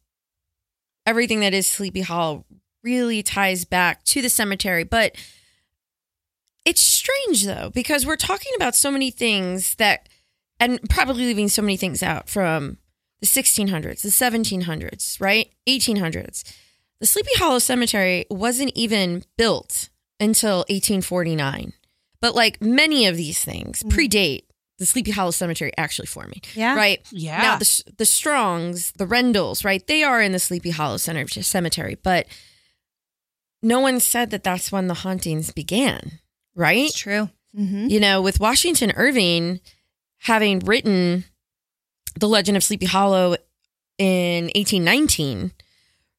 everything 1.06 1.40
that 1.40 1.54
is 1.54 1.66
Sleepy 1.66 2.02
Hollow 2.02 2.46
really 2.88 3.22
ties 3.22 3.66
back 3.66 4.04
to 4.06 4.22
the 4.22 4.30
cemetery, 4.30 4.86
but 4.86 5.14
it's 6.64 6.82
strange 6.82 7.46
though 7.46 7.70
because 7.74 8.06
we're 8.06 8.16
talking 8.16 8.54
about 8.56 8.76
so 8.76 8.90
many 8.90 9.12
things 9.12 9.76
that, 9.76 10.08
and 10.58 10.80
probably 10.90 11.26
leaving 11.26 11.50
so 11.50 11.62
many 11.62 11.76
things 11.76 12.02
out 12.02 12.30
from 12.30 12.78
the 13.20 13.28
1600s, 13.28 14.02
the 14.02 14.10
1700s, 14.10 15.20
right, 15.20 15.52
1800s. 15.68 16.44
The 17.02 17.06
Sleepy 17.06 17.36
Hollow 17.36 17.60
Cemetery 17.60 18.26
wasn't 18.30 18.72
even 18.74 19.24
built 19.38 19.90
until 20.20 20.60
1849, 20.70 21.74
but 22.22 22.36
like 22.36 22.62
many 22.62 23.06
of 23.06 23.18
these 23.18 23.44
things 23.44 23.84
mm. 23.84 23.92
predate 23.92 24.44
the 24.80 24.86
Sleepy 24.86 25.12
Hollow 25.12 25.32
Cemetery 25.32 25.72
actually 25.78 26.06
forming. 26.06 26.42
Yeah. 26.54 26.76
Right. 26.76 27.06
Yeah. 27.12 27.42
Now 27.42 27.58
the 27.58 27.84
the 27.98 28.06
Strongs, 28.06 28.92
the 28.94 29.08
Rendles, 29.08 29.64
right? 29.64 29.86
They 29.86 30.04
are 30.04 30.22
in 30.22 30.32
the 30.32 30.40
Sleepy 30.40 30.70
Hollow 30.70 30.98
Cemetery, 30.98 31.98
but 32.02 32.28
no 33.68 33.82
one 33.82 34.00
said 34.00 34.32
that 34.32 34.46
that's 34.46 34.72
when 34.72 34.88
the 34.88 34.94
hauntings 34.94 35.52
began, 35.52 36.20
right? 36.56 36.86
It's 36.86 36.98
true. 36.98 37.30
Mm-hmm. 37.56 37.88
You 37.90 38.00
know, 38.00 38.22
with 38.22 38.40
Washington 38.40 38.94
Irving 38.96 39.60
having 40.20 40.60
written 40.60 41.26
The 42.18 42.30
Legend 42.30 42.56
of 42.56 42.64
Sleepy 42.64 42.86
Hollow 42.86 43.36
in 43.98 44.46
1819, 44.56 45.52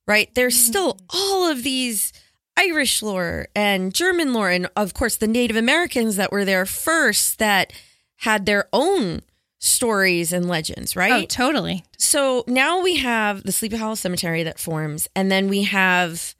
right? 0.07 0.29
There's 0.35 0.57
still 0.57 0.99
all 1.09 1.51
of 1.51 1.63
these 1.63 2.13
Irish 2.59 3.03
lore 3.03 3.49
and 3.57 3.95
German 3.95 4.35
lore, 4.35 4.51
and 4.51 4.69
of 4.77 4.93
course, 4.93 5.17
the 5.17 5.27
Native 5.27 5.57
Americans 5.57 6.17
that 6.17 6.31
were 6.31 6.45
there 6.45 6.67
first 6.67 7.39
that 7.39 7.73
had 8.17 8.45
their 8.45 8.69
own 8.75 9.23
stories 9.59 10.35
and 10.35 10.49
legends, 10.49 10.95
right? 10.95 11.25
Oh, 11.25 11.27
totally. 11.27 11.85
So 11.97 12.45
now 12.47 12.83
we 12.83 12.97
have 12.97 13.45
the 13.45 13.53
Sleepy 13.53 13.77
Hollow 13.77 13.95
Cemetery 13.95 14.43
that 14.43 14.59
forms, 14.59 15.09
and 15.17 15.33
then 15.33 15.49
we 15.49 15.63
have 15.63 16.35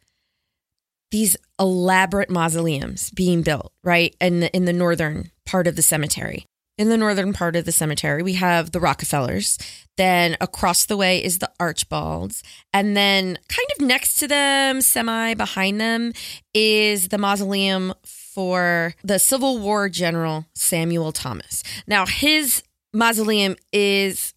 these 1.11 1.37
elaborate 1.59 2.31
mausoleums 2.31 3.11
being 3.11 3.43
built, 3.43 3.73
right? 3.83 4.15
In 4.21 4.41
the, 4.41 4.55
in 4.55 4.65
the 4.65 4.73
northern 4.73 5.31
part 5.47 5.67
of 5.67 5.77
the 5.77 5.83
cemetery. 5.83 6.47
In 6.77 6.91
the 6.91 6.97
northern 6.97 7.33
part 7.33 7.57
of 7.57 7.65
the 7.65 7.73
cemetery, 7.73 8.23
we 8.23 8.35
have 8.35 8.71
the 8.71 8.79
Rockefellers. 8.79 9.59
Then 9.97 10.37
across 10.41 10.87
the 10.87 10.97
way 10.97 11.23
is 11.23 11.39
the 11.39 11.51
Archbolds. 11.59 12.43
And 12.73 12.97
then 12.97 13.37
kind 13.49 13.69
of 13.77 13.85
next 13.85 14.15
to 14.21 14.29
them, 14.29 14.81
semi 14.81 15.35
behind 15.35 15.81
them, 15.81 16.13
is 16.55 17.09
the 17.09 17.19
mausoleum 17.19 17.95
for 18.05 18.95
the 19.03 19.19
Civil 19.19 19.59
War 19.59 19.89
General 19.89 20.47
Samuel 20.55 21.11
Thomas. 21.11 21.65
Now, 21.89 22.07
his 22.07 22.63
mausoleum 22.93 23.57
is 23.73 24.35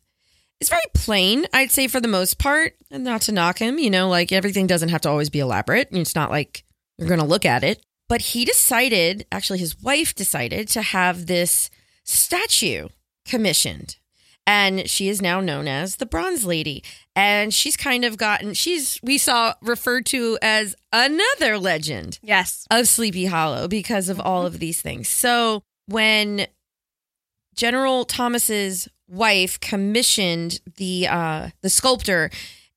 it's 0.62 0.70
very 0.70 0.82
plain, 0.93 1.47
I'd 1.53 1.72
say 1.72 1.88
for 1.88 1.99
the 1.99 2.07
most 2.07 2.38
part. 2.38 2.76
And 2.91 3.03
not 3.03 3.22
to 3.24 3.32
knock 3.32 3.57
him, 3.57 3.80
you 3.80 3.89
know, 3.89 4.07
like 4.07 4.32
everything 4.32 4.68
doesn't 4.68 4.89
have 4.89 5.01
to 5.01 5.09
always 5.09 5.32
be 5.32 5.39
elaborate. 5.39 5.88
It's 5.91 6.16
not 6.16 6.30
like 6.30 6.64
you're 6.99 7.07
going 7.07 7.20
to 7.20 7.26
look 7.26 7.45
at 7.45 7.64
it. 7.64 7.84
But 8.07 8.22
he 8.22 8.45
decided, 8.45 9.26
actually, 9.32 9.57
his 9.59 9.82
wife 9.82 10.14
decided 10.14 10.68
to 10.70 10.82
have 10.84 11.26
this 11.26 11.72
statue 12.03 12.89
commissioned. 13.26 13.97
And 14.45 14.88
she 14.89 15.07
is 15.07 15.22
now 15.22 15.39
known 15.39 15.68
as 15.68 15.95
the 15.95 16.05
Bronze 16.05 16.45
Lady. 16.45 16.84
And 17.16 17.53
she's 17.53 17.78
kind 17.78 18.05
of 18.05 18.18
gotten, 18.18 18.53
she's, 18.53 18.99
we 19.01 19.18
saw 19.18 19.55
referred 19.62 20.05
to 20.07 20.38
as 20.41 20.76
another 20.93 21.57
legend 21.57 22.20
Yes. 22.22 22.68
of 22.70 22.88
Sleepy 22.88 23.26
Hollow 23.26 23.68
because 23.68 24.09
of 24.09 24.20
all 24.20 24.45
of 24.45 24.59
these 24.59 24.82
things. 24.82 25.07
So 25.09 25.64
when 25.88 26.47
General 27.56 28.06
Thomas's 28.06 28.88
wife 29.08 29.60
commissioned 29.60 30.60
the 30.78 31.08
uh, 31.08 31.49
the 31.62 31.70
sculptor 31.70 32.30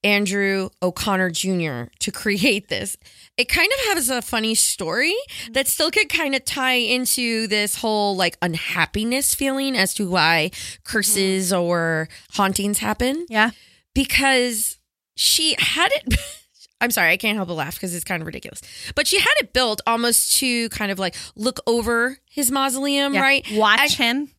Andrew 0.02 0.68
O'Connor 0.82 1.30
Jr. 1.30 1.84
to 2.00 2.12
create 2.12 2.68
this, 2.68 2.96
it 3.38 3.48
kind 3.48 3.70
of 3.72 3.94
has 3.94 4.10
a 4.10 4.20
funny 4.20 4.54
story 4.54 5.14
that 5.52 5.66
still 5.66 5.90
could 5.90 6.10
kind 6.10 6.34
of 6.34 6.44
tie 6.44 6.74
into 6.74 7.46
this 7.46 7.76
whole 7.76 8.14
like 8.14 8.36
unhappiness 8.42 9.34
feeling 9.34 9.74
as 9.76 9.94
to 9.94 10.10
why 10.10 10.50
curses 10.84 11.52
or 11.54 12.08
hauntings 12.32 12.80
happen 12.80 13.24
Yeah. 13.30 13.52
because 13.94 14.78
she 15.16 15.56
had 15.58 15.90
it. 15.92 16.14
I'm 16.82 16.90
sorry, 16.90 17.12
I 17.12 17.16
can't 17.16 17.36
help 17.36 17.48
but 17.48 17.54
laugh 17.54 17.74
because 17.76 17.94
it's 17.94 18.04
kind 18.04 18.20
of 18.20 18.26
ridiculous. 18.26 18.60
But 18.94 19.06
she 19.06 19.18
had 19.18 19.32
it 19.40 19.54
built 19.54 19.80
almost 19.86 20.36
to 20.40 20.68
kind 20.68 20.92
of 20.92 20.98
like 20.98 21.14
look 21.34 21.60
over 21.66 22.18
his 22.28 22.50
mausoleum, 22.50 23.14
Yeah. 23.14 23.22
right? 23.22 23.46
Watch 23.52 23.80
I- 23.98 24.04
him. 24.04 24.30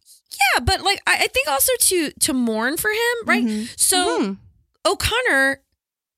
Yeah, 0.56 0.62
but 0.64 0.82
like 0.82 1.02
I, 1.08 1.14
I 1.24 1.28
think 1.28 1.48
also 1.48 1.72
to 1.80 2.12
to 2.12 2.34
mourn 2.34 2.78
for 2.78 2.90
him, 2.90 3.16
right? 3.26 3.44
Mhm. 3.46 3.80
So 3.80 4.20
Hmm. 4.24 4.34
O'Connor 4.86 5.62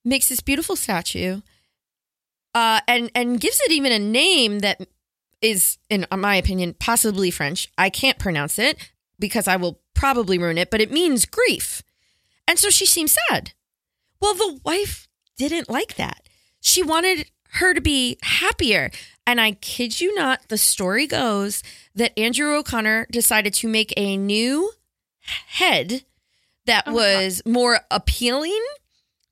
makes 0.03 0.29
this 0.29 0.41
beautiful 0.41 0.75
statue, 0.75 1.41
uh, 2.53 2.81
and 2.87 3.11
and 3.15 3.39
gives 3.39 3.59
it 3.61 3.71
even 3.71 3.91
a 3.91 3.99
name 3.99 4.59
that 4.59 4.81
is, 5.41 5.77
in 5.89 6.05
my 6.11 6.35
opinion, 6.35 6.75
possibly 6.79 7.31
French. 7.31 7.69
I 7.77 7.89
can't 7.89 8.17
pronounce 8.19 8.57
it 8.59 8.91
because 9.19 9.47
I 9.47 9.55
will 9.55 9.79
probably 9.93 10.37
ruin 10.37 10.57
it, 10.57 10.69
but 10.71 10.81
it 10.81 10.91
means 10.91 11.25
grief, 11.25 11.81
and 12.47 12.57
so 12.59 12.69
she 12.69 12.85
seems 12.85 13.15
sad. 13.29 13.53
Well, 14.19 14.33
the 14.33 14.59
wife 14.63 15.07
didn't 15.37 15.69
like 15.69 15.95
that. 15.95 16.27
She 16.61 16.81
wanted 16.83 17.29
her 17.51 17.73
to 17.73 17.81
be 17.81 18.17
happier. 18.23 18.89
And 19.27 19.39
I 19.41 19.51
kid 19.51 19.99
you 20.01 20.15
not, 20.15 20.47
the 20.47 20.57
story 20.57 21.05
goes 21.05 21.61
that 21.93 22.17
Andrew 22.17 22.55
O'Connor 22.55 23.07
decided 23.11 23.53
to 23.55 23.67
make 23.67 23.93
a 23.97 24.15
new 24.17 24.71
head 25.47 26.03
that 26.65 26.85
Oh 26.87 26.91
my 26.91 26.97
God. 26.97 27.15
was 27.23 27.41
more 27.45 27.79
appealing 27.91 28.63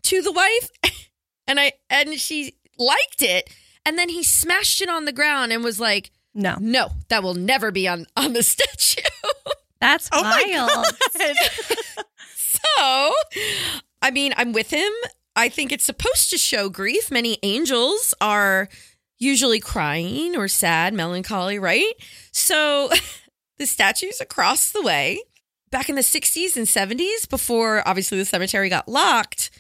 to 0.04 0.22
the 0.22 0.32
wife, 0.32 0.70
and 1.48 1.60
I 1.60 1.72
and 1.90 2.20
she 2.20 2.56
liked 2.78 3.22
it. 3.22 3.50
And 3.86 3.98
then 3.98 4.10
he 4.10 4.22
smashed 4.24 4.82
it 4.82 4.90
on 4.90 5.06
the 5.06 5.12
ground 5.12 5.52
and 5.54 5.64
was 5.64 5.80
like, 5.80 6.12
No, 6.34 6.58
"No, 6.60 6.90
that 7.10 7.24
will 7.24 7.34
never 7.34 7.72
be 7.72 7.88
on 7.88 8.06
on 8.18 8.34
the 8.34 8.44
statue." 8.54 9.02
that's 9.80 10.10
Oh 10.12 10.24
my 10.24 10.44
wild. 10.68 10.86
so, 12.36 13.14
I 14.02 14.12
mean, 14.12 14.34
I'm 14.38 14.52
with 14.54 14.72
him. 14.72 14.92
I 15.36 15.50
think 15.50 15.72
it's 15.72 15.84
supposed 15.84 16.30
to 16.32 16.38
show 16.38 16.70
grief. 16.70 17.12
Many 17.12 17.38
angels 17.44 18.14
are 18.22 18.70
usually 19.18 19.60
crying 19.60 20.36
or 20.36 20.48
sad, 20.48 20.94
melancholy, 20.94 21.58
right? 21.60 21.94
So, 22.32 22.90
the 23.58 23.66
statues 23.66 24.20
across 24.22 24.72
the 24.72 24.82
way 24.82 25.22
back 25.72 25.90
in 25.90 25.96
the 25.96 26.02
60s 26.02 26.56
and 26.56 26.68
70s, 26.68 27.28
before 27.30 27.86
obviously 27.88 28.18
the 28.18 28.26
cemetery 28.26 28.70
got 28.70 28.88
locked 28.88 29.52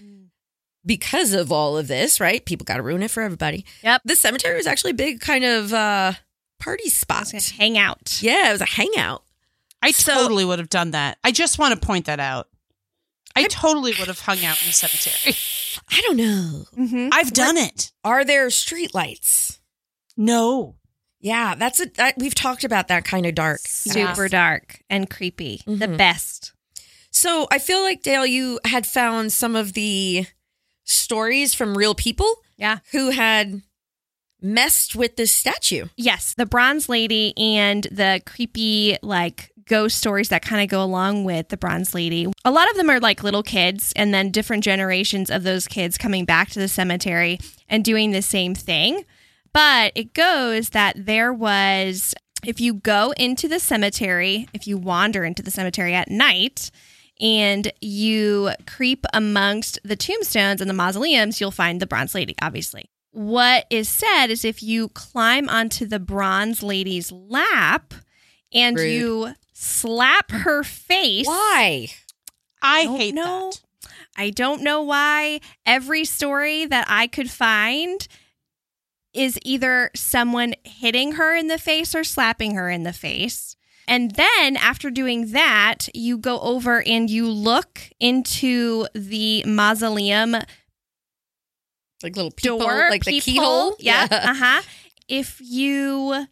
because 0.85 1.33
of 1.33 1.51
all 1.51 1.77
of 1.77 1.87
this, 1.87 2.19
right? 2.19 2.45
People 2.45 2.63
got 2.65 2.77
to 2.77 2.83
ruin 2.83 3.03
it 3.03 3.11
for 3.11 3.23
everybody. 3.23 3.65
Yep. 3.83 4.01
The 4.05 4.15
cemetery 4.15 4.55
was 4.55 4.67
actually 4.67 4.91
a 4.91 4.95
big 4.95 5.19
kind 5.19 5.43
of 5.43 5.73
uh, 5.73 6.13
party 6.59 6.89
spot. 6.89 7.31
Hang 7.57 7.77
out. 7.77 8.19
Yeah, 8.21 8.49
it 8.49 8.51
was 8.53 8.61
a 8.61 8.65
hangout. 8.65 9.23
I 9.81 9.91
So- 9.91 10.13
totally 10.13 10.45
would 10.45 10.59
have 10.59 10.69
done 10.69 10.91
that. 10.91 11.17
I 11.23 11.31
just 11.31 11.57
want 11.59 11.79
to 11.79 11.85
point 11.85 12.05
that 12.05 12.19
out. 12.19 12.47
I 13.35 13.47
totally 13.47 13.93
would 13.99 14.07
have 14.07 14.19
hung 14.19 14.43
out 14.45 14.61
in 14.61 14.67
the 14.67 14.73
cemetery. 14.73 15.35
I 15.91 16.01
don't 16.01 16.17
know. 16.17 16.63
Mm-hmm. 16.77 17.09
I've 17.11 17.33
done 17.33 17.57
it. 17.57 17.91
Are 18.03 18.23
there 18.23 18.47
streetlights? 18.47 19.59
No. 20.17 20.75
Yeah, 21.19 21.55
that's 21.55 21.79
a 21.79 21.85
that, 21.95 22.15
we've 22.17 22.35
talked 22.35 22.63
about 22.63 22.87
that 22.89 23.03
kind 23.03 23.25
of 23.25 23.35
dark. 23.35 23.59
Super 23.65 24.29
dark 24.29 24.79
and 24.89 25.09
creepy. 25.09 25.61
The 25.65 25.87
Mhm. 25.87 25.97
best. 25.97 26.53
So 27.11 27.47
I 27.51 27.59
feel 27.59 27.81
like 27.81 28.03
Dayelle, 28.03 28.29
you 28.29 28.59
had 28.65 28.85
found 28.85 29.33
some 29.33 29.55
of 29.55 29.73
the 29.73 30.27
stories 30.83 31.53
from 31.53 31.77
real 31.77 31.95
people 31.95 32.41
Yeah. 32.57 32.79
who 32.91 33.09
had 33.09 33.61
messed 34.41 34.95
with 34.95 35.15
this 35.15 35.33
statue. 35.33 35.87
Yes, 35.97 36.33
the 36.37 36.45
Bronze 36.45 36.87
Lady 36.89 37.33
and 37.37 37.87
the 37.91 38.21
creepy 38.25 38.97
like 39.01 39.51
ghost 39.67 39.97
stories 39.97 40.29
that 40.29 40.41
kind 40.41 40.61
of 40.61 40.69
go 40.69 40.83
along 40.83 41.23
with 41.23 41.49
the 41.49 41.57
Bronze 41.57 41.93
Lady. 41.93 42.31
A 42.43 42.51
lot 42.51 42.69
of 42.69 42.77
them 42.77 42.89
are 42.89 42.99
like 42.99 43.23
little 43.23 43.43
kids 43.43 43.93
and 43.95 44.13
then 44.13 44.31
different 44.31 44.63
generations 44.63 45.29
of 45.29 45.43
those 45.43 45.67
kids 45.67 45.97
coming 45.97 46.25
back 46.25 46.49
to 46.49 46.59
the 46.59 46.67
cemetery 46.67 47.39
and 47.67 47.83
doing 47.83 48.11
the 48.11 48.21
same 48.21 48.55
thing. 48.55 49.05
But 49.53 49.91
it 49.95 50.13
goes 50.13 50.69
that 50.69 51.05
there 51.05 51.33
was 51.33 52.13
if 52.45 52.59
you 52.59 52.75
go 52.75 53.11
into 53.17 53.47
the 53.47 53.59
cemetery, 53.59 54.47
if 54.53 54.67
you 54.67 54.77
wander 54.77 55.23
into 55.23 55.41
the 55.41 55.51
cemetery 55.51 55.93
at 55.93 56.11
night, 56.11 56.69
and 57.21 57.71
you 57.81 58.51
creep 58.67 59.05
amongst 59.13 59.79
the 59.83 59.95
tombstones 59.95 60.61
and 60.61 60.69
the 60.69 60.73
mausoleums, 60.73 61.39
you'll 61.39 61.51
find 61.51 61.81
the 61.81 61.87
Bronze 61.87 62.13
Lady, 62.13 62.35
obviously. 62.41 62.89
What 63.11 63.65
is 63.69 63.87
said 63.87 64.27
is 64.27 64.43
if 64.43 64.61
you 64.61 64.89
climb 64.89 65.47
onto 65.47 65.85
the 65.85 65.99
Bronze 65.99 66.61
Lady's 66.61 67.11
lap 67.11 67.93
and 68.53 68.75
Rude. 68.75 68.91
you 68.91 69.33
slap 69.57 70.29
her 70.31 70.63
face. 70.63 71.25
Why? 71.25 71.87
I 72.61 72.83
Don't 72.83 72.97
hate 72.99 73.15
know. 73.15 73.51
that. 73.51 73.89
I 74.17 74.29
don't 74.29 74.61
know 74.61 74.81
why. 74.81 75.39
Every 75.65 76.03
story 76.05 76.65
that 76.65 76.85
I 76.89 77.07
could 77.07 77.29
find 77.31 78.05
is 79.13 79.39
either 79.43 79.91
someone 79.95 80.53
hitting 80.63 81.13
her 81.13 81.33
in 81.35 81.47
the 81.47 81.57
face 81.57 81.95
or 81.95 82.03
slapping 82.03 82.55
her 82.55 82.69
in 82.69 82.83
the 82.83 82.91
face. 82.93 83.55
And 83.87 84.11
then 84.15 84.57
after 84.57 84.89
doing 84.89 85.31
that, 85.31 85.87
you 85.93 86.17
go 86.17 86.39
over 86.41 86.81
and 86.85 87.09
you 87.09 87.27
look 87.29 87.81
into 87.99 88.87
the 88.93 89.43
mausoleum 89.45 90.31
Like 92.03 92.15
little 92.15 92.31
peephole, 92.31 92.59
door, 92.59 92.89
like 92.89 93.03
the 93.05 93.19
peephole. 93.21 93.33
keyhole. 93.33 93.75
Yeah. 93.79 94.07
Uh 94.11 94.33
huh. 94.33 94.61
If 95.07 95.39
you 95.39 96.25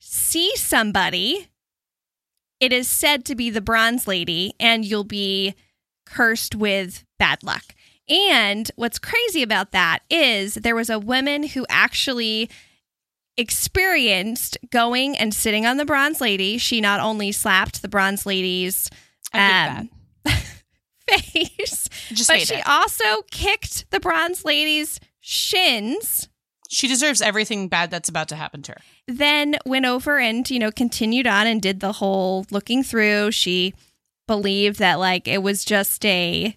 see 0.00 0.54
somebody, 0.56 1.48
it 2.60 2.72
is 2.72 2.88
said 2.88 3.24
to 3.26 3.34
be 3.34 3.50
the 3.50 3.60
bronze 3.60 4.06
lady, 4.06 4.54
and 4.58 4.84
you'll 4.84 5.04
be 5.04 5.54
cursed 6.04 6.54
with 6.54 7.04
bad 7.18 7.42
luck. 7.42 7.64
And 8.08 8.70
what's 8.76 8.98
crazy 8.98 9.42
about 9.42 9.72
that 9.72 10.00
is 10.08 10.54
there 10.54 10.76
was 10.76 10.88
a 10.90 10.98
woman 10.98 11.42
who 11.42 11.66
actually 11.68 12.48
experienced 13.36 14.56
going 14.70 15.16
and 15.16 15.34
sitting 15.34 15.66
on 15.66 15.76
the 15.76 15.84
bronze 15.84 16.20
lady. 16.20 16.56
She 16.58 16.80
not 16.80 17.00
only 17.00 17.32
slapped 17.32 17.82
the 17.82 17.88
bronze 17.88 18.24
lady's 18.24 18.88
um, 19.34 19.90
face, 21.08 21.88
Just 22.08 22.30
but 22.30 22.40
she 22.40 22.54
it. 22.54 22.68
also 22.68 23.22
kicked 23.30 23.90
the 23.90 24.00
bronze 24.00 24.44
lady's 24.44 25.00
shins 25.20 26.28
She 26.68 26.88
deserves 26.88 27.22
everything 27.22 27.68
bad 27.68 27.90
that's 27.90 28.08
about 28.08 28.28
to 28.28 28.36
happen 28.36 28.62
to 28.62 28.72
her. 28.72 28.78
then 29.06 29.56
went 29.64 29.86
over 29.86 30.18
and 30.18 30.48
you 30.50 30.58
know 30.58 30.70
continued 30.70 31.26
on 31.26 31.46
and 31.46 31.62
did 31.62 31.80
the 31.80 31.92
whole 31.92 32.44
looking 32.50 32.82
through 32.82 33.30
she 33.30 33.74
believed 34.26 34.78
that 34.78 34.98
like 34.98 35.28
it 35.28 35.42
was 35.42 35.64
just 35.64 36.04
a 36.04 36.56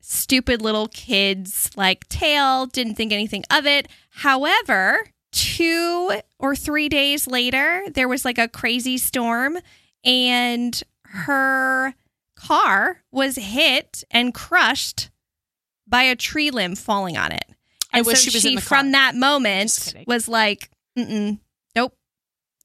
stupid 0.00 0.60
little 0.62 0.88
kid's 0.88 1.70
like 1.76 2.08
tale 2.08 2.66
didn't 2.66 2.94
think 2.94 3.12
anything 3.12 3.44
of 3.50 3.66
it 3.66 3.88
however 4.10 5.10
two 5.32 6.20
or 6.38 6.54
three 6.54 6.88
days 6.88 7.26
later 7.26 7.82
there 7.94 8.08
was 8.08 8.24
like 8.24 8.38
a 8.38 8.48
crazy 8.48 8.98
storm 8.98 9.58
and 10.04 10.82
her 11.04 11.94
car 12.36 13.02
was 13.10 13.36
hit 13.36 14.04
and 14.10 14.32
crushed 14.34 15.10
by 15.86 16.02
a 16.02 16.14
tree 16.16 16.50
limb 16.50 16.74
falling 16.76 17.16
on 17.16 17.32
it 17.32 17.44
I 17.92 17.98
and 17.98 18.06
wish 18.06 18.22
so 18.24 18.30
she 18.30 18.36
was 18.36 18.44
in 18.44 18.54
the 18.56 18.60
from 18.60 18.92
that 18.92 19.14
moment 19.14 19.94
was 20.06 20.28
like, 20.28 20.70
Mm-mm, 20.98 21.38
nope, 21.76 21.94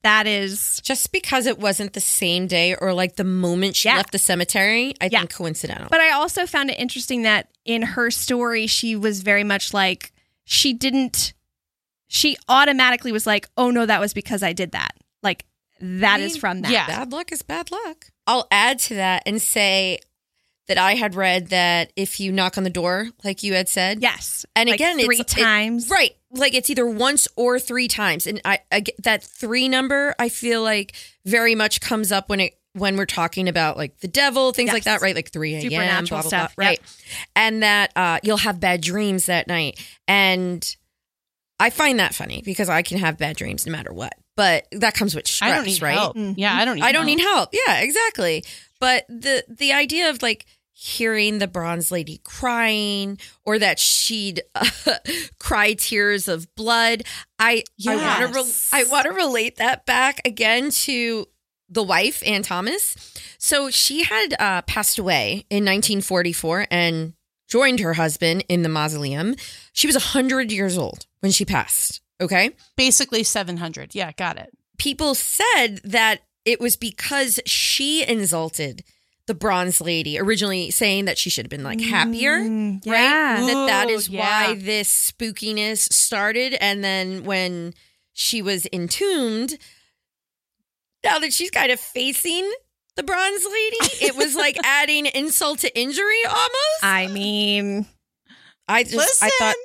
that 0.03 0.28
is 0.28 0.82
Just 0.84 1.11
because 1.11 1.45
it 1.45 1.59
wasn't 1.59 1.93
the 1.93 2.01
same 2.01 2.47
day 2.47 2.76
or 2.76 2.93
like 2.93 3.15
the 3.15 3.24
moment 3.24 3.76
she 3.76 3.88
Yeah. 3.88 3.97
left 3.97 4.11
the 4.11 4.17
cemetery, 4.19 4.93
I 4.99 5.09
Yeah. 5.11 5.19
think 5.19 5.34
coincidental. 5.34 5.88
But 5.89 6.01
I 6.01 6.11
also 6.11 6.45
found 6.45 6.69
it 6.71 6.80
interesting 6.80 7.21
that 7.24 7.49
in 7.65 7.82
her 7.84 8.11
story, 8.11 8.67
she 8.67 8.95
was 8.95 9.21
very 9.21 9.43
much 9.43 9.74
like 9.74 10.11
she 10.45 10.74
didn't. 10.74 11.34
She 12.07 12.36
automatically 12.49 13.11
was 13.13 13.26
like, 13.26 13.47
"Oh 13.55 13.71
no, 13.71 13.86
that 13.86 13.99
was 14.01 14.13
because 14.13 14.43
I 14.43 14.51
did 14.53 14.71
that." 14.74 14.91
Like 15.24 15.45
that 15.80 16.19
is 16.19 16.34
mean, 16.34 16.39
from 16.41 16.61
that. 16.63 16.71
yeah. 16.71 16.86
bad 16.88 17.11
luck 17.13 17.32
is 17.32 17.41
bad 17.41 17.71
luck. 17.71 18.07
I'll 18.28 18.47
add 18.51 18.80
to 18.80 18.95
that 18.95 19.24
and 19.26 19.41
say 19.41 19.99
that 20.68 20.78
I 20.78 20.95
had 20.95 21.16
read 21.16 21.47
that 21.49 21.91
if 21.95 22.20
you 22.20 22.32
knock 22.32 22.57
on 22.57 22.64
the 22.64 22.70
door, 22.70 23.09
like 23.24 23.43
you 23.43 23.53
had 23.53 23.68
said, 23.68 24.01
Yes. 24.01 24.45
And 24.55 24.70
Like 24.70 24.76
again, 24.80 24.97
three 24.99 25.18
it's 25.18 25.34
it- 25.38 25.41
times. 25.41 25.89
right? 25.89 26.11
Like 26.32 26.53
it's 26.55 26.70
either 26.70 26.86
once 26.88 27.28
or 27.36 27.59
three 27.59 27.88
times, 27.88 28.26
and 28.26 28.41
I, 28.43 28.59
I 28.72 28.80
get 28.80 28.95
that 29.03 29.24
three 29.24 29.70
number. 29.70 30.16
I 30.18 30.30
feel 30.30 30.64
like 30.64 30.95
very 31.26 31.53
much 31.53 31.80
comes 31.82 32.11
up 32.11 32.28
when 32.30 32.39
it 32.39 32.53
when 32.76 32.97
we're 32.97 33.05
talking 33.05 33.47
about 33.47 33.78
like 33.78 33.99
the 33.99 34.07
devil, 34.07 34.51
things 34.51 34.74
like 34.74 34.86
that, 34.86 35.01
right? 35.03 35.16
Like 35.16 35.32
three 35.32 35.53
a.m. 35.53 35.61
Supernatural 35.70 36.07
blah, 36.07 36.22
blah, 36.22 36.28
stuff, 36.28 36.55
blah, 36.55 36.70
yep. 36.72 36.80
right? 36.80 36.95
And 37.36 37.61
that 37.61 37.91
uh, 37.95 38.20
you'll 38.24 38.38
have 38.38 38.59
bad 38.59 38.82
dreams 38.82 39.28
that 39.28 39.47
night, 39.47 39.80
and 40.07 40.76
I 41.59 41.70
find 41.70 41.99
that 41.99 42.16
funny 42.16 42.41
because 42.43 42.68
I 42.68 42.82
can 42.82 42.97
have 42.97 43.20
bad 43.20 43.36
dreams 43.38 43.68
no 43.68 43.72
matter 43.72 43.93
what. 43.93 44.14
But 44.36 44.66
that 44.72 44.95
comes 44.95 45.14
with 45.14 45.28
stress, 45.28 45.51
I 45.51 45.55
don't 45.55 45.66
need 45.68 45.82
right? 45.84 45.93
help. 45.93 46.18
Mhm. 46.18 46.34
Yeah, 46.36 46.55
I 46.55 46.66
don't 46.66 46.76
need 46.78 46.84
I 46.84 46.91
don't 46.93 47.07
help. 47.07 47.18
need 47.18 47.24
help. 47.24 47.49
Yeah, 47.68 47.82
exactly. 47.82 48.43
But 48.84 49.06
the 49.08 49.46
the 49.48 49.72
idea 49.72 50.10
of 50.10 50.22
like 50.22 50.46
hearing 50.74 51.40
the 51.40 51.48
bronze 51.48 51.90
lady 51.90 52.20
crying 52.26 53.18
or 53.46 53.58
that 53.58 53.80
she'd 53.80 54.42
uh, 54.56 54.66
cry 55.40 55.72
tears 55.72 56.28
of 56.28 56.54
blood, 56.56 57.04
I 57.40 57.64
I 57.88 57.96
want 57.96 58.34
to 58.34 58.40
re- 58.42 58.54
I 58.74 58.84
want 58.84 59.06
to 59.06 59.14
relate 59.14 59.56
that 59.56 59.86
back 59.86 60.20
again 60.26 60.70
to 60.70 61.28
the 61.70 61.82
wife 61.82 62.22
Ann 62.26 62.44
Thomas. 62.44 62.98
So 63.38 63.70
she 63.70 64.04
had 64.04 64.34
uh, 64.38 64.64
passed 64.64 65.00
away 65.00 65.46
in 65.50 65.64
1944 65.64 66.68
and 66.70 67.14
joined 67.48 67.80
her 67.80 67.94
husband 67.94 68.44
in 68.50 68.64
the 68.64 68.70
mausoleum. 68.70 69.36
She 69.72 69.88
was 69.88 69.96
100 69.96 70.52
years 70.52 70.78
old 70.78 71.06
when 71.22 71.32
she 71.32 71.46
passed. 71.46 72.02
Okay 72.20 72.52
Basically 72.76 73.24
700. 73.24 73.96
Yeah, 73.96 74.12
got 74.12 74.38
it. 74.38 74.52
people 74.78 75.16
said 75.16 75.80
that 75.86 76.20
it 76.46 76.60
was 76.60 76.76
because 76.76 77.39
she 77.46 78.06
insulted 78.08 78.84
the 79.26 79.34
bronze 79.34 79.80
lady 79.80 80.20
originally 80.20 80.70
saying 80.70 81.06
that 81.06 81.18
she 81.18 81.30
should 81.30 81.46
have 81.46 81.50
been 81.50 81.64
like 81.64 81.80
happier 81.80 82.39
Mm, 82.39 82.86
right? 82.86 82.94
yeah. 83.00 83.39
that 83.39 83.66
that 83.68 83.88
Ooh, 83.89 83.94
is 83.94 84.10
yeah. 84.10 84.20
why 84.50 84.56
this 84.56 85.12
spookiness 85.12 85.91
started. 85.94 86.56
And 86.60 86.84
then 86.84 87.24
when 87.24 87.74
she 88.12 88.41
was 88.41 88.68
entombed 88.74 89.58
now 91.04 91.20
that 91.20 91.34
she's 91.34 91.52
kind 91.52 91.72
of 91.72 91.80
facing 91.80 92.52
the 92.96 93.04
bronze 93.04 93.46
lady 93.46 93.78
it 94.06 94.16
was 94.16 94.36
like 94.46 94.58
adding 94.64 95.06
insult 95.08 95.60
to 95.60 95.80
injury 95.80 96.26
almost. 96.28 96.84
I 96.84 97.08
mean, 97.08 97.86
i 98.68 98.84
just 98.84 99.24
i 99.24 99.30
thought 99.39 99.56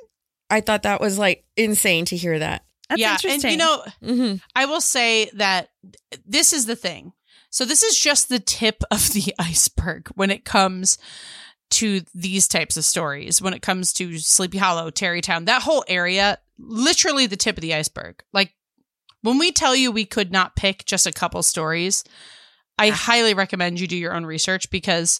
i 0.49 0.61
thought 0.61 0.83
that 0.83 0.99
was 1.01 1.17
like 1.19 1.43
insane 1.55 2.05
to 2.05 2.15
hear 2.17 2.39
that 2.39 2.63
that's 2.89 2.99
yeah, 2.99 3.13
interesting. 3.13 3.51
and 3.51 3.51
you 3.51 3.57
know, 3.57 3.83
mm-hmm. 4.03 4.35
I 4.55 4.65
will 4.65 4.81
say 4.81 5.29
that 5.33 5.69
this 6.25 6.53
is 6.53 6.65
the 6.65 6.75
thing. 6.75 7.13
So 7.51 7.65
this 7.65 7.83
is 7.83 7.97
just 7.97 8.29
the 8.29 8.39
tip 8.39 8.83
of 8.91 9.13
the 9.13 9.33
iceberg 9.39 10.09
when 10.15 10.31
it 10.31 10.43
comes 10.45 10.97
to 11.71 12.01
these 12.15 12.47
types 12.47 12.77
of 12.77 12.85
stories. 12.85 13.41
When 13.41 13.53
it 13.53 13.61
comes 13.61 13.93
to 13.93 14.17
Sleepy 14.17 14.57
Hollow, 14.57 14.89
Tarrytown, 14.89 15.45
that 15.45 15.61
whole 15.61 15.83
area, 15.87 16.39
literally 16.57 17.27
the 17.27 17.37
tip 17.37 17.57
of 17.57 17.61
the 17.61 17.75
iceberg. 17.75 18.23
Like 18.33 18.53
when 19.21 19.37
we 19.37 19.51
tell 19.51 19.75
you 19.75 19.91
we 19.91 20.05
could 20.05 20.31
not 20.31 20.55
pick 20.55 20.85
just 20.85 21.05
a 21.05 21.11
couple 21.11 21.43
stories, 21.43 22.03
I 22.79 22.89
highly 22.89 23.33
recommend 23.33 23.79
you 23.79 23.87
do 23.87 23.97
your 23.97 24.15
own 24.15 24.25
research 24.25 24.71
because 24.71 25.19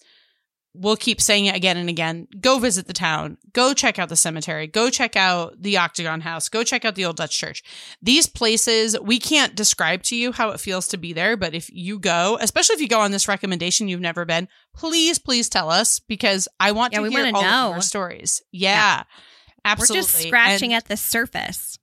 we'll 0.74 0.96
keep 0.96 1.20
saying 1.20 1.46
it 1.48 1.56
again 1.56 1.78
and 1.78 1.90
again. 1.90 2.28
Go 2.40 2.60
visit 2.60 2.88
the 2.88 2.94
town. 2.94 3.38
Go 3.54 3.74
check 3.74 3.98
out 4.00 4.10
the 4.10 4.16
cemetery. 4.16 4.68
Go 4.68 4.90
check 4.90 5.16
out 5.16 5.62
the 5.62 5.78
Octagon 5.78 6.22
House. 6.22 6.48
Go 6.50 6.64
check 6.64 6.86
out 6.86 6.96
the 6.96 7.06
Old 7.06 7.16
Dutch 7.18 7.38
Church. 7.38 7.64
These 8.02 8.28
places, 8.28 8.98
we 9.00 9.20
can't 9.20 9.56
describe 9.56 10.04
to 10.04 10.16
you 10.16 10.32
how 10.32 10.52
it 10.52 10.60
feels 10.60 10.88
to 10.90 10.98
be 10.98 11.12
there, 11.14 11.36
but 11.36 11.54
if 11.54 11.70
you 11.72 12.00
go, 12.00 12.38
especially 12.40 12.76
if 12.76 12.82
you 12.82 12.88
go 12.88 13.00
on 13.02 13.12
this 13.12 13.28
recommendation 13.28 13.88
you've 13.88 14.00
never 14.00 14.26
been, 14.26 14.48
please, 14.76 15.18
please 15.20 15.50
tell 15.50 15.70
us 15.70 16.00
because 16.00 16.48
I 16.60 16.72
want 16.72 16.94
Yeah, 16.94 17.00
to 17.00 17.04
we 17.04 17.10
hear 17.12 17.26
all 17.34 17.42
know. 17.42 17.70
of 17.70 17.76
your 17.76 17.82
stories. 17.82 18.42
Yeah. 18.52 19.04
Absolutely. 19.66 19.96
We're 19.98 20.02
just 20.04 20.28
scratching 20.28 20.74
And 20.74 20.78
at 20.78 20.88
the 20.88 20.98
surface. 20.98 21.78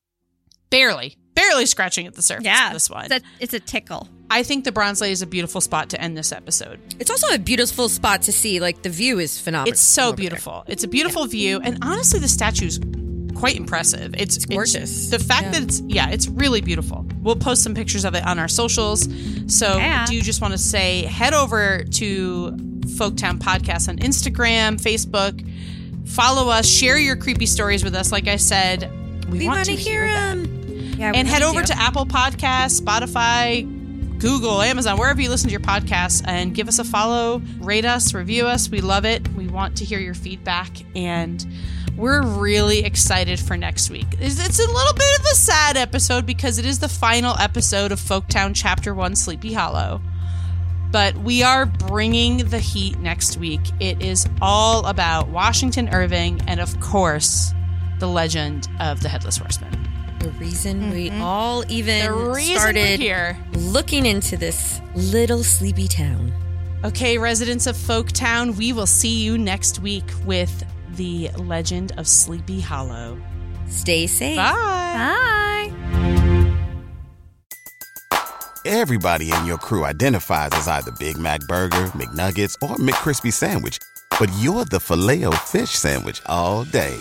Barely, 0.71 1.17
barely 1.35 1.67
scratching 1.67 2.07
at 2.07 2.15
the 2.15 2.23
surface 2.23 2.45
Yeah. 2.47 2.69
of 2.69 2.73
this 2.75 2.91
one. 2.91 3.07
It's 3.07 3.15
a, 3.15 3.21
it's 3.41 3.55
a 3.55 3.61
tickle. 3.61 4.09
I 4.29 4.43
think 4.43 4.65
the 4.65 4.73
Bronze 4.73 5.01
Lady 5.01 5.13
is 5.13 5.23
a 5.23 5.27
beautiful 5.27 5.61
spot 5.61 5.91
to 5.91 6.01
end 6.01 6.17
this 6.17 6.33
episode. 6.33 6.81
It's 6.99 7.11
also 7.11 7.29
a 7.33 7.39
beautiful 7.39 7.89
spot 7.89 8.23
to 8.23 8.33
see. 8.33 8.59
Like 8.59 8.83
the 8.83 8.89
view 8.91 9.19
is 9.21 9.39
phenomenal. 9.39 9.73
It's 9.73 9.81
so 9.81 10.13
beautiful. 10.13 10.65
It's 10.67 10.83
a 10.83 10.89
beautiful 10.89 11.27
view, 11.27 11.61
and 11.63 11.79
honestly, 11.83 12.19
the 12.19 12.27
statue's 12.29 12.81
quite 13.37 13.57
impressive. 13.57 14.15
It's, 14.17 14.37
it's 14.37 14.47
gorgeous. 14.47 15.11
the 15.11 15.19
fact 15.19 15.45
Yeah. 15.45 15.51
that 15.53 15.63
it's 15.63 15.81
yeah, 15.87 16.09
it's 16.11 16.27
really 16.27 16.61
beautiful. 16.61 17.07
We'll 17.21 17.37
post 17.37 17.63
some 17.63 17.75
pictures 17.75 18.05
of 18.05 18.15
it 18.15 18.27
on 18.27 18.39
our 18.41 18.49
socials. 18.49 19.07
So, 19.47 19.77
Yeah. 19.77 20.07
do 20.07 20.15
you 20.17 20.23
just 20.23 20.41
want 20.41 20.53
to 20.53 20.59
say 20.59 21.03
head 21.03 21.35
over 21.35 21.85
to 21.85 22.51
Folktown 22.97 23.39
Podcast 23.39 23.89
on 23.89 23.99
Instagram, 23.99 24.81
Facebook, 24.81 25.47
follow 26.09 26.49
us, 26.51 26.67
share 26.69 26.99
your 26.99 27.15
creepy 27.17 27.47
stories 27.47 27.85
with 27.85 27.95
us. 27.95 28.11
Like 28.11 28.27
I 28.27 28.37
said, 28.37 28.91
we, 29.31 29.39
We 29.41 29.47
want 29.47 29.59
want 29.59 29.69
to 29.69 29.77
to 29.77 29.81
hear 29.83 30.07
them 30.07 30.45
them. 30.45 30.56
Yeah, 30.97 31.13
and 31.15 31.29
head 31.29 31.43
over 31.43 31.61
do. 31.61 31.67
to 31.67 31.79
Apple 31.79 32.07
Podcasts, 32.07 32.81
Spotify, 32.81 33.67
Google, 34.19 34.63
Amazon, 34.63 34.99
wherever 34.99 35.21
you 35.21 35.29
listen 35.29 35.49
to 35.49 35.53
your 35.53 35.61
podcasts, 35.61 36.23
and 36.27 36.55
give 36.55 36.69
us 36.69 36.79
a 36.79 36.85
follow, 36.85 37.43
rate 37.59 37.85
us, 37.85 38.15
review 38.15 38.47
us. 38.47 38.71
We 38.71 38.81
love 38.81 39.05
it. 39.05 39.29
We 39.35 39.47
want 39.47 39.77
to 39.79 39.85
hear 39.85 39.99
your 39.99 40.15
feedback, 40.15 40.71
and 40.97 41.45
we're 41.97 42.23
really 42.23 42.85
excited 42.85 43.39
for 43.39 43.57
next 43.57 43.91
week. 43.91 44.07
It's, 44.19 44.45
it's 44.45 44.59
a 44.59 44.67
little 44.67 44.95
bit 44.95 45.21
of 45.21 45.27
a 45.27 45.35
sad 45.35 45.77
episode 45.77 46.27
because 46.27 46.59
it 46.59 46.67
is 46.67 46.79
the 46.79 46.89
final 46.89 47.37
episode 47.39 47.93
of 47.93 48.01
Folktown 48.01 48.53
Chapter 48.55 48.95
1 48.95 49.17
Sleepy 49.17 49.53
Hollow. 49.53 50.01
But 50.91 51.17
we 51.19 51.43
are 51.43 51.67
bringing 51.67 52.39
the 52.49 52.59
heat 52.59 52.99
next 52.99 53.37
week. 53.37 53.61
It 53.81 54.03
is 54.03 54.27
all 54.41 54.87
about 54.87 55.29
Washington 55.29 55.89
Irving 55.89 56.41
and, 56.47 56.61
of 56.61 56.79
course, 56.81 57.53
the 57.99 58.07
legend 58.07 58.69
of 58.81 59.03
the 59.03 59.09
Headless 59.09 59.37
Horseman. 59.37 59.86
The 60.21 60.31
reason 60.39 60.91
we 60.91 61.11
mm-hmm. 61.11 61.23
all 61.23 61.65
even 61.69 62.05
The 62.05 62.13
reason 62.13 62.55
we're 62.55 62.59
started 62.61 63.01
here. 63.01 63.39
looking 63.53 64.07
into 64.07 64.37
this 64.37 64.81
little 64.95 65.43
sleepy 65.43 65.89
town. 65.89 66.33
Okay, 66.85 67.19
residents 67.19 67.67
of 67.67 67.77
Folktown, 67.77 68.57
we 68.57 68.73
will 68.73 68.87
see 68.87 69.23
you 69.23 69.39
next 69.39 69.81
week 69.81 70.05
with 70.25 70.65
the 70.97 71.31
legend 71.37 71.93
of 71.99 72.07
Sleepy 72.07 72.61
Hollow. 72.61 73.19
Stay 73.69 74.07
safe. 74.07 74.37
Bye. 74.37 75.73
Bye. 75.73 76.57
Everybody 78.65 79.33
in 79.33 79.47
your 79.47 79.59
crew 79.59 79.85
identifies 79.85 80.51
as 80.53 80.67
either 80.67 80.91
Big 80.99 81.19
Mac 81.19 81.41
Burger, 81.43 81.87
McNuggets, 81.95 82.57
or 82.63 82.77
McCrispy 82.77 83.33
Sandwich. 83.33 83.79
But 84.19 84.31
you're 84.39 84.65
the 84.65 84.81
Filet-O-Fish 84.81 85.71
Sandwich 85.71 86.21
all 86.27 86.65
day. 86.65 86.99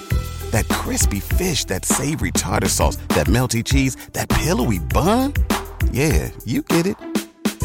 That 0.55 0.69
crispy 0.69 1.19
fish, 1.19 1.65
that 1.65 1.83
savory 1.83 2.31
tartar 2.31 2.69
sauce, 2.69 2.95
that 3.09 3.27
melty 3.27 3.61
cheese, 3.61 3.97
that 4.13 4.29
pillowy 4.29 4.79
bun. 4.79 5.33
Yeah, 5.91 6.29
you 6.45 6.61
get 6.61 6.85
it. 6.85 6.95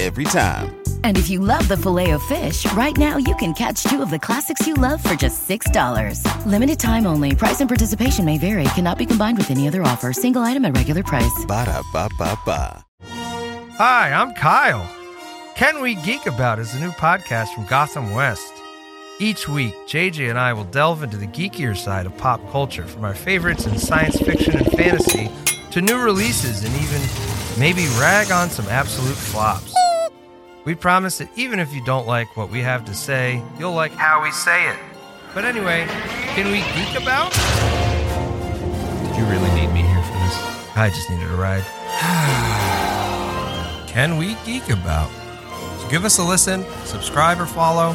Every 0.00 0.24
time. 0.24 0.74
And 1.04 1.16
if 1.16 1.30
you 1.30 1.38
love 1.38 1.68
the 1.68 1.76
Filet-O-Fish, 1.76 2.72
right 2.72 2.96
now 2.96 3.16
you 3.16 3.36
can 3.36 3.54
catch 3.54 3.84
two 3.84 4.02
of 4.02 4.10
the 4.10 4.18
classics 4.18 4.66
you 4.66 4.74
love 4.74 5.00
for 5.04 5.14
just 5.14 5.48
$6. 5.48 6.24
Limited 6.46 6.80
time 6.80 7.06
only. 7.06 7.32
Price 7.36 7.60
and 7.60 7.68
participation 7.68 8.24
may 8.24 8.38
vary. 8.38 8.64
Cannot 8.74 8.98
be 8.98 9.06
combined 9.06 9.38
with 9.38 9.52
any 9.52 9.68
other 9.68 9.82
offer. 9.82 10.12
Single 10.12 10.42
item 10.42 10.64
at 10.64 10.76
regular 10.76 11.04
price. 11.04 11.44
Ba-da-ba-ba-ba. 11.46 12.84
Hi, 13.78 14.10
I'm 14.10 14.34
Kyle. 14.34 14.84
Can 15.54 15.80
We 15.80 15.94
Geek 15.94 16.26
About 16.26 16.58
is 16.58 16.74
a 16.74 16.80
new 16.80 16.90
podcast 16.90 17.54
from 17.54 17.66
Gotham 17.66 18.14
West. 18.14 18.59
Each 19.22 19.46
week, 19.46 19.74
JJ 19.86 20.30
and 20.30 20.38
I 20.38 20.54
will 20.54 20.64
delve 20.64 21.02
into 21.02 21.18
the 21.18 21.26
geekier 21.26 21.76
side 21.76 22.06
of 22.06 22.16
pop 22.16 22.40
culture 22.50 22.86
from 22.86 23.04
our 23.04 23.14
favorites 23.14 23.66
in 23.66 23.76
science 23.76 24.18
fiction 24.18 24.56
and 24.56 24.66
fantasy 24.72 25.30
to 25.72 25.82
new 25.82 25.98
releases 25.98 26.64
and 26.64 26.74
even 26.76 27.02
maybe 27.60 27.86
rag 28.00 28.32
on 28.32 28.48
some 28.48 28.66
absolute 28.68 29.14
flops. 29.14 29.74
We 30.64 30.74
promise 30.74 31.18
that 31.18 31.28
even 31.36 31.58
if 31.58 31.70
you 31.74 31.84
don't 31.84 32.06
like 32.06 32.34
what 32.34 32.50
we 32.50 32.60
have 32.60 32.86
to 32.86 32.94
say, 32.94 33.42
you'll 33.58 33.74
like 33.74 33.92
how 33.92 34.22
we 34.22 34.30
say 34.30 34.70
it. 34.70 34.78
But 35.34 35.44
anyway, 35.44 35.84
can 36.34 36.46
we 36.46 36.60
geek 36.72 36.98
about? 36.98 37.30
Did 39.04 39.18
you 39.18 39.26
really 39.26 39.50
need 39.50 39.70
me 39.74 39.82
here 39.82 40.02
for 40.02 40.14
this? 40.14 40.76
I 40.76 40.88
just 40.88 41.10
needed 41.10 41.30
a 41.30 41.36
ride. 41.36 41.64
Can 43.86 44.16
we 44.16 44.34
geek 44.46 44.70
about? 44.70 45.10
So 45.78 45.88
give 45.90 46.06
us 46.06 46.16
a 46.18 46.24
listen, 46.24 46.64
subscribe 46.84 47.38
or 47.38 47.44
follow 47.44 47.94